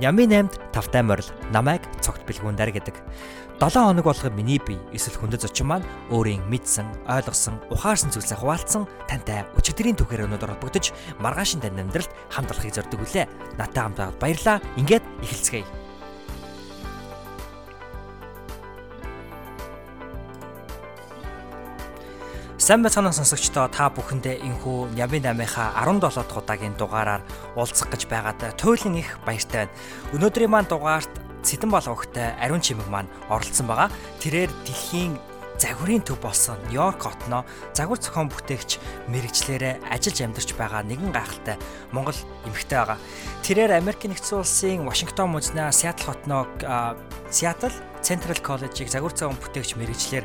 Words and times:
Нями 0.00 0.24
8-д 0.24 0.72
тавтай 0.72 1.02
морил 1.02 1.28
намайг 1.52 1.82
цогт 2.00 2.24
бэлгүүндэр 2.24 2.70
гэдэг. 2.72 2.96
7 3.60 3.78
хоног 3.78 4.04
болгоо 4.04 4.30
миний 4.32 4.58
бие 4.58 4.80
эсвэл 4.90 5.20
хүндэт 5.20 5.44
зочин 5.44 5.68
маань 5.68 5.86
өөрийн 6.10 6.42
мэдсэн, 6.48 6.88
ойлгосон, 7.06 7.60
ухаарсан 7.70 8.10
зүйлсээ 8.10 8.40
хуваалцсан 8.40 8.88
тантай 9.06 9.46
өчигдрийн 9.54 9.94
түүхээр 9.94 10.26
өнөдөр 10.26 10.56
холбогдож 10.58 10.90
маргаашин 11.22 11.62
тань 11.62 11.78
амьдралд 11.78 12.10
хамт 12.32 12.50
олохыг 12.50 12.74
зорддог 12.74 13.04
үлээ. 13.06 13.30
Натаа 13.60 13.92
хамт 13.92 14.18
баярлаа. 14.18 14.58
Ингээд 14.80 15.04
эхэлцгээе. 15.22 15.81
Сайн 22.72 22.80
байцгаана 22.80 23.12
сонсогчдоо 23.12 23.68
та 23.68 23.90
бүхэндээ 23.92 24.48
энхүү 24.48 24.96
Нями 24.96 25.20
8-ийнхаа 25.20 25.76
17 25.76 26.08
дахь 26.08 26.40
удаагийн 26.40 26.72
дугаараар 26.80 27.20
уулзах 27.52 27.92
гэж 27.92 28.08
байгаад 28.08 28.56
туйлын 28.56 28.96
их 28.96 29.20
баяртай 29.28 29.68
байна. 29.68 29.76
Өнөөдрийн 30.16 30.48
маань 30.48 30.72
дугаарт 30.72 31.12
Цэдэн 31.44 31.68
болгохтой 31.68 32.32
ариун 32.40 32.64
чимэг 32.64 32.88
маань 32.88 33.12
оролцсон 33.28 33.68
байгаа. 33.68 33.92
Тэрээр 34.24 34.48
дэлхийн 34.64 35.20
загварын 35.60 36.00
төв 36.00 36.16
болсон 36.24 36.56
Нью-Йорк 36.72 37.04
хотноо 37.04 37.44
загвар 37.76 38.00
зохион 38.00 38.32
бүтээгч 38.32 38.80
мэрэгчлэрээ 39.12 39.92
ажиллаж 39.92 40.18
амьдарч 40.24 40.56
байгаа 40.56 40.80
нэгэн 40.80 41.12
гайхалтай 41.12 41.60
Монгол 41.92 42.16
эмэгтэй 42.48 42.78
байгаа. 42.80 42.98
Тэрээр 43.44 43.84
Америк 43.84 44.00
нэгдсэн 44.00 44.40
улсын 44.40 44.88
Вашингтон 44.88 45.28
мужнаа 45.28 45.76
Сиэтл 45.76 46.08
хотноо 46.08 46.48
Сиэтл 47.28 47.76
Central 48.00 48.40
College-ийг 48.40 48.88
загвар 48.88 49.12
зохион 49.12 49.36
бүтээгч 49.36 49.76
мэрэгчлэр 49.76 50.24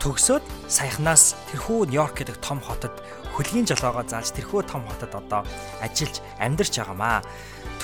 төгсөөд 0.00 0.44
саяхнаас 0.64 1.36
тэрхүү 1.52 1.92
Нью-Йорк 1.92 2.24
гэдэг 2.24 2.40
том 2.40 2.56
хотод 2.64 2.96
хөлгийн 3.36 3.68
жолоогоо 3.68 4.04
зааж 4.08 4.32
тэрхүү 4.32 4.64
том 4.64 4.80
хотод 4.88 5.12
одоо 5.12 5.44
ажиллаж 5.84 6.24
амьдарч 6.40 6.80
байгаамаа. 6.80 7.20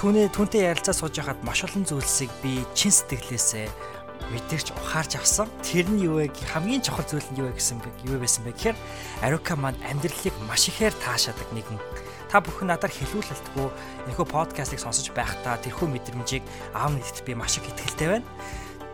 Түүнээ 0.01 0.33
түүнтэй 0.33 0.65
ярилцаа 0.65 0.97
сууж 0.97 1.13
байхад 1.21 1.45
маш 1.45 1.69
олон 1.69 1.85
зүйлсийг 1.85 2.33
би 2.41 2.65
чин 2.73 2.89
сэтгэлээсээ 2.89 3.69
мэдэрч 4.33 4.73
ухаарч 4.73 5.21
авсан. 5.21 5.49
Тэр 5.61 5.93
нь 5.93 6.09
юу 6.09 6.25
вэ? 6.25 6.33
Хамгийн 6.53 6.81
чухал 6.81 7.05
зүйл 7.05 7.29
нь 7.37 7.39
юу 7.39 7.53
вэ 7.53 7.61
гэсэн 7.61 7.85
бэ? 7.85 8.09
Юу 8.09 8.17
байсан 8.17 8.49
бэ 8.49 8.57
гэхээр 8.57 8.77
Арука 9.21 9.55
маань 9.61 9.79
амьдралыг 9.85 10.35
маш 10.49 10.73
ихээр 10.73 10.97
таашаадаг 10.97 11.49
нэгэн 11.53 11.79
та 12.33 12.41
бүхэн 12.43 12.73
надаар 12.73 12.91
хэлүүлэлтгүй 12.91 13.69
энэхүү 14.11 14.27
подкастыг 14.27 14.83
сонсож 14.83 15.15
байхдаа 15.15 15.63
тэрхүү 15.63 15.87
мэдрэмжийг 15.87 16.43
аав 16.75 16.91
нэгт 16.91 17.23
би 17.23 17.39
маш 17.39 17.61
их 17.63 17.71
ихтэй 17.71 18.19
байна. 18.19 18.27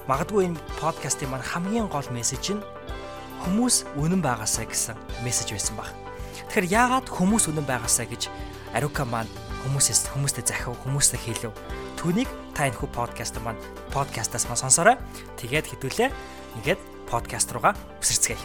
Магадгүй 0.04 0.52
энэ 0.52 0.60
подкастын 0.76 1.32
маань 1.32 1.46
хамгийн 1.46 1.88
гол 1.88 2.04
мессеж 2.12 2.58
нь 2.58 2.62
хүмүүс 3.42 3.98
үнэн 3.98 4.22
байгаасаа 4.22 4.66
гэсэн 4.70 4.96
мессеж 5.26 5.50
байсан 5.52 5.74
баг. 5.74 5.90
Тэгэхээр 6.52 6.70
яагаад 6.70 7.06
хүмүүс 7.10 7.50
үнэн 7.50 7.66
байгаасаа 7.66 8.06
гэж 8.06 8.30
Арука 8.72 9.04
маань 9.04 9.28
хүмүүсээс 9.66 10.08
хүмүүстэй 10.14 10.44
захив 10.46 10.78
хүмүүстэй 10.80 11.20
хэлв. 11.20 11.52
Түүнийг 12.00 12.30
та 12.56 12.70
энэхүү 12.70 12.88
подкаст 12.94 13.36
маань 13.42 13.60
подкастаас 13.92 14.48
маань 14.48 14.62
сонсоорой. 14.62 14.96
Тэгээд 15.36 15.68
хэдүүлээ. 15.68 16.10
Ингээд 16.62 16.80
подкаст 17.10 17.52
руугаа 17.52 17.76
үсэрцгээе. 18.00 18.40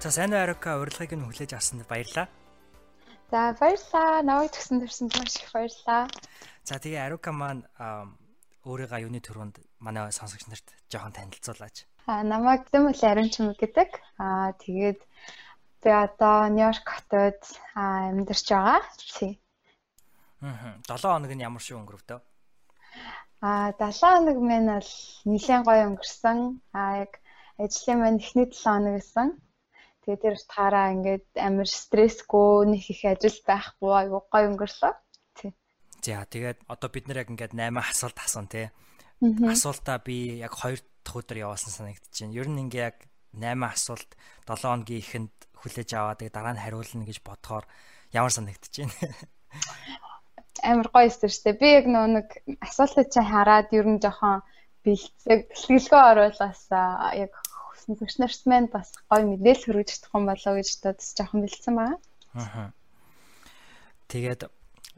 За 0.00 0.08
сайн 0.08 0.32
уу 0.32 0.40
Арука 0.40 0.80
урилгыг 0.80 1.12
нь 1.12 1.26
хүлээж 1.28 1.52
авсанд 1.52 1.84
баярлалаа. 1.84 2.32
За 3.28 3.52
баярлалаа. 3.60 4.24
Навайг 4.24 4.56
төгсөн 4.56 4.80
төрсөнд 4.80 5.12
маш 5.12 5.36
их 5.36 5.52
баярлалаа. 5.52 6.08
За 6.64 6.80
тэгээ 6.80 7.04
Арука 7.04 7.30
маань 7.36 7.68
өөрийгөө 8.70 9.02
юуны 9.06 9.20
төрөнд 9.22 9.58
манай 9.82 10.14
сонсогч 10.14 10.46
нарт 10.46 10.66
жоохон 10.92 11.14
танилцуулаач. 11.18 11.76
А 12.06 12.22
намайг 12.22 12.62
Зэмэл 12.70 13.02
Аримчмаг 13.10 13.58
гэдэг. 13.58 13.90
Аа 14.22 14.54
тэгээд 14.62 15.00
би 15.82 15.90
одоо 15.90 16.46
Нью-Йорк 16.54 16.86
хотод 16.86 17.40
амьдарч 17.74 18.46
байгаа. 18.50 18.80
Аа 20.40 20.78
7 20.86 21.02
хоног 21.02 21.32
нь 21.34 21.44
ямар 21.48 21.62
шиг 21.62 21.76
өнгөрөв 21.80 22.02
дөө? 22.06 22.20
Аа 23.42 23.72
7 23.74 24.00
хоног 24.00 24.38
минь 24.50 24.70
бол 24.72 24.92
нэлээд 25.30 25.66
гоё 25.68 25.82
өнгөрсөн. 25.90 26.38
Аа 26.78 26.92
яг 27.04 27.12
ажлын 27.62 27.98
маань 28.00 28.22
эхний 28.22 28.48
7 28.48 28.64
хоног 28.64 28.94
гэсэн. 28.96 29.28
Тэгээд 30.02 30.22
тэр 30.24 30.34
утгаараа 30.40 30.86
ингээд 30.94 31.26
амар 31.46 31.68
стрессгүй 31.68 32.72
нэг 32.72 32.82
их 32.92 33.02
ажил 33.12 33.38
байхгүй 33.48 33.92
айгуу 34.00 34.22
гоё 34.32 34.46
өнгөрлөө. 34.50 34.92
За 36.00 36.24
тэгээд 36.24 36.64
одоо 36.68 36.88
бид 36.88 37.06
нэр 37.08 37.22
яг 37.22 37.28
ингээд 37.28 37.52
8 37.52 37.76
асуулт 37.76 38.18
асан 38.24 38.48
тий. 38.48 38.72
Асуултаа 39.20 40.00
би 40.00 40.40
яг 40.40 40.56
2 40.56 40.80
дахь 41.04 41.18
өдөр 41.20 41.44
явуулсан 41.44 41.72
санагдаж 41.72 42.08
байна. 42.08 42.36
Ер 42.40 42.48
нь 42.48 42.60
ингээ 42.64 42.88
яг 42.88 42.96
8 43.36 43.60
асуулт 43.68 44.10
7 44.48 44.64
хоногийн 44.64 45.02
ихэнд 45.04 45.34
хүлээж 45.60 45.90
аваад 45.92 46.18
тэгээд 46.24 46.36
дараа 46.36 46.54
нь 46.56 46.62
хариулна 46.64 47.04
гэж 47.04 47.18
бодохоор 47.20 47.64
ямар 48.16 48.32
санагдаж 48.32 48.72
байна. 48.72 48.96
Амар 50.70 50.88
гоё 50.88 51.08
өстөрчтэй. 51.08 51.54
Би 51.56 51.68
яг 51.78 51.86
нөө 51.88 52.06
нэг 52.16 52.28
асуултыг 52.64 53.12
чи 53.12 53.20
хараад 53.20 53.68
ер 53.76 53.86
нь 53.88 54.00
жоохон 54.00 54.40
бэлтгэл 54.84 55.44
бэлтгэлгөө 55.52 56.02
оруулаас 56.16 56.64
яг 57.16 57.32
төгс 57.84 58.16
нарт 58.20 58.42
маань 58.46 58.68
бас 58.72 58.92
гоё 59.08 59.24
мэдээлэл 59.24 59.64
хүргэж 59.66 59.88
чадах 59.90 60.14
юм 60.16 60.24
болоо 60.28 60.52
гэж 60.56 60.68
бодож 60.84 61.08
жоохон 61.16 61.40
бэлдсэн 61.44 61.74
байгаа. 61.76 61.98
Аа. 62.36 62.68
Тэгээд 64.10 64.42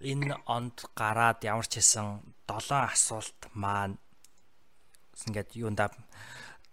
энэ 0.02 0.36
онд 0.46 0.76
гараад 0.98 1.40
ямар 1.46 1.66
ч 1.66 1.78
хэсэн 1.78 2.20
7 2.50 2.92
асуулт 2.92 3.40
маань 3.54 3.96
ингээд 5.26 5.54
юунда 5.56 5.90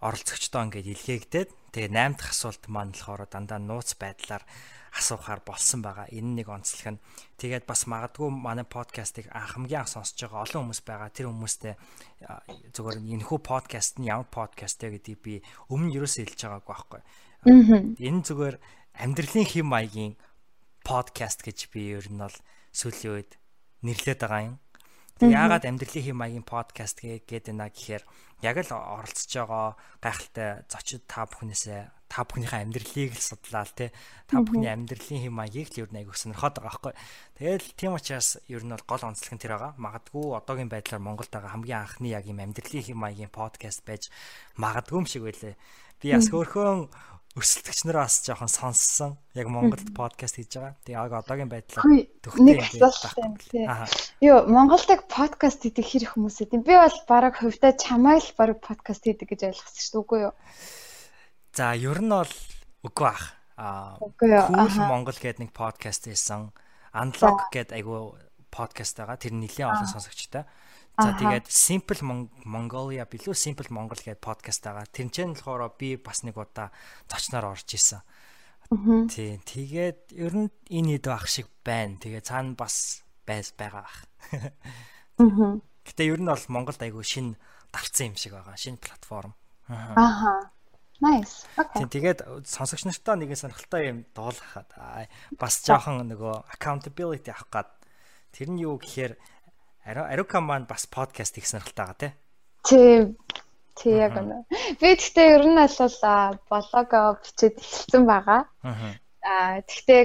оролцогчдоо 0.02 0.66
ингээд 0.66 0.92
илгээгдээд 0.94 1.50
тэгээ 1.72 1.90
8 1.94 2.18
дахь 2.18 2.32
асуулт 2.34 2.62
маань 2.66 2.92
болохоор 2.92 3.24
дандаа 3.30 3.60
нууц 3.62 3.94
байдлаар 3.94 4.42
асуухаар 4.90 5.40
болсон 5.46 5.82
байгаа. 5.82 6.10
Энэ 6.10 6.42
нэг 6.42 6.48
онцлог 6.50 6.98
нь. 6.98 7.02
Тэгээд 7.38 7.64
бас 7.66 7.86
магадгүй 7.86 8.26
манай 8.30 8.66
подкастыг 8.66 9.30
хамгийн 9.30 9.86
анх 9.86 9.92
сонсож 9.94 10.18
байгаа 10.18 10.42
олон 10.42 10.62
хүмүүс 10.66 10.82
байгаа. 10.82 11.14
Тэр 11.14 11.30
хүмүүстэй 11.30 11.74
зөвхөн 12.74 13.06
энэхүү 13.06 13.38
подкаст 13.38 14.02
нь 14.02 14.10
ямар 14.10 14.26
подкаст 14.26 14.82
вэ 14.82 14.98
гэдгийг 14.98 15.20
би 15.22 15.34
өмнө 15.70 15.94
юусоо 15.94 16.26
хэлж 16.26 16.40
байгаагүй 16.42 16.74
байхгүй. 16.74 17.00
Энэ 18.02 18.20
зүгээр 18.26 18.56
амьдралын 18.98 19.46
хэм 19.46 19.66
маягийн 19.70 20.14
подкаст 20.82 21.46
гэж 21.46 21.70
би 21.70 21.94
ер 21.94 22.10
нь 22.10 22.18
бол 22.18 22.34
сүүлийн 22.72 23.14
үед 23.14 23.32
нэрлээд 23.84 24.20
байгаа 24.20 24.42
юм. 24.54 24.56
Яагаад 25.20 25.68
амьдралын 25.68 26.04
хэм 26.04 26.16
маягийн 26.16 26.46
подкаст 26.48 27.04
гээд 27.04 27.52
байна 27.52 27.68
гэхээр 27.68 28.04
яг 28.40 28.56
л 28.64 28.72
оролцож 28.72 29.28
байгаа 29.28 29.76
гайхалтай 30.00 30.64
зочид 30.64 31.04
та 31.04 31.28
бүхнээсээ 31.28 31.92
та 32.08 32.24
бүхнийхээ 32.24 32.64
амьдралыг 32.64 33.12
л 33.14 33.20
судлаа 33.20 33.68
л 33.68 33.76
те 33.76 33.92
та 34.24 34.40
бүхний 34.40 34.72
амьдралын 34.72 35.20
хэм 35.28 35.34
маягийг 35.36 35.68
л 35.76 35.80
ер 35.84 35.90
нь 35.92 36.00
аягүй 36.00 36.16
сонирхоод 36.16 36.56
байгаа 36.56 36.72
байхгүй. 36.72 36.94
Тэгэл 37.36 37.68
тийм 37.76 37.92
учраас 37.94 38.40
ер 38.48 38.64
нь 38.64 38.72
бол 38.72 38.88
гол 38.88 39.04
онцлог 39.12 39.32
нь 39.36 39.42
тэр 39.44 39.54
байгаа. 39.60 39.76
Магадгүй 39.76 40.26
одоогийн 40.40 40.72
байдлаар 40.72 41.04
Монголд 41.04 41.30
байгаа 41.30 41.52
хамгийн 41.52 41.84
анхны 41.84 42.08
яг 42.10 42.24
юм 42.24 42.40
амьдралын 42.40 42.82
хэм 42.82 42.98
маягийн 42.98 43.30
подкаст 43.30 43.84
байж 43.84 44.08
магадгүй 44.56 44.98
юм 44.98 45.06
шиг 45.06 45.22
байлээ. 45.28 45.54
Би 46.00 46.16
бас 46.16 46.32
хөөхөн 46.32 46.88
өрсөлдөгч 47.40 47.80
нараа 47.88 48.04
бас 48.04 48.20
жоохон 48.20 48.52
сонссон. 48.52 49.12
Яг 49.32 49.48
Монголд 49.48 49.88
подкаст 49.96 50.36
хийж 50.36 50.60
байгаа. 50.60 50.76
Тэгээ 50.84 51.00
яг 51.00 51.12
одоогийн 51.16 51.48
байдлаар 51.48 52.04
төгтөө 52.20 52.44
юм 52.44 53.34
байна. 53.40 53.88
Йоо, 54.20 54.44
Монголд 54.44 54.92
яг 54.92 55.08
подкаст 55.08 55.64
хийдэг 55.64 55.84
хэр 55.88 56.04
их 56.04 56.12
хүмүүс 56.14 56.44
идэв. 56.44 56.60
Би 56.60 56.76
бол 56.76 56.98
бараг 57.08 57.40
хувьдаа 57.40 57.72
чамайг 57.72 58.20
л 58.28 58.36
бараг 58.36 58.60
подкаст 58.60 59.08
хийдэг 59.08 59.32
гэж 59.32 59.40
ойлгосон 59.56 59.80
шүү 59.80 59.92
дээ. 59.96 60.02
Үгүй 60.04 60.20
юу? 60.28 60.34
За, 61.56 61.72
ер 61.72 61.98
нь 62.04 62.12
бол 62.12 62.34
үгүй 62.84 63.04
бах. 63.08 63.24
Аа, 63.56 63.96
Cool 64.20 64.76
Монгол 64.84 65.16
гэдэг 65.16 65.40
нэг 65.48 65.52
подкаст 65.56 66.04
хийсэн. 66.12 66.52
Unlock 66.92 67.48
гэдэг 67.56 67.80
айгу 67.80 68.20
подкаст 68.52 69.00
байгаа. 69.00 69.16
Тэр 69.16 69.32
нэлээд 69.32 69.68
олон 69.72 69.88
сонсогчтой. 69.88 70.44
За 71.00 71.16
тэгээд 71.16 71.48
Simple 71.48 72.02
Mongolia 72.44 73.08
билүү 73.08 73.32
Simple 73.32 73.72
Монгол 73.72 73.96
гэдэг 73.96 74.20
подкаст 74.20 74.60
байгаа. 74.60 74.84
Тэрнчэн 74.92 75.32
болохоор 75.32 75.72
би 75.80 75.96
бас 75.96 76.20
нэг 76.22 76.36
удаа 76.36 76.68
зочноор 77.08 77.56
орж 77.56 77.72
исэн. 77.72 78.04
Тийм. 79.08 79.40
Тэгээд 79.40 80.12
ер 80.12 80.34
нь 80.36 80.52
энэ 80.68 81.00
хэд 81.00 81.06
байх 81.08 81.24
шиг 81.24 81.48
байна. 81.64 81.96
Тэгээд 81.96 82.28
цаана 82.28 82.52
бас 82.52 83.00
байс 83.24 83.56
байгаа 83.56 83.88
бах. 83.88 83.98
Гэтэ 85.88 86.02
ер 86.04 86.20
нь 86.20 86.28
бол 86.28 86.46
Монголд 86.52 86.84
айгүй 86.84 87.02
шин 87.02 87.40
давцсан 87.72 88.12
юм 88.12 88.16
шиг 88.20 88.36
байгаа. 88.36 88.60
Шинэ 88.60 88.78
платформ. 88.78 89.32
Аа. 89.72 90.52
Nice. 91.00 91.48
Okay. 91.56 91.88
Тэгээд 91.88 92.44
сонсогч 92.44 92.84
нартаа 92.84 93.16
нэгэн 93.16 93.40
сонирхолтой 93.40 93.88
юм 93.88 93.98
дуулгахад 94.12 94.68
бас 95.40 95.64
жоохон 95.64 96.04
нөгөө 96.12 96.52
accountability 96.52 97.32
авах 97.32 97.48
гад 97.48 97.70
тэр 98.36 98.52
нь 98.52 98.60
юу 98.60 98.76
гэхээр 98.76 99.16
Арука 99.84 100.40
маань 100.40 100.68
бас 100.68 100.86
подкаст 100.86 101.34
хийх 101.34 101.48
сонирхолтой 101.48 101.84
байгаа 101.84 101.96
тий. 101.96 102.12
Тий. 102.64 103.16
Тий 103.80 103.96
яг 103.96 104.16
үнэ. 104.20 104.44
Би 104.76 104.92
гэхдээ 104.92 105.28
ер 105.40 105.44
нь 105.48 105.56
бол 105.56 106.36
блог 106.48 106.90
бичээд 107.24 107.56
эхэлсэн 107.56 108.04
байгаа. 108.04 108.42
Аа 109.24 109.64
тэгтээ 109.64 110.02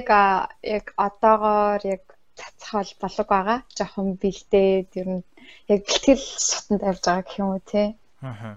яг 0.64 0.86
одоогоор 0.96 1.80
яг 1.84 2.02
цацхал 2.36 2.90
блог 3.00 3.28
байгаа. 3.28 3.58
Жохон 3.76 4.16
бэлдээд 4.16 4.90
ер 4.96 5.08
нь 5.20 5.24
яг 5.68 5.80
бэлтгэл 5.84 6.24
сутанд 6.24 6.82
авж 6.82 7.02
байгаа 7.04 7.24
гэх 7.28 7.40
юм 7.40 7.48
уу 7.52 7.60
тий. 7.60 7.88
Аа. 8.24 8.56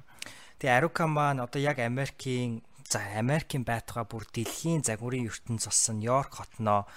Тэгээ 0.59 0.77
Арука 0.79 1.03
маань 1.07 1.43
одоо 1.43 1.59
яг 1.59 1.83
Америкийн 1.83 2.63
за 2.87 3.03
Америкийн 3.19 3.67
байтугай 3.67 4.07
бүр 4.07 4.23
дэлхийн 4.23 4.87
загварын 4.87 5.27
ертөнц 5.27 5.67
болсон 5.67 5.99
Нью-Йорк 5.99 6.31
хотноо 6.35 6.87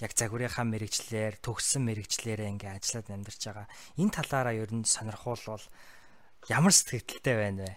яг 0.00 0.12
загварынхаа 0.12 0.66
мэрэгчлэр 0.68 1.40
төгссөн 1.40 1.82
мэрэгчлэрээ 1.88 2.52
ингээ 2.52 2.76
ажиллаад 2.76 3.08
амьдарч 3.12 3.42
байгаа. 3.48 3.66
Энэ 3.96 4.14
талаараа 4.16 4.54
ер 4.56 4.70
нь 4.72 4.84
сонирхолвол 4.84 5.64
ямар 6.52 6.72
сэтгэлтэй 6.76 7.36
байна 7.36 7.62
вэ? 7.64 7.74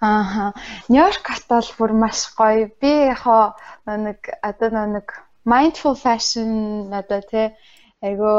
Ааха. 0.00 0.54
Нью-Йорк 0.90 1.26
хот 1.26 1.44
бол 1.50 1.68
бүр 1.78 1.92
маш 1.98 2.30
гоё. 2.38 2.70
Би 2.80 3.10
яхаа 3.10 3.58
нэг 3.86 4.20
одоо 4.42 4.70
нэг 4.86 5.06
mindful 5.44 5.96
fashion 5.98 6.92
одоо 6.92 7.20
тий 7.30 7.50
айгу 8.02 8.30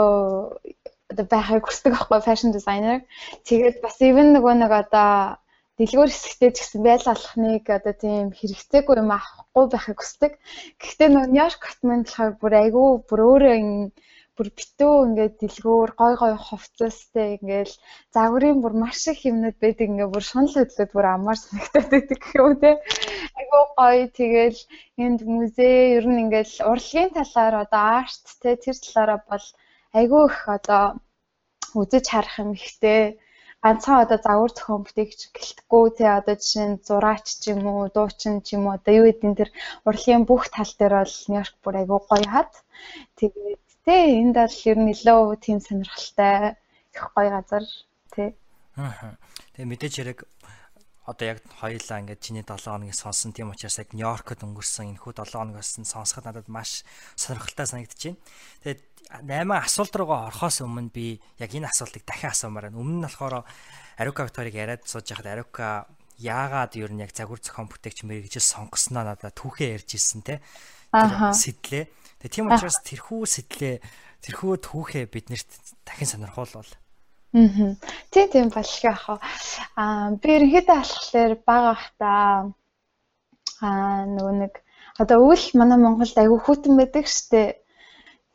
одоо 1.11 1.25
байхыг 1.29 1.63
хүсдэг 1.65 1.93
аахгүй 1.95 2.21
fashion 2.21 2.51
designer. 2.55 3.03
Тэгээд 3.47 3.81
бас 3.83 3.99
even 4.01 4.33
нөгөө 4.35 4.53
нэг 4.61 4.71
одоо 4.71 5.37
дэлгүүр 5.77 6.09
хэсэгтээ 6.11 6.51
ч 6.55 6.57
гэсэн 6.59 6.81
байл 6.87 7.05
алхныг 7.11 7.65
одоо 7.77 7.95
тийм 8.03 8.27
хэрэгцээгүй 8.37 8.95
юм 9.03 9.11
авахгүй 9.11 9.65
байхыг 9.71 9.99
хүсдэг. 9.99 10.33
Гэхдээ 10.79 11.09
нөгөө 11.11 11.31
Нью-Йорк 11.31 11.61
хотмын 11.65 12.01
болохоор 12.03 12.33
бүр 12.41 12.53
айгүй 12.63 12.87
бүр 13.09 13.19
өөрөө 13.29 13.55
бүр 14.35 14.49
битүү 14.59 14.95
ингээд 15.07 15.35
дэлгүүр 15.41 15.91
гой 15.99 16.13
гой 16.21 16.33
хувцастай 16.47 17.27
ингээд 17.35 17.71
загварын 18.15 18.59
бүр 18.63 18.73
маш 18.83 19.01
их 19.11 19.21
юмнууд 19.29 19.57
байдаг 19.63 19.87
ингээд 19.87 20.13
бүр 20.13 20.25
шунал 20.27 20.55
хөдлөд 20.55 20.91
бүр 20.95 21.07
амар 21.11 21.37
санагдаад 21.39 21.87
байдаг 21.91 22.19
гэх 22.23 22.35
юм 22.43 22.53
те. 22.63 22.71
Айгүй 23.39 23.63
гоё 23.79 24.05
тэгэл 24.19 24.59
энд 25.05 25.19
музей 25.35 25.79
ер 25.97 26.05
нь 26.11 26.21
ингээд 26.23 26.51
урлагийн 26.71 27.11
талаар 27.15 27.55
одоо 27.63 27.83
арт 27.99 28.25
те 28.43 28.49
тэр 28.63 28.75
талаараа 28.83 29.19
бол 29.31 29.45
айгүй 29.99 30.23
их 30.27 30.39
одоо 30.57 30.83
үзэж 31.79 32.05
харах 32.11 32.35
юм 32.43 32.51
ихтэй 32.59 33.01
ганцхан 33.65 34.05
одоо 34.05 34.19
загвар 34.21 34.51
зохион 34.53 34.85
бүтээгч 34.85 35.21
гэлтггүй 35.33 35.85
тий 35.97 36.05
одоо 36.05 36.35
жишээ 36.37 36.67
нь 36.69 36.81
зураач 36.85 37.25
ч 37.41 37.43
юм 37.49 37.65
уу 37.65 37.89
дуучин 37.89 38.45
ч 38.45 38.53
юм 38.53 38.69
уу 38.69 38.77
одоо 38.77 38.93
юу 38.93 39.05
гэдэг 39.09 39.33
тэр 39.41 39.49
урлагийн 39.89 40.23
бүх 40.29 40.53
тал 40.53 40.69
дээр 40.77 41.01
бол 41.01 41.15
Нью-Йорк 41.25 41.55
бүр 41.65 41.75
айгүй 41.81 41.99
гоё 42.05 42.27
хат. 42.29 42.53
Тэгээд 43.17 43.65
тий 43.89 44.03
энд 44.21 44.37
бол 44.37 44.57
ер 44.69 44.77
нь 44.77 44.93
илүү 44.93 45.21
тийм 45.41 45.57
сонирхолтой 45.65 46.53
их 46.93 47.03
гоё 47.17 47.29
газар 47.33 47.65
тий. 48.13 48.29
Аа. 48.77 49.17
Тэгээ 49.57 49.71
мэдээж 49.73 49.93
хэрэг 49.97 50.19
одоо 51.09 51.25
яг 51.25 51.39
хоёулаа 51.61 52.01
ингээд 52.01 52.21
чиний 52.21 52.45
7 52.45 52.69
хоногийг 52.69 52.97
сонсон 52.97 53.33
тийм 53.33 53.49
учраас 53.53 53.77
яг 53.81 53.93
Нью-Йоркод 53.93 54.41
өнгөрсөн 54.45 54.93
энэ 54.93 55.01
хүү 55.01 55.13
7 55.25 55.37
хоногоос 55.37 55.81
нь 55.81 55.89
сонсоход 55.89 56.25
надад 56.25 56.49
маш 56.49 56.81
сонирхолтой 57.13 57.65
санагдаж 57.65 58.01
байна. 58.01 58.21
Тэгээд 58.65 58.81
8 59.09 59.45
асуулт 59.53 59.93
руугаа 59.95 60.27
орохоос 60.29 60.61
өмнө 60.65 60.89
би 60.89 61.21
яг 61.39 61.51
энэ 61.53 61.69
асуултыг 61.69 62.03
дахин 62.05 62.33
асуумаар 62.33 62.69
байна. 62.69 62.81
Өмнө 62.81 62.97
нь 62.99 63.05
болохоор 63.05 63.45
Арука 63.97 64.25
Викторийг 64.25 64.55
яриад 64.55 64.83
сууж 64.89 65.07
байхад 65.09 65.29
Арука 65.29 65.85
яагаад 66.17 66.75
ер 66.75 66.91
нь 66.91 67.03
яг 67.03 67.11
загвар 67.13 67.39
зохион 67.39 67.69
бүтээгч 67.69 68.03
мэрэгжил 68.03 68.41
сонгосноо 68.41 69.03
надад 69.03 69.35
түүхээ 69.35 69.75
ярьж 69.77 69.89
ирсэн 69.95 70.21
те. 70.23 70.41
Сэтлээ. 70.91 71.85
Тэгээ 72.23 72.33
тийм 72.33 72.49
учраас 72.49 72.79
тэрхүү 72.81 73.23
сэтлээ 73.27 73.75
тэрхүү 74.23 74.53
түүхээ 74.63 75.05
биднэрт 75.11 75.49
дахин 75.83 76.09
сонирхуулвал. 76.09 76.71
Аа. 77.35 77.75
Тийм 78.11 78.27
тийм 78.31 78.47
яах 78.55 79.05
вэ? 79.11 79.17
Аа 79.75 80.15
би 80.15 80.29
ерөнхийдөө 80.39 80.77
болохоор 80.79 81.33
бага 81.43 81.75
бахта 81.75 82.09
аа 83.59 84.07
нөгөө 84.07 84.35
нэг 84.39 84.53
одоо 84.95 85.17
өвөл 85.19 85.45
манай 85.59 85.79
Монголд 85.79 86.15
айгүй 86.15 86.39
хүүтэн 86.39 86.73
байдаг 86.79 87.05
штэ 87.11 87.64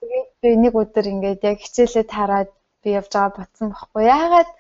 Тэгээд 0.01 0.29
би 0.43 0.51
нэг 0.65 0.75
өдөр 0.83 1.07
ингээд 1.13 1.41
яг 1.51 1.59
хичээлээ 1.61 2.07
тараад 2.15 2.51
би 2.83 2.89
явж 2.99 3.13
байгаа 3.13 3.37
бодсон 3.37 3.69
байхгүй. 3.71 4.03
Яагаад 4.17 4.51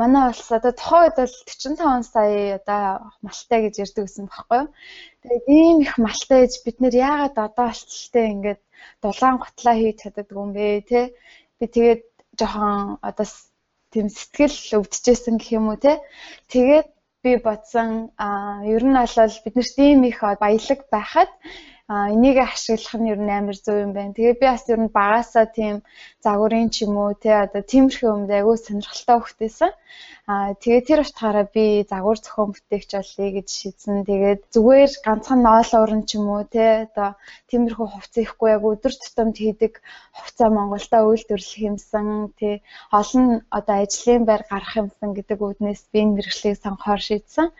манай 0.00 0.24
улс 0.28 0.48
одоо 0.52 0.72
тухайн 0.76 1.04
үед 1.08 1.16
бол 1.20 1.34
45 1.48 2.04
сая 2.12 2.60
одоо 2.60 2.82
малтай 3.24 3.58
гэж 3.64 3.74
ярьдаг 3.84 4.04
гэсэн 4.04 4.26
байхгүй. 4.28 4.62
Тэгээд 5.22 5.46
ийм 5.58 5.76
их 5.84 5.94
малтай 6.04 6.38
гэж 6.44 6.54
бид 6.64 6.76
нэр 6.80 6.94
яагаад 7.08 7.36
одоо 7.46 7.66
болтолтой 7.72 8.26
ингээд 8.34 8.60
дулаан 9.02 9.36
готлаа 9.40 9.74
хийж 9.80 9.96
чаддаг 10.02 10.28
юм 10.36 10.50
бэ 10.56 10.66
те. 10.90 11.00
Би 11.58 11.64
тэгээд 11.74 12.02
жоохон 12.38 13.00
одоо 13.08 13.26
тийм 13.92 14.06
сэтгэл 14.12 14.84
өвдөжсэн 14.84 15.36
гэх 15.40 15.50
юм 15.58 15.66
уу 15.72 15.78
те. 15.84 15.92
Тэгээд 16.52 16.88
би 17.24 17.32
бодсон 17.46 18.12
а 18.16 18.28
ер 18.74 18.84
нь 18.84 18.96
бол 18.96 19.36
бид 19.44 19.54
нарт 19.56 19.76
ийм 19.80 20.00
их 20.10 20.20
баялаг 20.20 20.80
байхад 20.92 21.30
а 21.92 22.06
энийг 22.14 22.38
ашиглах 22.38 22.94
нь 23.02 23.10
ер 23.12 23.18
нь 23.18 23.34
амар 23.38 23.58
зөв 23.58 23.76
юм 23.84 23.90
байна. 23.98 24.14
Тэгээ 24.14 24.38
би 24.38 24.46
бас 24.46 24.62
ер 24.70 24.78
нь 24.78 24.94
багасаа 24.98 25.46
тийм 25.58 25.76
загварын 26.22 26.70
ч 26.70 26.86
юм 26.86 26.94
уу 27.02 27.18
те 27.18 27.30
одоо 27.44 27.62
тиймэрхүү 27.66 28.08
юмд 28.14 28.30
айгүй 28.30 28.56
сонирхолтой 28.62 29.18
хөхтэйсэн. 29.18 29.70
Аа 30.30 30.54
тэгээ 30.62 30.86
тэр 30.86 31.00
утгаараа 31.02 31.46
би 31.56 31.82
загвар 31.90 32.18
зохион 32.22 32.54
бүтээгч 32.54 32.90
болъё 32.94 33.28
гэж 33.34 33.48
шийдсэн. 33.58 33.94
Тэгээд 34.06 34.40
зүгээр 34.54 34.92
ганцхан 35.02 35.40
ноол 35.42 35.70
уран 35.82 36.02
ч 36.06 36.10
юм 36.18 36.26
уу 36.30 36.44
те 36.54 36.86
одоо 36.86 37.10
тиймэрхүү 37.50 37.86
хувцас 37.90 38.22
ихгүй 38.22 38.48
яг 38.54 38.62
өдөр 38.70 38.94
тутамд 38.94 39.36
хийдэг 39.42 39.72
хувцас 40.14 40.50
Монголда 40.54 40.98
үйлдвэрлэх 41.10 41.58
юмсан 41.70 42.06
те 42.38 42.62
олон 42.94 43.42
одоо 43.58 43.76
ажлын 43.82 44.22
байр 44.30 44.42
гарах 44.46 44.74
юмсан 44.78 45.10
гэдэг 45.18 45.38
үднээс 45.42 45.82
би 45.90 45.98
энэ 46.06 46.14
мэрэгчлийг 46.22 46.56
сонгохоор 46.62 47.02
шийдсэн. 47.02 47.50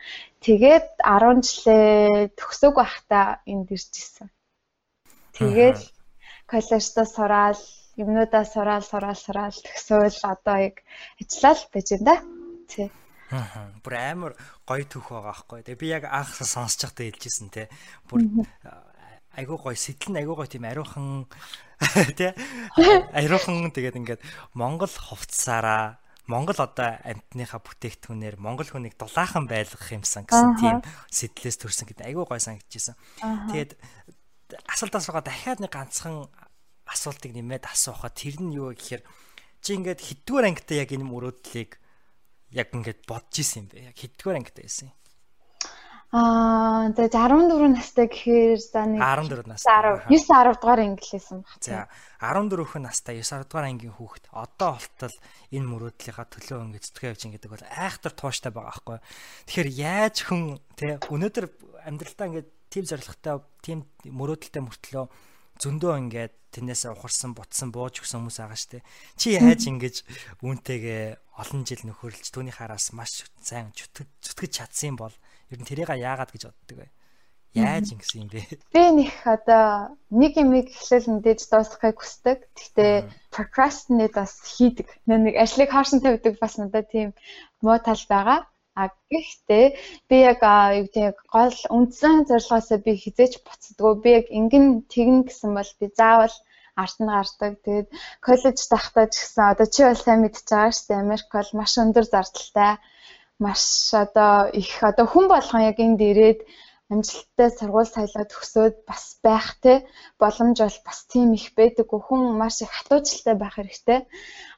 Тэгээд 0.41 1.05
10 1.05 1.45
жилээ 1.45 2.33
төгсөөг 2.33 2.75
байхдаа 2.81 3.45
энд 3.45 3.69
ирж 3.69 3.93
исэн. 3.93 4.33
Тэгээд 5.37 5.77
коллежда 6.49 7.05
сураал, 7.05 7.61
юмнуудаа 7.93 8.41
сураал, 8.49 8.81
сураал, 8.81 9.13
сураал 9.21 9.53
төгсөөл 9.53 10.17
одоо 10.25 10.57
яг 10.73 10.81
ажиллаад 11.21 11.61
байж 11.69 11.87
байна 11.93 12.05
да. 12.09 12.15
Тий. 12.65 12.89
Аа. 13.29 13.69
Бүр 13.85 13.93
амар 14.01 14.33
гоё 14.65 14.81
түүх 14.89 15.13
байгаа 15.13 15.29
байхгүй. 15.29 15.61
Тэгээ 15.61 15.77
би 15.77 15.87
яг 15.93 16.03
анх 16.09 16.33
сонсож 16.41 16.89
байхдаа 16.89 17.05
хэлжсэн 17.05 17.49
те. 17.53 17.69
Бүр 18.09 18.25
айгуу 19.37 19.61
гоё 19.61 19.77
сэтэл 19.77 20.09
нь 20.09 20.19
айгуу 20.25 20.41
гоё 20.41 20.49
тийм 20.49 20.65
ариухан 20.65 21.29
тий. 22.17 22.33
Ариухан 23.13 23.69
тэгээд 23.69 23.93
ингээд 23.93 24.21
Монгол 24.57 24.89
хувцсаараа 24.89 26.00
Монгол 26.31 26.55
одоо 26.55 26.95
амьтныхаа 27.03 27.59
бүтээгдэхүүнээр 27.59 28.39
Монгол 28.39 28.71
хүнийг 28.71 28.95
дулаахан 28.95 29.51
байлгах 29.51 29.91
юмсан 29.91 30.23
гэсэн 30.23 30.55
тийм 30.55 30.79
сэтлээс 31.11 31.59
төрсэн 31.59 31.91
гэдэг 31.91 32.07
айгүй 32.07 32.23
гой 32.23 32.39
санагдчихсэн. 32.39 32.95
Тэгээд 33.51 33.75
асуултаас 34.71 35.11
байгаа 35.11 35.27
дахиад 35.27 35.59
нэг 35.59 35.71
ганцхан 35.75 36.31
асуултыг 36.87 37.35
нэмээд 37.35 37.67
асуухад 37.67 38.15
тэр 38.15 38.39
нь 38.39 38.55
юу 38.55 38.71
гэхээр 38.71 39.03
чи 39.59 39.75
ингээд 39.75 39.99
хэддүгээр 39.99 40.47
ангитай 40.47 40.77
яг 40.79 40.89
энэ 40.95 41.03
мөрөөдлийг 41.03 41.71
яг 42.55 42.67
ингээд 42.71 43.03
бодож 43.03 43.35
исэн 43.35 43.67
юм 43.67 43.67
бэ? 43.71 43.91
Яг 43.91 43.97
хэддүгээр 43.99 44.39
ангитай 44.39 44.63
байсан 44.63 44.87
юм? 44.91 44.95
Аа 46.11 46.91
тэгээд 46.91 47.15
14 47.15 47.71
настай 47.71 48.11
гэхээр 48.11 48.59
за 48.59 48.83
нэг 48.83 48.99
14 48.99 49.47
настай 49.47 49.71
9 50.11 50.11
10 50.11 50.59
дугаар 50.59 50.83
анги 50.83 51.07
лээсэн 51.07 51.39
баг. 51.39 51.55
За 51.63 51.87
14 52.19 52.83
настай 52.83 53.15
9 53.23 53.47
10 53.47 53.47
дугаар 53.47 53.71
ангийн 53.71 53.95
хүүхэд 53.95 54.27
одоо 54.35 54.75
болтол 54.75 55.15
энэ 55.55 55.71
мөрөөдлийнхаа 55.71 56.27
төлөө 56.27 56.59
ингэ 56.67 56.83
зүтгэж 56.83 57.07
явж 57.15 57.21
гэдэг 57.31 57.51
бол 57.55 57.63
айхтар 57.63 58.11
тууштай 58.11 58.51
байгаа 58.51 58.75
байхгүй. 58.75 58.99
Тэгэхээр 59.47 59.69
яаж 59.71 60.15
хүн 60.27 60.59
тий 60.75 60.99
өнөөдөр 60.99 61.45
амьдралдаа 61.87 62.27
ингэ 62.27 62.43
тийм 62.67 62.83
зоригтой 62.91 63.39
тийм 63.63 63.79
мөрөөдөлтэй 64.03 64.63
мөртлөө 64.67 65.05
зөндөө 65.63 65.95
ингээд 65.95 66.33
тэрнээс 66.51 66.91
ухарсан 66.91 67.31
бутсан 67.31 67.71
бууж 67.71 68.03
өгсөн 68.03 68.27
хүмүүс 68.27 68.43
байгаа 68.43 68.59
штэ. 68.59 68.83
Чи 69.15 69.39
яаж 69.39 69.63
ингэж 69.63 69.95
үүнтэйгээ 70.43 71.39
олон 71.39 71.63
жил 71.63 71.87
нөхөрлж 71.87 72.27
түүний 72.35 72.51
хараас 72.51 72.91
маш 72.91 73.23
сайн 73.39 73.71
зүтгэж 73.71 74.51
чадсан 74.59 74.99
бол 74.99 75.15
Ер 75.51 75.59
нь 75.59 75.67
тэрийг 75.67 75.91
яагаад 75.91 76.31
гэж 76.31 76.43
боддог 76.47 76.77
вэ? 76.79 76.87
Яаж 77.51 77.91
ингэсэн 77.91 78.23
юм 78.23 78.29
бэ? 78.31 78.39
Би 78.71 78.83
нэг 78.95 79.11
одоо 79.27 79.99
нэг 80.07 80.39
юм 80.39 80.55
ихлэл 80.55 81.11
мэдээж 81.11 81.51
дуусгахыг 81.51 81.99
хүсдэг. 81.99 82.47
Гэхдээ 82.55 82.93
procrastinate 83.35 84.15
бас 84.15 84.39
хийдэг. 84.55 84.87
Нэг 85.03 85.35
ажлыг 85.35 85.67
хаашин 85.75 85.99
тавьдаг 85.99 86.39
бас 86.39 86.55
надад 86.55 86.87
тийм 86.87 87.11
муу 87.59 87.75
тал 87.83 87.99
байгаа. 88.07 88.47
А 88.79 88.87
гэхдээ 89.11 89.65
би 90.07 90.17
яг 90.31 90.39
юу 90.39 90.87
гэдэг 90.87 91.19
гол 91.27 91.57
үндсэн 91.75 92.23
зорилгоосоо 92.31 92.79
би 92.79 92.95
хизээч 92.95 93.43
буцдаггүй. 93.43 93.93
Би 93.99 94.09
яг 94.23 94.25
ингэн 94.31 94.87
тэгнэ 94.87 95.27
гэсэн 95.27 95.51
бол 95.51 95.71
би 95.79 95.85
заавал 95.91 96.35
арт 96.79 96.97
нь 97.03 97.11
гардаг. 97.11 97.53
Тэгээд 97.67 97.87
коллеж 98.23 98.59
тахтаа 98.71 99.05
ч 99.11 99.19
гэсэн 99.19 99.43
одоо 99.51 99.67
чи 99.67 99.81
бол 99.83 99.99
сайн 99.99 100.23
мэдчихэж 100.23 100.49
байгаа 100.55 100.71
шүү 100.71 100.87
дээ. 100.87 101.03
Америк 101.03 101.29
бол 101.35 101.51
маш 101.59 101.73
өндөр 101.83 102.05
зардалтай 102.07 102.71
маш 103.45 103.63
одоо 104.03 104.35
их 104.61 104.71
одоо 104.89 105.05
хүн 105.09 105.25
болгон 105.33 105.61
яг 105.71 105.77
энд 105.85 105.99
ирээд 106.09 106.39
амжилттай 106.93 107.49
сургууль 107.57 107.93
соёлоо 107.95 108.25
төгсөөд 108.29 108.75
бас 108.89 109.03
байх 109.25 109.47
те 109.63 109.73
боломж 110.21 110.57
бол 110.63 110.77
бас 110.87 110.99
тийм 111.11 111.29
их 111.39 111.47
байдаг. 111.57 111.87
Хүн 112.07 112.21
маш 112.41 112.55
их 112.61 112.71
хатуужилтай 112.75 113.35
байх 113.39 113.55
хэрэгтэй. 113.55 113.99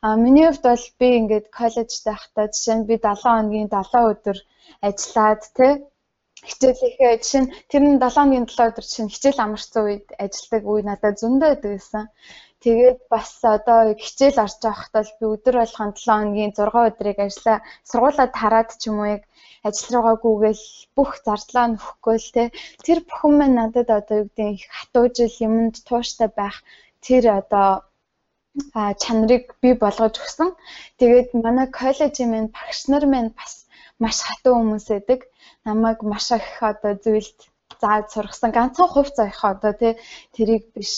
А 0.05 0.07
миний 0.23 0.47
хувьд 0.47 0.65
бол 0.69 0.85
би 0.99 1.07
ингээд 1.19 1.47
коллежд 1.59 2.03
байхдаа 2.09 2.45
жишээ 2.53 2.75
нь 2.77 2.87
би 2.89 2.95
7 2.97 3.21
хоногийн 3.23 3.69
7 3.69 4.11
өдөр 4.11 4.37
ажиллаад 4.87 5.41
те 5.57 5.67
хичээлийнхээ 6.47 7.13
жишээ 7.21 7.41
нь 7.43 7.51
тэр 7.69 7.83
нь 7.85 8.01
7 8.01 8.15
хоногийн 8.15 8.47
7 8.49 8.69
өдөр 8.69 8.85
жишээ 8.87 9.05
нь 9.05 9.13
хичээл 9.13 9.43
амарсан 9.45 9.83
үед 9.85 10.07
ажилладаг 10.23 10.63
үе 10.71 10.81
надад 10.89 11.15
зөндөө 11.21 11.49
байдаг 11.53 11.71
гэсэн. 11.77 12.03
Тэгээд 12.63 12.99
бас 13.11 13.29
одоо 13.55 13.79
хичээл 14.03 14.43
орж 14.45 14.59
байхдаа 14.63 15.03
би 15.19 15.25
өдөр 15.33 15.55
болгон 15.59 15.91
7 15.91 16.07
хоногийн 16.07 16.51
6 16.57 16.87
өдрийг 16.89 17.19
ажиллаа 17.25 17.57
сургуулаа 17.89 18.27
тараад 18.39 18.69
ч 18.79 18.81
юм 18.89 18.97
уу 18.99 19.09
яг 19.15 19.23
ажил 19.67 19.91
руугаа 19.93 20.15
гүгээл 20.23 20.65
бүх 20.95 21.11
зардлаа 21.25 21.65
нөхгүй 21.69 22.17
л 22.19 22.29
те 22.35 22.43
тэр 22.85 22.99
бүхэн 23.07 23.33
маань 23.37 23.57
надад 23.59 23.89
одоо 23.99 24.15
юу 24.21 24.27
гэдэг 24.27 24.49
их 24.55 24.63
хатуужил 24.77 25.35
юмд 25.47 25.75
тууштай 25.87 26.29
байх 26.39 26.57
тэр 27.05 27.23
одоо 27.39 27.69
чанарыг 29.01 29.45
бий 29.61 29.73
болгож 29.83 30.15
өгсөн. 30.23 30.49
Тэгээд 30.99 31.29
манай 31.43 31.67
коллежийн 31.79 32.29
минь 32.31 32.53
багш 32.55 32.79
нар 32.91 33.05
минь 33.13 33.31
бас 33.39 33.53
маш 34.03 34.17
хатуу 34.27 34.53
хүмүүс 34.55 34.85
байдаг. 34.93 35.19
Намайг 35.65 35.99
маш 36.11 36.27
их 36.37 36.47
одоо 36.71 36.93
зүйлд 37.03 37.39
зааж 37.81 38.05
сургасан. 38.11 38.51
Ганцхан 38.57 38.89
хувь 38.91 39.11
заяах 39.17 39.41
одоо 39.43 39.73
тий 39.73 39.93
тэрийг 40.35 40.63
биш. 40.75 40.93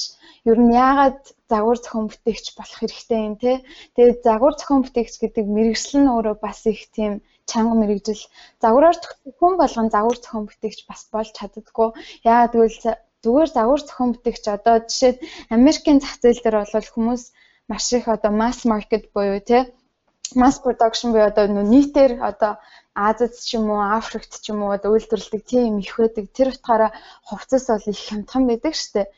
Ер 0.49 0.57
нь 0.61 0.73
яагаад 0.73 1.19
загвар 1.51 1.77
зохион 1.81 2.07
бүтээгч 2.09 2.45
болох 2.57 2.77
хэрэгтэй 2.79 3.19
юм 3.27 3.35
те. 3.43 3.51
Тэгээд 3.95 4.19
загвар 4.27 4.53
зохион 4.57 4.81
бүтээгч 4.83 5.13
гэдэг 5.21 5.45
мэрэгжил 5.55 6.01
нь 6.01 6.11
өөрөө 6.15 6.35
бас 6.45 6.59
их 6.65 6.81
тийм 6.95 7.13
чанга 7.49 7.75
мэрэгжил. 7.77 8.23
Загвараар 8.63 8.97
хүн 9.39 9.53
болгон 9.61 9.87
загвар 9.93 10.17
зохион 10.19 10.45
бүтээгч 10.49 10.79
бас 10.89 11.01
болж 11.13 11.29
чаддаггүй. 11.37 11.89
Яагаад 12.25 12.53
гэвэл 12.53 12.79
зүгээр 13.23 13.49
загвар 13.57 13.81
зохион 13.81 14.09
бүтээгч 14.13 14.45
одоо 14.57 14.75
жишээд 14.85 15.17
Америкийн 15.57 15.99
зах 16.01 16.15
зээл 16.21 16.41
дээр 16.43 16.57
бол 16.61 16.93
хүмүүс 16.93 17.23
маш 17.69 17.85
их 17.97 18.07
одоо 18.15 18.31
mass 18.41 18.59
market 18.71 19.03
буюу 19.13 19.39
те 19.49 19.57
mass 20.41 20.61
production 20.63 21.09
буюу 21.11 21.29
одоо 21.31 21.45
нийтээр 21.47 22.21
одоо 22.29 22.53
Азид 22.95 23.35
ч 23.35 23.59
юм 23.59 23.67
уу, 23.75 23.83
Африкт 23.99 24.31
ч 24.39 24.55
юм 24.55 24.63
уу 24.63 24.71
үйлдвэрлэдэг 24.79 25.43
тийм 25.51 25.83
их 25.83 25.99
байдаг. 25.99 26.25
Тэр 26.31 26.47
утгаараа 26.55 26.91
хувцас 27.27 27.67
бол 27.67 27.91
их 27.91 27.99
хямдхан 28.07 28.43
байдаг 28.47 28.73
штэ. 28.83 29.11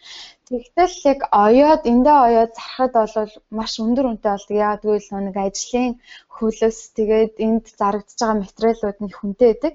Тэгтэл 0.49 0.97
яг 1.13 1.19
оёод 1.45 1.83
эндээ 1.91 2.17
оёод 2.27 2.51
зархад 2.57 2.93
бол 2.97 3.31
маш 3.57 3.73
өндөр 3.83 4.05
үнэтэй 4.09 4.31
болдог. 4.33 4.55
Яагаад 4.65 4.83
гэвэл 4.85 5.09
нэг 5.27 5.35
ажлын 5.45 5.93
хөлөс 6.35 6.79
тэгээд 6.97 7.33
энд 7.45 7.65
зарагдж 7.79 8.17
байгаа 8.17 8.41
материалууд 8.41 8.97
нь 9.01 9.15
хүнтэй 9.17 9.47
байдаг. 9.51 9.73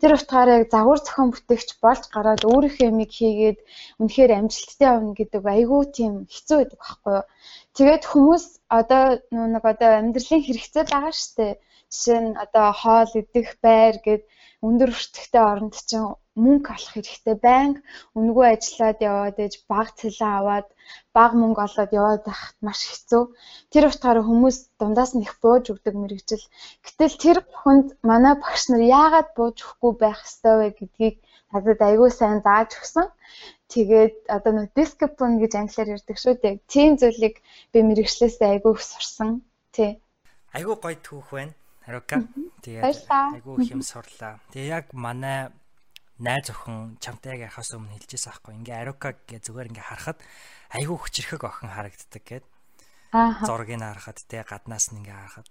Тэр 0.00 0.12
утгаараа 0.16 0.56
яг 0.60 0.66
загвар 0.72 1.00
зохион 1.04 1.28
бүтээгч 1.32 1.68
болж 1.84 2.02
гараад 2.14 2.42
өөрийнхөө 2.48 2.88
юмыг 2.92 3.10
хийгээд 3.18 3.58
үнэхээр 4.00 4.32
амжилттай 4.38 4.88
явна 4.94 5.12
гэдэг 5.18 5.42
айгүй 5.44 5.82
тийм 5.96 6.12
хэцүү 6.34 6.56
байдаг 6.58 6.78
байхгүй 6.80 7.12
юу. 7.20 7.26
Тэгээд 7.76 8.04
хүмүүс 8.08 8.44
одоо 8.78 9.04
нэг 9.52 9.64
одоо 9.72 9.90
амьдралын 10.00 10.44
хэрэгцээ 10.44 10.84
байгаа 10.88 11.12
штэ 11.12 11.48
Жишээ 11.92 12.20
нь 12.24 12.38
одоо 12.44 12.68
хоол 12.80 13.12
идэх 13.20 13.48
байр 13.66 13.96
гээд 14.06 14.22
өндөр 14.66 14.90
өртөгтэй 14.96 15.42
оронд 15.52 15.74
чинь 15.88 16.08
мөнгө 16.44 16.70
олох 16.76 16.92
хэрэгтэй. 16.94 17.36
Банк 17.46 17.76
үнэгүй 18.16 18.46
ажиллаад 18.54 18.98
яваад 19.10 19.36
ээж 19.44 19.54
баг 19.70 19.88
цалин 19.98 20.32
аваад 20.38 20.68
баг 21.16 21.30
мөнгө 21.40 21.60
олоод 21.66 21.90
яваад 22.00 22.22
байхад 22.24 22.56
маш 22.66 22.80
хэцүү. 22.88 23.22
Тэр 23.72 23.84
утгаараа 23.90 24.24
хүмүүс 24.26 24.56
дундаас 24.80 25.12
нь 25.14 25.24
их 25.26 25.34
бууж 25.42 25.64
өгдөг 25.72 25.94
мэрэгжил. 25.98 26.44
Гэтэл 26.84 27.14
тэр 27.24 27.38
бүхэнд 27.44 27.88
манай 28.08 28.34
багш 28.40 28.62
нар 28.70 28.82
яагаад 29.00 29.28
бууж 29.36 29.56
өгөхгүй 29.60 29.92
байх 30.00 30.20
ёстой 30.28 30.54
вэ 30.58 30.68
гэдгийг 30.78 31.16
надад 31.52 31.80
аягүй 31.88 32.10
сайн 32.14 32.40
зааж 32.46 32.70
өгсөн. 32.80 33.06
Тэгээд 33.72 34.16
одоо 34.36 34.52
нэг 34.56 34.68
discipline 34.78 35.36
гэж 35.42 35.52
англиар 35.60 35.94
ярьдаг 35.96 36.16
шүү 36.20 36.34
дээ. 36.40 36.54
Тийм 36.72 36.90
зүйлийг 37.00 37.36
би 37.72 37.78
мэрэгчлээсээ 37.88 38.48
аягүй 38.56 38.72
их 38.76 38.82
сурсан. 38.84 39.30
Тий. 39.76 39.90
Айгүй 40.56 40.76
гоё 40.80 40.96
түүх 41.06 41.28
байна. 41.36 41.52
Арука. 41.86 42.22
Тэгээд 42.62 43.10
айгүй 43.10 43.54
их 43.64 43.70
юм 43.74 43.82
сурлаа. 43.82 44.38
Тэгээ 44.54 44.70
яг 44.70 44.86
манай 44.94 45.50
найз 46.22 46.50
охин 46.54 46.96
чамтай 47.02 47.34
яг 47.34 47.50
яхаас 47.50 47.74
өмнө 47.74 47.98
хэлжээс 47.98 48.30
аахгүй. 48.30 48.54
Ингээ 48.62 48.86
Арука 48.86 49.18
гэ 49.26 49.42
зүгээр 49.42 49.70
ингээ 49.74 49.88
харахад 49.90 50.18
айгүй 50.70 50.96
хүчрэхэг 50.96 51.42
охин 51.42 51.70
харагддаг 51.74 52.22
гээд. 52.22 52.44
Аа. 53.12 53.42
Зургийг 53.42 53.82
харахад 53.82 54.18
те 54.30 54.46
гаднаас 54.46 54.94
нь 54.94 55.02
ингээ 55.02 55.18
харахад. 55.18 55.48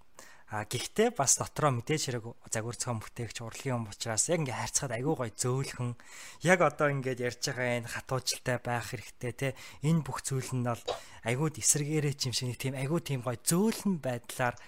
А 0.52 0.68
гэхдээ 0.68 1.16
бас 1.16 1.40
дотроо 1.40 1.72
мэдээж 1.72 2.12
хэрэг 2.12 2.24
загвар 2.52 2.76
цогон 2.76 3.00
бүтээгч 3.00 3.40
урлагийн 3.40 3.80
юм 3.80 3.88
учраас 3.88 4.28
яг 4.28 4.44
ингээ 4.44 4.60
хайрцахад 4.60 4.92
айгүй 5.00 5.14
гоё 5.16 5.32
зөөлхөн 5.32 5.96
яг 6.44 6.60
одоо 6.60 6.92
ингээд 6.92 7.24
ярьж 7.24 7.40
байгаа 7.48 7.80
энэ 7.80 7.88
хатуужилтай 7.88 8.60
байх 8.60 8.92
хэрэгтэй 8.92 9.32
те 9.32 9.48
энэ 9.80 10.04
бүх 10.04 10.20
зүйл 10.20 10.52
нь 10.52 10.68
бол 10.68 10.84
айгүй 11.24 11.56
эсэргээрээ 11.56 12.14
юм 12.28 12.36
шиг 12.36 12.60
тийм 12.60 12.76
айгүй 12.76 13.00
тийм 13.00 13.24
гоё 13.24 13.40
зөөлхөн 13.40 13.96
байдлаар 14.04 14.60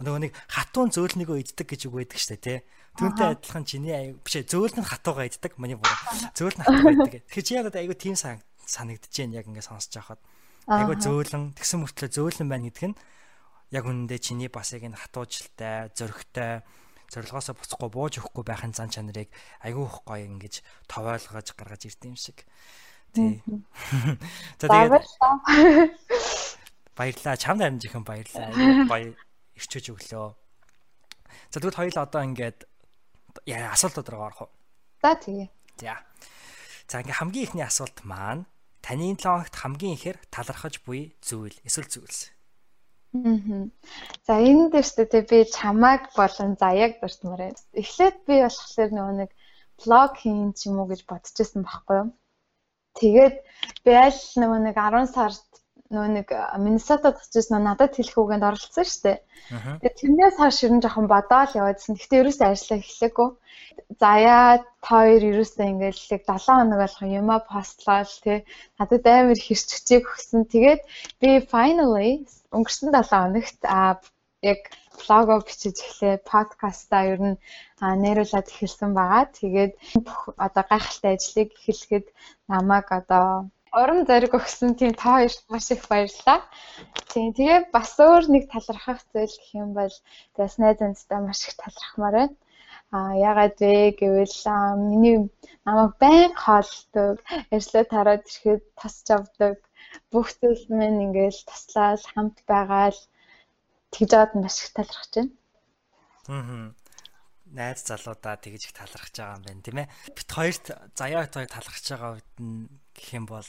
нөгөө 0.00 0.20
нэг 0.26 0.32
хатуун 0.48 0.90
зөөлнийгөө 0.90 1.38
иддэг 1.44 1.66
гэж 1.68 1.88
үг 1.88 1.94
байдаг 2.00 2.18
штэ 2.20 2.36
тий. 2.40 2.58
Түүнтэй 2.96 3.36
адилхан 3.36 3.64
чиний 3.68 3.94
аяг 3.94 4.20
биш 4.24 4.40
ээ 4.40 4.48
зөөлн 4.48 4.84
хатуугаа 4.84 5.28
иддэг 5.28 5.54
маний 5.60 5.76
буруу. 5.76 5.98
Зөөлн 6.34 6.64
хатуугаа 6.64 6.94
иддэг. 7.06 7.22
Тэгэхээр 7.28 7.46
чи 7.46 7.54
яг 7.54 7.68
аягүй 7.70 7.96
тийм 7.96 8.16
санагдаж 8.16 9.12
байна 9.12 9.38
яг 9.38 9.46
ингээд 9.46 9.68
сонсож 9.68 9.94
байхад. 9.94 10.20
Аягүй 10.66 10.96
зөөлн 10.98 11.54
тэгсэн 11.54 11.78
мөртлөө 11.84 12.10
зөөлн 12.10 12.48
байна 12.50 12.66
гэдэг 12.72 12.86
нь 12.90 12.96
яг 13.70 13.84
үнэндээ 13.86 14.18
чиний 14.18 14.50
бас 14.50 14.74
яг 14.74 14.82
энэ 14.82 14.98
хатуужилтай, 14.98 15.94
зөрөгтэй 15.94 16.66
зорилгоосоо 17.10 17.54
буцахгүй 17.54 17.90
бууж 17.90 18.18
өгөхгүй 18.18 18.44
байхын 18.46 18.74
зан 18.74 18.90
чанарыг 18.90 19.30
айгүй 19.62 19.84
их 19.86 19.98
гоё 20.06 20.26
ингэж 20.26 20.62
товойлгож 20.86 21.48
гаргаж 21.54 21.82
ирд 21.86 22.02
юм 22.06 22.16
шиг. 22.18 22.46
Тий. 23.14 23.42
За 24.58 24.66
тэгээд 24.70 25.06
баярлаа. 26.94 27.34
Чамд 27.38 27.62
харин 27.62 27.82
жихэн 27.82 28.04
баярлаа. 28.06 28.50
Баяр 28.86 29.14
ирчээж 29.60 29.86
өглөө. 29.92 30.28
За 31.52 31.56
тэгвэл 31.60 31.78
хоёул 31.78 31.98
одоо 32.00 32.22
ингээд 32.24 32.64
яа 33.46 33.70
асуултууд 33.76 34.08
руу 34.10 34.22
орох 34.26 34.40
уу? 34.48 34.50
За 35.02 35.14
тэгээ. 35.14 35.48
За. 35.78 36.00
За 36.88 37.00
ингээ 37.04 37.20
хамгийн 37.20 37.44
ихний 37.46 37.66
асуулт 37.66 38.00
маань 38.02 38.48
таны 38.82 39.14
7 39.14 39.22
хоногт 39.22 39.54
хамгийн 39.54 39.94
ихээр 39.96 40.18
талархаж 40.32 40.80
буй 40.82 41.14
зүйл 41.20 41.56
эсвэл 41.68 41.92
зүйлс. 41.92 42.32
Аа. 43.14 43.70
За 44.26 44.38
энэ 44.38 44.70
дээр 44.70 44.86
ч 44.86 44.90
тэгээ 44.98 45.24
би 45.30 45.38
чамааг 45.50 46.14
болон 46.14 46.54
заяаг 46.56 46.92
дуртмаар 47.02 47.40
байна. 47.50 47.62
Эхлээд 47.74 48.16
би 48.26 48.34
болохоор 48.42 48.90
нөгөө 48.94 49.16
нэг 49.20 49.30
блог 49.82 50.12
хийн 50.20 50.52
ч 50.54 50.70
юм 50.70 50.80
уу 50.80 50.88
гэж 50.90 51.00
бодчихсон 51.10 51.62
байхгүй 51.66 51.96
юу? 52.00 52.08
Тэгээд 52.98 53.36
би 53.84 53.92
аль 53.94 54.22
нөгөө 54.42 54.60
нэг 54.62 54.76
10 54.78 55.14
сард 55.14 55.49
нөгөө 55.90 56.10
нэг 56.14 56.28
Миннесотад 56.62 57.18
очижсэн 57.18 57.66
надад 57.66 57.98
хэлэх 57.98 58.14
үгэнд 58.14 58.46
оролцсон 58.46 58.86
шүү 58.86 59.02
дээ. 59.04 59.18
Тэгээд 59.82 59.98
тэрнээс 59.98 60.36
хойш 60.38 60.58
ер 60.62 60.72
нь 60.74 60.82
жоохон 60.86 61.06
бодоол 61.10 61.50
яваадсэн. 61.58 61.98
Гэхдээ 61.98 62.20
ерөөсөө 62.22 62.46
ажиллаа 62.46 62.78
эхлэхгүй. 62.78 63.28
Заяа 63.98 64.50
хоёр 64.86 65.22
ерөөсөө 65.30 65.66
ингээл 65.66 66.14
яг 66.14 66.22
7 66.30 66.46
хоног 66.46 66.78
болох 66.78 67.02
юма 67.02 67.36
постлол 67.50 68.12
тий 68.22 68.38
надад 68.78 69.04
амар 69.10 69.40
хэрч 69.42 69.68
хүчээг 69.74 70.04
өгсөн. 70.06 70.40
Тэгээд 70.46 70.82
би 71.20 71.28
finally 71.50 72.10
өнгөрсөн 72.54 72.94
7 72.94 73.10
хоногт 73.10 73.60
а 73.66 73.98
яг 74.46 74.60
блого 75.00 75.42
бичиж 75.46 75.76
эхлэе, 75.82 76.22
подкаста 76.30 76.98
ер 77.12 77.20
нь 77.28 77.40
нээруулад 78.02 78.46
эхэлсэн 78.46 78.90
байгаа. 78.94 79.24
Тэгээд 79.38 79.72
одоо 80.46 80.64
гайхалтай 80.70 81.12
ажлыг 81.16 81.50
эхлэхэд 81.70 82.06
намайг 82.52 82.86
одоо 83.00 83.50
урам 83.78 84.02
зориг 84.08 84.34
өгсөн 84.34 84.74
тийм 84.74 84.92
та 84.98 85.22
хоёрт 85.22 85.42
маш 85.52 85.70
их 85.70 85.86
баярлалаа. 85.90 86.40
Тийм 87.10 87.30
тэгээ 87.36 87.70
бас 87.74 87.94
өөр 88.02 88.24
нэг 88.34 88.44
талархах 88.50 89.00
зүйл 89.14 89.30
гэх 89.30 89.50
юм 89.54 89.70
бол 89.78 89.94
бас 90.36 90.52
найз 90.58 90.78
янзтай 90.82 91.20
маш 91.22 91.40
их 91.46 91.54
талархмаар 91.62 92.16
байна. 92.18 92.36
А 92.90 93.14
ягаад 93.14 93.56
вэ 93.62 93.94
гэвэл 94.00 94.38
миний 94.90 95.18
намайг 95.66 95.94
байн 96.02 96.34
хоолдог, 96.34 97.22
ажлаа 97.54 97.84
тараад 97.86 98.26
ирэхэд 98.26 98.62
тасч 98.74 99.06
авдаг. 99.14 99.56
Бүх 100.10 100.34
зүйл 100.42 100.66
минь 100.74 101.02
ингээл 101.06 101.40
таслаад 101.46 102.02
хамт 102.10 102.42
байгаал 102.50 102.98
тэгж 103.94 104.10
аваад 104.14 104.32
маш 104.34 104.56
их 104.66 104.70
талархаж 104.74 105.12
байна. 105.14 105.32
Аа 106.26 106.74
найз 107.50 107.82
залуудаа 107.82 108.38
тэгж 108.38 108.70
их 108.70 108.74
талархаж 108.74 109.14
байгаа 109.14 109.38
юм 109.38 109.44
байна 109.46 109.62
тийм 109.62 109.78
ээ. 109.82 109.88
Бит 110.14 110.30
хоёрт 110.30 110.66
заяа 110.94 111.26
хоёрыг 111.26 111.50
талархаж 111.50 111.84
байгаа 111.90 112.10
үед 112.14 112.30
нь 112.38 112.70
гэх 113.00 113.16
юм 113.16 113.24
бол 113.24 113.48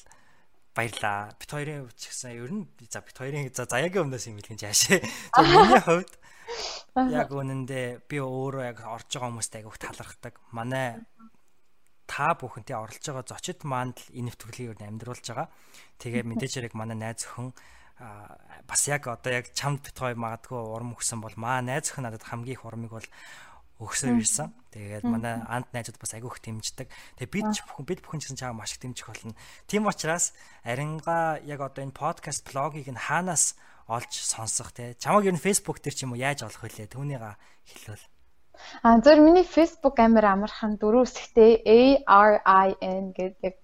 баярлаа. 0.71 1.35
Бит 1.35 1.51
хоёрын 1.51 1.83
хувьд 1.83 1.99
ч 1.99 2.07
гэсэн 2.09 2.31
ер 2.39 2.51
нь 2.55 2.63
за 2.87 3.03
бит 3.03 3.17
хоёрын 3.19 3.51
за 3.51 3.67
заяагийн 3.67 4.07
өмнөөс 4.07 4.25
юм 4.31 4.39
хэлгэн 4.39 4.61
жаашаа. 4.63 5.03
За 5.35 5.43
миний 5.43 5.83
хувьд 5.83 6.13
яг 6.95 7.29
үнэндээ 7.31 8.07
би 8.07 8.17
өөрөө 8.23 8.63
яг 8.71 8.79
орж 8.87 9.07
байгаа 9.11 9.29
хүмүүст 9.31 9.55
айгүйх 9.59 9.77
талархдаг. 9.79 10.33
Манай 10.55 11.03
та 12.07 12.35
бүхэнтэй 12.35 12.75
оролцож 12.75 13.07
байгаа 13.11 13.31
зочид 13.31 13.63
манд 13.63 13.99
л 13.99 14.15
энэ 14.15 14.31
нэвтрүүлгийг 14.31 14.79
амьдруулж 14.79 15.25
байгаа. 15.27 15.47
Тэгээ 15.99 16.23
мэдээж 16.27 16.53
хэрэг 16.59 16.75
манай 16.75 16.99
найз 16.99 17.23
өхөн 17.27 17.55
бас 18.67 18.81
яг 18.87 19.07
одоо 19.07 19.31
яг 19.31 19.53
чамд 19.55 19.83
бит 19.83 19.95
хоёр 19.95 20.17
магадгүй 20.19 20.59
урам 20.59 20.95
өгсөн 20.95 21.23
бол 21.23 21.35
маа 21.39 21.63
найз 21.63 21.91
өхөн 21.91 22.11
надад 22.11 22.27
хамгийн 22.27 22.57
их 22.57 22.65
урамыг 22.65 22.91
бол 22.91 23.07
өгсөөр 23.81 24.21
ирсэн. 24.21 24.53
Тэгээд 24.71 25.03
манай 25.09 25.41
ант 25.49 25.67
найзууд 25.73 25.97
бас 25.97 26.13
агиух 26.13 26.37
дэмждэг. 26.39 26.87
Тэгээд 27.17 27.33
бид 27.33 27.49
бүхэн 27.49 27.85
бид 27.89 27.99
бүхэн 28.05 28.21
ч 28.21 28.23
гэсэн 28.29 28.39
чамаа 28.39 28.63
маш 28.63 28.77
их 28.77 28.85
дэмжих 28.85 29.09
болно. 29.09 29.35
Тийм 29.65 29.89
учраас 29.89 30.31
аринга 30.63 31.41
яг 31.43 31.59
одоо 31.59 31.81
энэ 31.83 31.97
подкаст 31.97 32.45
блогийг 32.45 32.87
нь 32.93 33.01
хаанаас 33.01 33.57
олж 33.89 34.13
сонсох 34.13 34.71
те. 34.71 34.95
Чамаг 34.95 35.25
ер 35.25 35.35
нь 35.35 35.41
Facebook 35.41 35.81
дээр 35.81 35.95
ч 35.97 36.05
юм 36.05 36.13
уу 36.13 36.21
яаж 36.21 36.45
олох 36.45 36.63
вүлээ? 36.63 36.87
Түүнийг 36.87 37.25
хэлвэл. 37.67 38.05
А 38.85 39.01
зөв 39.01 39.17
миний 39.19 39.43
Facebook 39.43 39.97
амир 39.97 40.25
амархан 40.29 40.77
дөрөв 40.77 41.09
хэсэгтэй 41.09 41.51
A 41.65 41.79
R 42.05 42.33
I 42.45 42.69
N 42.79 43.11
гэдэг. 43.11 43.57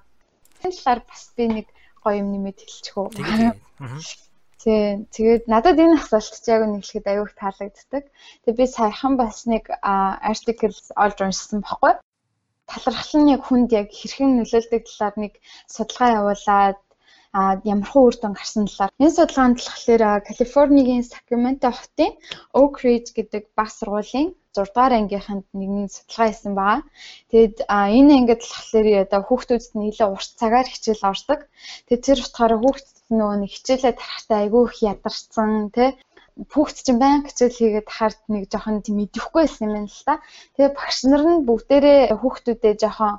Энэ 0.66 0.76
талаар 0.76 1.02
бас 1.06 1.32
би 1.38 1.46
нэг 1.48 1.68
гоё 2.02 2.20
юм 2.20 2.34
нэмэт 2.34 2.60
хэлчихв. 2.66 3.14
Тийм. 4.68 5.08
Тэгээд 5.16 5.44
надад 5.48 5.80
энэ 5.80 5.96
асуулт 5.96 6.44
чи 6.44 6.52
яг 6.52 6.68
нэг 6.68 6.84
ихэд 6.84 7.08
аюух 7.08 7.32
таалагддаг. 7.40 8.04
Тэгээд 8.44 8.60
би 8.60 8.66
саяхан 8.68 9.16
бас 9.16 9.48
нэг 9.48 9.64
article 9.80 10.76
олж 11.04 11.18
уншсан 11.24 11.64
баггүй. 11.64 11.94
Талархал 12.68 13.16
нь 13.24 13.32
яг 13.36 13.42
хүнд 13.48 13.72
яг 13.72 13.88
хэрхэн 13.96 14.36
нөлөөлдөг 14.36 14.84
талаар 14.84 15.16
нэг 15.24 15.34
судалгаа 15.72 16.10
явуулаад 16.20 16.80
а 17.40 17.42
ямархуу 17.64 18.04
үр 18.12 18.16
дүн 18.20 18.36
гарсан 18.36 18.68
талаар 18.68 18.92
энэ 19.00 19.16
судалгаанд 19.16 19.58
болохоор 19.64 20.04
Калифорнигийн 20.28 21.08
Сакраменто 21.08 21.72
хотын 21.72 22.12
Oak 22.60 22.76
Ridge 22.84 23.16
гэдэг 23.16 23.44
баг 23.56 23.70
сургуулийн 23.72 24.36
6 24.58 24.74
дугаар 24.74 24.94
ангийнханд 24.98 25.46
нэгний 25.60 25.88
судалгаа 25.94 26.28
хийсэн 26.30 26.54
байгаа. 26.58 26.82
Тэгэд 27.32 27.58
энэ 27.70 28.14
ангид 28.18 28.42
болохоор 28.44 28.88
одоо 29.06 29.22
хүүхдүүдэд 29.26 29.74
нь 29.78 29.88
илүү 29.92 30.10
урт 30.16 30.32
цагаар 30.42 30.68
хичээл 30.70 31.10
ордог. 31.12 31.40
Тэгээд 31.86 32.06
тэр 32.06 32.20
утгаараа 32.26 32.60
хүүхдэд 32.62 32.98
нөгөө 33.18 33.38
нэг 33.40 33.52
хичээлээ 33.54 33.94
тарахтаа 33.98 34.38
айгүй 34.42 34.64
их 34.68 34.78
ядарсан 34.92 35.52
тий 35.76 35.90
хүүхд 36.54 36.78
чинь 36.86 37.02
баян 37.02 37.26
хичээл 37.26 37.58
хийгээд 37.58 37.90
хард 37.98 38.22
нэг 38.34 38.44
жоохон 38.52 38.78
тийм 38.86 38.98
идэвхгүй 39.06 39.42
байсан 39.44 39.66
юм 39.66 39.74
байна 39.74 39.90
л 39.90 40.06
та. 40.08 40.14
Тэгээ 40.54 40.72
багш 40.78 40.98
нар 41.10 41.24
нь 41.26 41.46
бүгдээрээ 41.48 42.02
хүүхдүүдэд 42.22 42.78
жоохон 42.82 43.14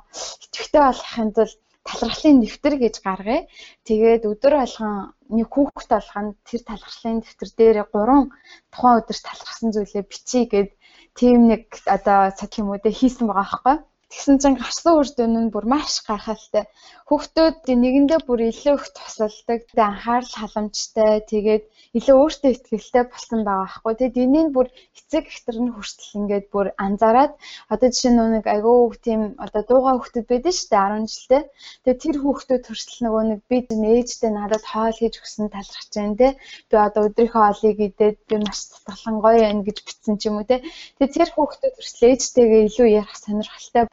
идэвхтэй 0.45 0.81
болохын 0.83 1.29
тулд 1.35 1.57
талархлын 1.87 2.37
дэвтэр 2.43 2.75
гэж 2.83 2.95
гаргая. 3.03 3.41
Тэгээд 3.87 4.23
өдөр 4.31 4.53
болгон 4.61 4.95
нэг 5.35 5.47
хүүхд 5.51 5.89
болгоно 5.91 6.31
тэр 6.47 6.61
талархлын 6.69 7.17
дэвтэр 7.19 7.49
дээр 7.59 7.77
3 7.91 8.31
тухайн 8.71 8.99
өдөрт 8.99 9.23
талархсан 9.27 9.69
зүйлээ 9.75 10.03
бичиж 10.07 10.43
гээд 10.53 10.71
тийм 11.19 11.51
нэг 11.51 11.63
одоо 11.95 12.31
цад 12.37 12.51
юм 12.59 12.71
уу 12.71 12.79
те 12.83 12.89
хийсэн 12.99 13.27
байгаа 13.27 13.43
байхгүй. 13.43 13.75
Тэгсэн 14.09 14.35
чинь 14.41 14.57
гарсан 14.57 14.93
үр 14.99 15.09
дүн 15.13 15.33
нь 15.37 15.51
бүр 15.53 15.65
маш 15.73 15.93
гайхалтай. 16.07 16.65
Хүүхдүүд 17.09 17.57
нэгэндээ 17.83 18.19
бүр 18.25 18.39
илүү 18.49 18.75
их 18.77 18.85
тусалдаг, 18.97 19.61
анхаарал 19.77 20.33
халамжтай, 20.37 21.21
тэгээд 21.31 21.63
илүү 21.97 22.17
өөртөө 22.21 22.51
ихтэй 22.77 23.03
болсон 23.09 23.39
байгаа 23.45 23.65
байхгүй. 23.65 23.93
Тэгэд 23.97 24.17
энийг 24.25 24.49
бүр 24.53 24.67
эцэг 24.97 25.25
эхтэр 25.25 25.57
нь 25.61 25.73
хүртэл 25.73 26.17
ингээд 26.21 26.45
бүр 26.53 26.67
анзаараад 26.85 27.33
одоо 27.73 27.89
жишээ 27.89 28.13
нь 28.13 28.33
нэг 28.37 28.45
айгүй 28.45 28.77
тийм 29.05 29.21
одоо 29.45 29.61
дуугаа 29.65 29.93
хүүхдүүд 29.97 30.27
байдаг 30.29 30.53
шүү 30.53 30.69
дээ 30.69 30.85
10 30.85 31.09
жилтэй. 31.13 31.43
Тэгээд 31.81 32.01
тэр 32.05 32.17
хүүхдүүд 32.21 32.63
хүртэл 32.65 33.01
нөгөө 33.05 33.23
нэг 33.29 33.39
би 33.49 33.57
ээжтэй 33.65 34.31
надад 34.33 34.65
хоол 34.69 34.97
хийж 35.01 35.15
өгсөн 35.17 35.47
талархаж 35.49 35.89
байна 35.97 36.17
те. 36.21 36.29
Би 36.69 36.75
одоо 36.77 37.01
өдрийнхөө 37.09 37.41
хоолыг 37.41 37.77
идээд 37.89 38.17
би 38.29 38.35
маш 38.37 38.59
татгалан 38.69 39.17
гоё 39.25 39.41
байна 39.49 39.65
гэж 39.65 39.77
бичсэн 39.81 40.15
ч 40.21 40.29
юм 40.29 40.37
уу 40.37 40.45
те. 40.45 40.61
Тэгээд 41.01 41.15
тэр 41.17 41.29
хүүхдүүд 41.33 41.73
хүртэл 41.73 42.09
ээжтэйгээ 42.13 42.61
илүү 42.69 42.87
ярих 43.01 43.17
сонирхолтой 43.17 43.85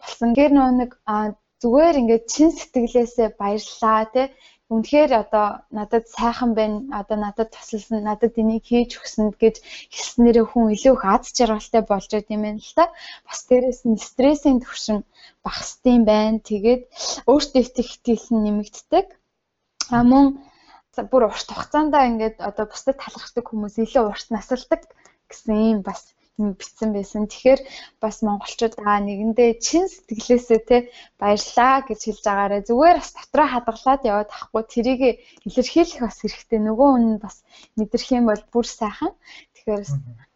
болсон. 0.00 0.28
Гэр 0.38 0.50
нөгөө 0.54 0.74
нэг 0.80 0.90
зүгээр 1.62 2.00
ингээд 2.00 2.24
чин 2.32 2.50
сэтгэлээсээ 2.52 3.28
баярлаа 3.40 4.02
те 4.14 4.22
үнэхээр 4.72 5.12
одоо 5.22 5.46
надад 5.76 6.04
сайхан 6.16 6.50
байна 6.58 6.78
одоо 7.00 7.16
надад 7.20 7.48
тусалсан 7.52 8.00
надад 8.08 8.34
энийг 8.40 8.64
хийж 8.68 8.90
өгсөнд 8.98 9.34
гэж 9.42 9.56
хэлснээрээ 9.94 10.46
хүн 10.48 10.72
илүү 10.74 10.94
их 10.96 11.04
аз 11.14 11.24
жаргалтай 11.36 11.82
болж 11.84 12.08
байт 12.12 12.28
юм 12.34 12.42
байна 12.44 12.60
л 12.64 12.76
та. 12.78 12.84
Бас 13.28 13.40
дээрэс 13.48 13.80
нь 13.84 14.00
стрессийн 14.08 14.58
түвшин 14.64 14.98
багасдсан 15.44 16.02
байна. 16.08 16.40
Тэгээд 16.48 16.82
өөртөө 17.30 17.60
их 17.60 17.90
итгэл 17.96 18.26
нэмэгддэг. 18.44 19.06
А 19.92 20.00
мөн 20.10 20.26
бүр 21.10 21.22
урт 21.28 21.48
хугацаанд 21.50 21.94
ингээд 21.94 22.36
одоо 22.48 22.64
бусдад 22.70 22.96
талархдаг 23.02 23.44
хүмүүс 23.46 23.76
илүү 23.84 24.04
урт 24.08 24.28
насалдаг 24.32 24.80
гэсэн 25.28 25.54
юм 25.72 25.80
бас 25.88 26.13
битсэн 26.38 26.90
байсан. 26.96 27.30
Тэгэхээр 27.30 27.60
бас 28.02 28.16
монголчууд 28.26 28.74
аа 28.82 28.98
нэгэндээ 29.06 29.50
чин 29.62 29.86
сэтгэлээсээ 29.86 30.60
те 30.68 30.76
баярлаа 31.20 31.86
гэж 31.86 32.00
хэлж 32.04 32.22
байгаарэ 32.26 32.66
зүгээр 32.68 32.96
бас 32.98 33.10
дотроо 33.14 33.48
хадгалаад 33.50 34.02
яваад 34.10 34.28
тахгүй 34.34 34.62
тэрийг 34.66 35.00
илэрхийлэх 35.46 36.00
бас 36.02 36.18
хэрэгтэй. 36.20 36.58
Нөгөө 36.58 36.88
хүн 36.90 37.06
бас 37.22 37.36
мэдрэх 37.78 38.08
юм 38.18 38.24
бол 38.30 38.42
бүр 38.50 38.66
сайхан. 38.66 39.12
Тэгэхээр 39.54 39.82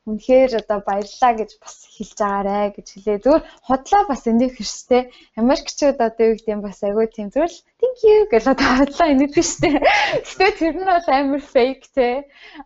үнэхээр 0.09 0.53
одоо 0.65 0.79
баярлаа 0.89 1.33
гэж 1.37 1.51
бас 1.63 1.77
хэлж 1.95 2.17
байгаарэ 2.17 2.75
гэж 2.77 2.87
хэлээ. 2.93 3.19
Зүгээр 3.25 3.45
хотлоо 3.69 4.03
бас 4.09 4.23
энийг 4.31 4.53
хэрстэй. 4.57 5.03
Америкчууд 5.41 5.99
одоо 6.09 6.25
юу 6.29 6.37
гэдэг 6.37 6.55
юм 6.57 6.63
бас 6.65 6.81
агүй 6.81 7.07
тийм 7.13 7.29
зүгээр 7.29 7.53
л 7.53 7.63
thank 7.81 7.99
you 8.09 8.19
гэж 8.33 8.45
одоо 8.53 8.69
хотлоо 8.81 9.09
энийг 9.13 9.33
хэрстэй. 9.37 9.73
Гэтэ 10.27 10.47
тэр 10.59 10.75
нь 10.81 10.89
бол 10.89 11.09
амар 11.13 11.43
fake 11.55 11.87
те. 11.97 12.09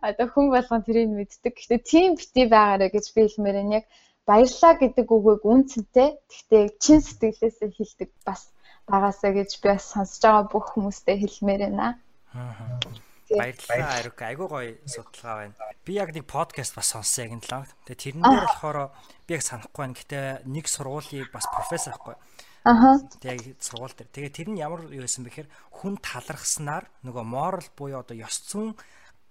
Одоо 0.07 0.27
хүн 0.31 0.47
болгон 0.55 0.81
тэрийг 0.87 1.09
мэддэг. 1.11 1.53
Гэтэ 1.59 1.77
тийм 1.91 2.09
бити 2.15 2.43
байгаарэ 2.47 2.87
гэж 2.95 3.05
би 3.11 3.21
хэлмээр 3.27 3.61
энэ 3.61 3.75
яг 3.79 3.85
баярлаа 4.29 4.73
гэдэг 4.79 5.07
үгийг 5.11 5.43
үнцэнтэй. 5.43 6.09
Гэхдээ 6.31 6.63
чин 6.83 6.99
сэтгэлээсээ 7.03 7.69
хэлдэг 7.75 8.09
бас 8.23 8.41
багасаа 8.87 9.31
гэж 9.35 9.49
би 9.59 9.67
бас 9.75 9.83
сонсож 9.91 10.21
байгаа 10.23 10.45
бүх 10.47 10.65
хүмүүстээ 10.71 11.15
хэлмээр 11.19 11.61
байна. 11.67 11.99
Аа 12.31 13.12
Баярлалаа 13.33 13.97
Арук. 13.99 14.19
Айгуу 14.21 14.47
гоё 14.47 14.77
судалгаа 14.85 15.35
байна. 15.49 15.55
Би 15.85 15.97
яг 15.97 16.13
нэг 16.13 16.25
подкаст 16.29 16.75
бас 16.77 16.93
сонссон 16.93 17.25
яг 17.25 17.31
энэ 17.41 17.47
лав. 17.49 17.69
Тэгээ 17.89 18.21
тэрэн 18.21 18.21
дээр 18.21 18.45
болохоор 18.45 18.77
би 19.25 19.31
яг 19.33 19.43
санахгүй 19.43 19.81
байна. 19.81 19.97
Гэтэ 19.97 20.19
нэг 20.45 20.65
сургуулийн 20.69 21.27
бас 21.33 21.45
профессор 21.49 21.97
байхгүй. 21.97 22.15
Аха. 22.63 22.89
Тэгээ 23.19 23.57
сургууль 23.57 23.95
дээр. 23.97 24.09
Тэгээ 24.13 24.31
тэр 24.37 24.47
нь 24.53 24.61
ямар 24.61 24.85
юу 24.87 25.03
байсан 25.03 25.25
бэхээр 25.25 25.49
хүн 25.81 25.97
талархснаар 25.97 26.85
нөгөө 27.01 27.25
moral 27.25 27.67
буюу 27.73 27.99
одоо 28.05 28.15
ёс 28.15 28.37
зүйн 28.45 28.77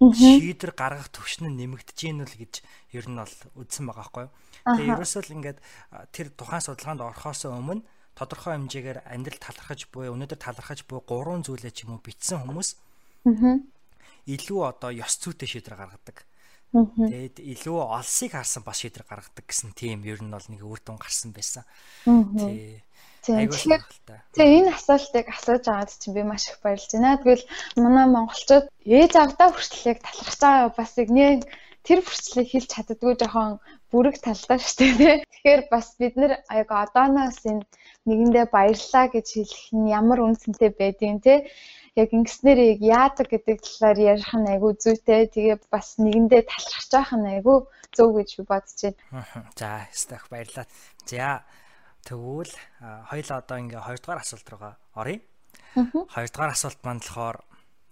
шийдвэр 0.03 0.75
гаргах 0.75 1.15
төвшин 1.15 1.47
нь 1.55 1.59
нэмэгдэж 1.63 1.95
гин 1.95 2.27
үл 2.27 2.35
гэж 2.35 2.67
ер 2.99 3.07
нь 3.07 3.17
бол 3.23 3.37
үздсэн 3.55 3.87
байгаа 3.87 4.03
байхгүй. 4.03 4.27
Тэгээ 4.67 4.93
ерөөсөө 4.99 5.23
л 5.31 5.35
ингээд 5.39 5.59
тэр 6.11 6.27
тухайн 6.35 6.65
судалгаанд 6.67 7.07
орохоос 7.07 7.47
өмнө 7.47 7.87
тодорхой 8.19 8.59
хэмжээгээр 8.59 9.07
амьдрал 9.07 9.41
талархаж 9.41 9.87
буй 9.95 10.11
өнөөдөр 10.11 10.41
талархаж 10.43 10.85
буй 10.91 11.01
гурван 11.07 11.47
зүйлээ 11.47 11.71
ч 11.71 11.87
юм 11.87 11.97
уу 11.97 12.03
бичсэн 12.03 12.43
хүмүүс. 12.43 12.69
Аа 13.31 13.63
илүү 14.27 14.61
одоо 14.71 14.91
ёс 14.95 15.19
зүйтэй 15.19 15.49
шийдвэр 15.49 15.77
гаргадаг. 15.79 16.27
Тэгээд 16.73 17.37
илүү 17.43 17.79
олсыг 17.79 18.33
харсан 18.33 18.63
бас 18.65 18.81
шийдвэр 18.81 19.05
гаргадаг 19.05 19.45
гэсэн 19.45 19.77
тийм 19.77 20.09
ер 20.09 20.25
нь 20.25 20.33
бол 20.33 20.49
нэг 20.49 20.63
үр 20.65 20.81
дүн 20.81 20.97
гарсан 20.97 21.37
байсан. 21.37 21.69
Тий. 22.07 22.81
Тэгэхээр 23.23 23.83
тэгээ 24.35 24.57
энэ 24.67 24.75
асуултыг 24.75 25.27
асууж 25.31 25.65
аваад 25.71 25.95
чинь 25.95 26.17
би 26.17 26.27
маш 26.27 26.51
их 26.51 26.59
баярлж 26.59 26.91
байна. 26.91 27.21
Тэгвэл 27.23 27.45
манай 27.79 28.07
монголчууд 28.11 28.67
ээж 28.83 29.13
авдаа 29.15 29.55
хүртэл 29.55 29.91
яг 29.95 29.99
талархаж 30.03 30.41
байгаа 30.43 30.71
бас 30.75 30.93
нэг 30.99 31.47
тэр 31.87 32.01
хүртлийг 32.03 32.49
хэлж 32.51 32.69
чаддгүй 32.75 33.15
жоохон 33.19 33.63
бүрэг 33.91 34.17
талдаа 34.23 34.59
шүү 34.59 34.99
дээ. 34.99 35.17
Тэгэхээр 35.23 35.63
бас 35.71 35.87
бид 36.01 36.15
нэр 36.19 36.33
яг 36.51 36.69
одооноос 36.83 37.39
энэ 37.47 37.63
нэгэндээ 38.09 38.47
баярлаа 38.51 39.07
гэж 39.15 39.27
хэлэх 39.35 39.65
нь 39.71 39.93
ямар 40.01 40.19
үнцэнтэй 40.27 40.71
байдгийг 40.75 41.23
те 41.23 41.35
яг 41.97 42.11
ингэснээр 42.13 42.61
яг 42.77 42.81
яадаг 42.81 43.29
гэдэг 43.29 43.59
талаар 43.61 43.99
ярих 44.17 44.33
нь 44.33 44.49
айгүй 44.49 44.73
зүйтэй. 44.81 45.29
Тэгээ 45.29 45.57
бас 45.69 46.01
нэгэндээ 46.01 46.43
талархаж 46.49 46.89
байх 46.89 47.11
нь 47.13 47.29
айгүй 47.37 47.59
зөв 47.93 48.09
гэж 48.17 48.29
би 48.41 48.43
бодож 48.49 48.79
байна. 48.81 49.53
За, 49.53 49.85
стах 49.93 50.25
баярлалаа. 50.33 50.67
За, 51.05 51.45
тэгвэл 52.09 52.55
хоёул 52.81 53.31
одоо 53.37 53.57
ингээ 53.61 53.83
хоёрдугаар 53.85 54.21
асуулт 54.25 54.49
руугаа 54.49 54.75
оръё. 54.97 55.21
Хоёрдугаар 56.09 56.53
асуулт 56.57 56.81
маань 56.81 57.05
болохоор 57.05 57.39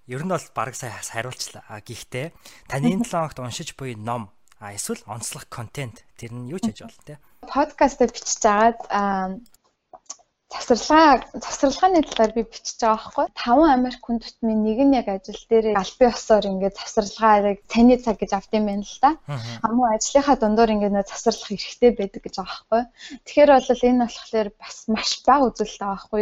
ер 0.08 0.22
нь 0.24 0.32
бол 0.32 0.48
баг 0.56 0.72
сайн 0.72 0.96
хариулчлаа. 0.96 1.64
А 1.68 1.84
гэхдээ 1.84 2.32
таны 2.72 2.96
энэ 2.96 3.04
7 3.04 3.36
хоногт 3.36 3.38
уншиж 3.38 3.76
буй 3.76 4.00
ном 4.00 4.32
а 4.60 4.72
эсвэл 4.72 5.04
онцлог 5.04 5.44
контент 5.52 6.04
тэр 6.16 6.32
нь 6.32 6.48
юу 6.48 6.60
ч 6.60 6.72
хийж 6.72 6.88
болно 6.88 7.04
те. 7.04 7.20
Подкаст 7.44 8.00
бичиж 8.00 8.44
агаад 8.44 8.80
завсарлага 10.50 11.40
завсарлагын 11.44 12.04
талаар 12.10 12.32
би 12.34 12.42
бичиж 12.42 12.82
байгаа 12.82 12.98
байхгүй. 12.98 13.26
Таван 13.38 13.70
Америк 13.70 14.02
хүн 14.02 14.18
тутмын 14.18 14.58
нэг 14.66 14.78
нь 14.82 14.96
яг 14.98 15.08
ажил 15.08 15.42
дээр 15.50 15.66
албан 15.78 16.10
ёсоор 16.10 16.44
ингээд 16.50 16.78
завсарлагаарыг 16.80 17.58
таны 17.70 17.96
цаг 18.02 18.16
гэж 18.18 18.30
авд 18.34 18.52
юм 18.58 18.66
байна 18.66 18.82
л 18.82 18.98
да. 18.98 19.10
Амуу 19.62 19.86
ажлынхаа 19.94 20.36
дундуур 20.42 20.74
ингээд 20.74 20.94
нөө 20.94 21.06
завсарлах 21.06 21.54
эрхтэй 21.54 21.90
байдаг 21.94 22.22
гэж 22.26 22.34
байгаа 22.42 22.58
байхгүй. 22.66 22.82
Тэгэхээр 23.26 23.50
бол 23.54 23.86
энэ 23.88 24.02
болохоор 24.02 24.48
бас 24.58 24.76
маш 24.90 25.10
бага 25.22 25.46
үзүүлэлт 25.54 25.80
байгаа 25.80 25.94
байхгүй. 25.94 26.20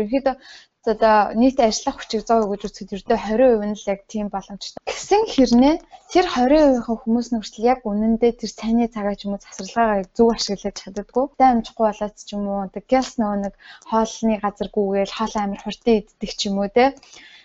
Ерөнхийдөө 0.88 0.96
одоо 0.96 1.36
нийт 1.36 1.58
ажиллах 1.60 1.96
хүчийг 2.00 2.24
100% 2.24 2.48
гэж 2.48 2.62
үзэхэд 2.64 2.96
ердөө 2.96 3.18
20% 3.28 3.68
нь 3.68 3.76
л 3.76 3.90
яг 3.92 4.00
тийм 4.08 4.26
боломжтой. 4.32 4.80
Гэсэн 4.88 5.22
хэрнээ 5.28 5.76
тэр 6.12 6.26
20% 6.32 6.80
хүмүүс 6.88 7.28
нь 7.28 7.38
хүртэл 7.38 7.70
яг 7.72 7.80
үнэндээ 7.84 8.32
тэр 8.40 8.52
цайны 8.56 8.88
цагаа 8.88 9.12
ч 9.12 9.28
юм 9.28 9.36
уу 9.36 9.44
засварлагаа 9.44 10.08
зөв 10.16 10.28
ашиглаж 10.32 10.76
чаддаггүй. 10.80 11.24
Тэ 11.36 11.44
амжихгүй 11.44 11.86
болоод 11.88 12.16
ч 12.16 12.28
юм 12.32 12.44
уу 12.48 12.72
гялс 12.72 13.12
нөгөө 13.20 13.38
нэг 13.44 13.54
хоолны 13.90 14.34
газар 14.40 14.68
гүүгээл 14.72 15.16
хоол 15.18 15.34
амир 15.36 15.60
хурдан 15.60 15.96
иддэг 16.00 16.30
ч 16.38 16.40
юм 16.48 16.56
уу 16.56 16.68
те. 16.72 16.84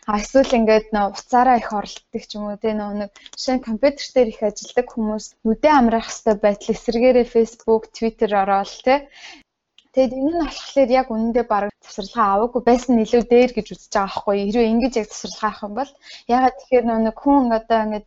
А 0.08 0.20
эсвэл 0.20 0.58
ингээд 0.60 0.88
нөө 0.96 1.06
уцаараа 1.16 1.60
их 1.60 1.70
оролддог 1.76 2.24
ч 2.24 2.32
юм 2.36 2.44
уу 2.48 2.60
те 2.64 2.72
нөгөө 2.72 2.96
нэг 3.02 3.12
жишээ 3.36 3.56
нь 3.60 3.68
компьютер 3.68 4.08
дээр 4.12 4.30
их 4.32 4.42
ажилладаг 4.44 4.88
хүмүүс 4.92 5.26
нүдэ 5.44 5.70
амраах 5.72 6.08
хэвээр 6.12 6.40
байтал 6.44 6.76
эсрэгээрээ 6.76 7.28
Facebook, 7.36 7.84
Twitter 7.96 8.32
ороод 8.36 8.72
те 8.88 8.96
Тэгэд 9.94 10.14
энэ 10.18 10.32
нь 10.34 10.42
болохоор 10.42 10.90
яг 10.90 11.08
үнэндээ 11.14 11.46
баг 11.46 11.70
тасралгаа 11.86 12.28
аваагүй 12.34 12.62
байсан 12.70 12.92
нь 12.96 13.04
илүү 13.06 13.24
дээр 13.32 13.52
гэж 13.54 13.68
үзэж 13.74 13.92
байгаа 13.94 14.10
байхгүй. 14.12 14.36
Хэрвээ 14.48 14.72
ингэж 14.74 14.94
яг 15.02 15.08
тасралгаа 15.10 15.50
авах 15.50 15.66
юм 15.68 15.74
бол 15.80 15.92
ягаад 16.36 16.56
тэгэхээр 16.60 16.86
нэг 16.88 17.18
хүн 17.22 17.44
одоо 17.60 17.80
ингэж 17.86 18.06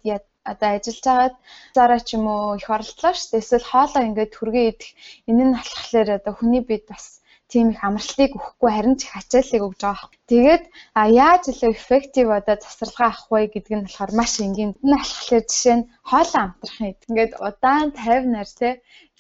одоо 0.53 0.69
ажиллаж 0.77 1.05
байгаад 1.07 1.35
зараа 1.77 2.01
ч 2.07 2.09
юм 2.17 2.25
уу 2.35 2.57
их 2.61 2.69
оролдлоо 2.75 3.13
шүү 3.15 3.29
дээ. 3.31 3.43
Эсвэл 3.43 3.71
хоолоо 3.71 4.03
ингээд 4.09 4.35
түргээ 4.37 4.67
идэх 4.73 4.91
энэ 5.31 5.45
нь 5.47 5.57
болохоор 5.57 6.09
одоо 6.19 6.33
хүний 6.37 6.63
бид 6.71 6.85
бас 6.91 7.07
тийм 7.51 7.67
их 7.75 7.81
амралтыг 7.89 8.31
өгөхгүй 8.39 8.71
харин 8.73 8.97
ч 8.99 9.03
их 9.07 9.15
ачааллыг 9.21 9.63
өгж 9.67 9.81
байгаа. 9.83 10.09
Тэгээд 10.31 10.65
а 10.99 11.03
яаж 11.07 11.43
илүү 11.53 11.71
effective 11.79 12.31
одоо 12.39 12.57
засварлага 12.59 13.07
авах 13.15 13.27
вэ 13.31 13.41
гэдг 13.55 13.73
нь 13.77 13.85
болохоор 13.87 14.13
маш 14.19 14.33
энгийн. 14.45 14.73
Энэ 14.83 14.99
алхахлаар 14.99 15.45
жишээ 15.51 15.77
нь 15.79 15.89
хоолоо 16.11 16.43
амтрахын. 16.45 16.99
Ингээд 17.07 17.33
удаан 17.47 17.89
50 17.95 18.35
нар 18.35 18.49
те 18.61 18.71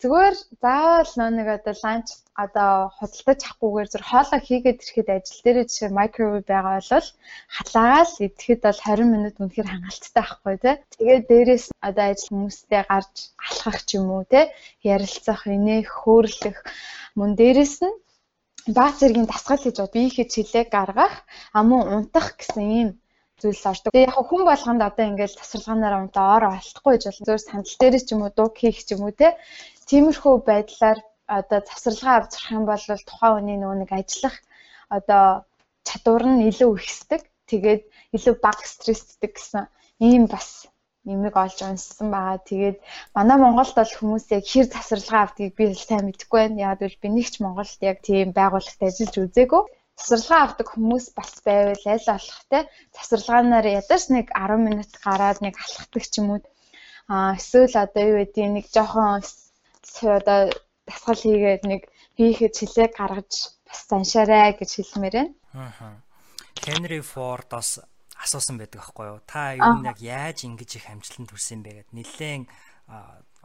зүгээр 0.02 0.34
заавал 0.62 1.12
нөө 1.18 1.30
нэг 1.38 1.48
одоо 1.56 1.74
ланч 1.84 2.08
одоо 2.44 2.72
худалдаж 2.96 3.40
авахгүйгээр 3.46 3.88
зөв 3.92 4.02
хоолоо 4.10 4.40
хийгээд 4.44 4.82
ирэхэд 4.82 5.08
ажил 5.16 5.40
дээр 5.44 5.58
жишээ 5.70 5.96
microwave 5.98 6.44
байгаа 6.50 6.78
бол 6.90 7.08
халаагаал 7.54 8.14
идэхэд 8.26 8.60
бол 8.66 8.80
20 8.84 9.14
минут 9.14 9.36
үнэхээр 9.38 9.68
хангалттай 9.70 10.12
байхгүй 10.26 10.56
тий. 10.64 10.74
Тэгээд 10.94 11.24
дээрээс 11.30 11.66
одоо 11.88 12.04
ажил 12.10 12.30
хүмүүстэй 12.34 12.82
гарч 12.90 13.14
алхах 13.46 13.78
ч 13.86 13.90
юм 13.98 14.06
уу 14.10 14.24
тий 14.32 14.44
ярилцах, 14.92 15.42
инээх, 15.56 15.88
хөөрлөх 16.02 16.58
мөн 17.18 17.30
дээрээс 17.38 17.76
нь 17.86 17.96
баг 18.74 18.98
зэргийн 18.98 19.30
дасгал 19.30 19.62
хийж 19.62 19.76
бод 19.78 19.92
бие 19.94 20.10
хийж 20.10 20.30
хилээ 20.34 20.64
гаргах 20.74 21.14
а 21.56 21.58
мөн 21.62 21.82
унтах 21.96 22.34
гэсэн 22.38 22.66
ийм 22.78 22.90
зүйлс 23.40 23.64
ордог. 23.70 23.92
Тэгээ 23.92 24.10
яг 24.10 24.18
хүн 24.26 24.42
болгонд 24.48 24.82
одоо 24.82 25.04
ингээл 25.06 25.38
тасварлагаараа 25.38 26.02
унтаа 26.02 26.26
ор 26.36 26.44
олдохгүй 26.56 26.92
гэж 26.96 27.04
бол 27.06 27.26
зөв 27.26 27.38
сандал 27.44 27.76
дээр 27.78 27.94
ч 28.02 28.08
юм 28.14 28.22
уу 28.24 28.32
дуу 28.34 28.48
хийх 28.50 28.78
ч 28.86 28.88
юм 28.96 29.02
уу 29.06 29.14
те. 29.20 29.28
Тиймэрхүү 29.88 30.34
байдлаар 30.48 30.98
одоо 31.38 31.58
завсралгаа 31.68 32.14
авч 32.16 32.32
сурах 32.34 32.56
юм 32.58 32.64
бол 32.66 32.82
тухайн 32.82 33.34
хүний 33.36 33.58
нөгөө 33.60 33.78
нэг 33.82 33.90
ажиллах 33.92 34.36
одоо 34.96 35.24
чадвар 35.86 36.24
нь 36.26 36.46
илүү 36.50 36.70
ихсдэг. 36.80 37.22
Тэгээд 37.50 37.82
илүү 38.16 38.34
бага 38.42 38.64
стресстэй 38.66 39.30
гэсэн 39.30 39.70
ийм 40.02 40.26
бас 40.32 40.66
нэмэг 41.06 41.34
олж 41.44 41.58
унссан 41.62 42.08
байгаа. 42.10 42.38
Тэгээд 42.50 42.78
манай 43.16 43.38
Монголд 43.40 43.74
бол 43.78 43.92
хүмүүс 43.98 44.26
яг 44.36 44.44
хэр 44.50 44.66
завсралгаа 44.68 45.22
авдгийг 45.24 45.54
би 45.58 45.64
сайн 45.74 46.04
мэдэхгүй 46.10 46.40
байна. 46.42 46.74
Яг 46.74 46.80
л 46.82 47.00
би 47.02 47.08
нэгч 47.14 47.34
Монголд 47.40 47.80
яг 47.90 47.98
тийм 48.02 48.34
байгууллагт 48.34 48.82
ажиллаж 48.82 49.14
үзээгүй. 49.16 49.62
Завсралгаа 49.96 50.42
авдаг 50.44 50.66
хүмүүс 50.74 51.06
бас 51.16 51.32
байвал 51.46 51.84
аль 51.94 52.08
болох 52.10 52.40
те 52.50 52.58
завсралгаанаар 52.94 53.66
ядаж 53.80 54.02
нэг 54.12 54.26
10 54.34 54.66
минут 54.66 54.90
гараад 55.04 55.38
нэг 55.40 55.54
алхахдаг 55.56 56.04
ч 56.04 56.14
юм 56.20 56.26
уу. 56.34 56.40
Аа 57.08 57.38
эсвэл 57.38 57.74
одоо 57.86 58.04
юу 58.10 58.18
гэдэг 58.20 58.46
нэг 58.50 58.66
жоохон 58.74 59.22
одоо 60.18 60.40
дасгал 60.86 61.20
хийгээд 61.22 61.62
нэг 61.70 61.82
хийхэд 62.18 62.52
чилээ 62.58 62.88
гаргаж 62.98 63.32
бас 63.66 63.80
заншаарай 63.90 64.58
гэж 64.58 64.70
хэлмээр 64.74 65.14
байна. 65.16 65.32
Аа. 65.54 66.02
Henry 66.66 67.00
Ford-оос 67.00 67.70
асуусан 68.26 68.58
байдаг 68.58 68.82
аахгүй 68.82 69.06
юу? 69.06 69.20
Та 69.22 69.54
юу 69.54 69.80
нэг 69.80 70.02
яаж 70.02 70.44
ингэж 70.44 70.82
их 70.82 70.90
амжилтанд 70.90 71.30
хүрсэн 71.30 71.62
бэ 71.62 71.86
гэд 71.86 71.90
нэлээд 71.94 72.50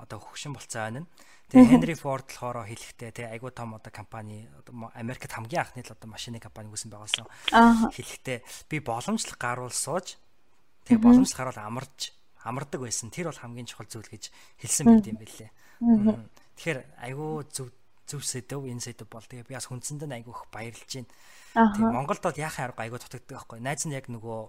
одоо 0.01 0.17
хөгшин 0.17 0.53
болцоо 0.57 0.81
байна. 0.89 1.05
Тэгээ 1.51 1.67
Henry 1.67 1.95
Ford 1.99 2.25
болохоор 2.25 2.63
хэлэхдээ 2.63 3.11
тэгээ 3.11 3.33
айгуу 3.35 3.51
том 3.51 3.75
одоо 3.75 3.91
компани 3.91 4.47
Америкт 4.95 5.29
хамгийн 5.29 5.61
анхны 5.67 5.83
л 5.83 5.91
одоо 5.91 6.07
машины 6.07 6.39
компани 6.39 6.71
үүсэн 6.71 6.89
байгуулсан. 6.89 7.27
Хэлэхдээ 7.91 8.39
би 8.71 8.77
боломжлох 8.79 9.35
гаруул 9.35 9.75
сууж 9.75 10.15
тэгээ 10.87 11.03
боломжлох 11.03 11.35
гаруул 11.35 11.59
амарч 11.59 12.15
амардаг 12.47 12.81
байсан. 12.81 13.11
Тэр 13.11 13.29
бол 13.29 13.41
хамгийн 13.43 13.67
чухал 13.67 13.89
зүйл 13.89 14.07
гэж 14.07 14.31
хэлсэн 14.63 14.85
байт 14.87 15.11
юм 15.11 15.19
бэлээ. 15.19 15.51
Тэгэхээр 16.55 16.79
айгуу 17.03 17.43
зөв 17.51 17.67
зөв 18.07 18.23
сэдв 18.23 18.63
энэ 18.63 18.79
сэдв 18.79 19.11
бол 19.11 19.23
тэгээ 19.23 19.51
би 19.51 19.55
бас 19.55 19.67
хүнсэнд 19.67 20.07
нь 20.07 20.15
айгуух 20.23 20.47
баярлж 20.55 20.87
байна. 20.87 21.11
Тэгээ 21.51 21.95
Монголд 21.95 22.23
бол 22.23 22.37
яхаа 22.39 22.71
арга 22.71 22.87
айгуу 22.87 22.99
дутагддаг 22.99 23.35
байхгүй. 23.43 23.59
Найз 23.59 23.83
нь 23.87 23.95
яг 23.95 24.07
нөгөө 24.07 24.39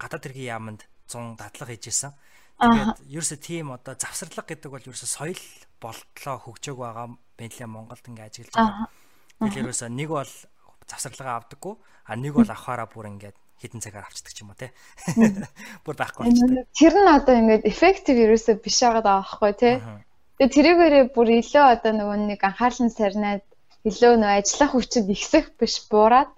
гадаад 0.00 0.24
хэргийн 0.24 0.52
яамд 0.56 0.80
100 1.04 1.36
дадлага 1.36 1.76
хийжсэн. 1.76 2.12
Тэгээд 2.60 2.96
ерөөсө 3.08 3.36
тийм 3.40 3.72
одоо 3.76 3.94
завсарлага 3.96 4.48
гэдэг 4.48 4.70
бол 4.72 4.88
ерөөсө 4.88 5.08
соёл 5.08 5.42
болтлоо 5.80 6.36
хөгжөөг 6.40 6.78
байгаа 6.80 7.06
бэнлээ 7.36 7.68
Монголд 7.68 8.04
ингээ 8.08 8.28
ажиллаж 8.28 8.54
байгаа. 8.56 8.88
Тэгэхээр 9.40 9.64
ерөөсө 9.68 9.86
нэг 9.92 10.08
бол 10.08 10.32
завсарлагаа 10.88 11.36
авдаггүй 11.40 11.74
а 12.04 12.12
нэг 12.16 12.32
бол 12.36 12.48
авахаараа 12.48 12.88
бүр 12.88 13.08
ингээд 13.12 13.36
хідэн 13.60 13.80
цагаар 13.80 14.08
авчдаг 14.08 14.32
ч 14.32 14.44
юм 14.44 14.52
уу 14.52 14.60
те. 14.60 14.72
Бүр 15.84 15.96
байхгүй 15.96 16.28
болчихдог. 16.28 16.68
Тэр 16.76 16.94
нь 16.96 17.12
одоо 17.12 17.34
ингээд 17.36 17.64
effective 17.68 18.16
ерөөсө 18.16 18.60
биш 18.60 18.80
байгаа 18.80 19.04
даа 19.04 19.20
байхгүй 19.24 19.52
те. 19.56 19.70
Тэгээ 20.40 20.54
тэрийгээрээ 20.56 21.04
бүр 21.16 21.28
илүү 21.40 21.64
одоо 21.64 21.92
нөгөө 21.96 22.18
нэг 22.28 22.40
анхаарал 22.44 22.80
нь 22.84 22.96
сарнаад 22.96 23.44
илүү 23.88 24.12
нөгөө 24.20 24.36
ажиллах 24.40 24.72
хүчинд 24.72 25.08
ихсэх 25.12 25.46
биш 25.60 25.84
буураад 25.88 26.32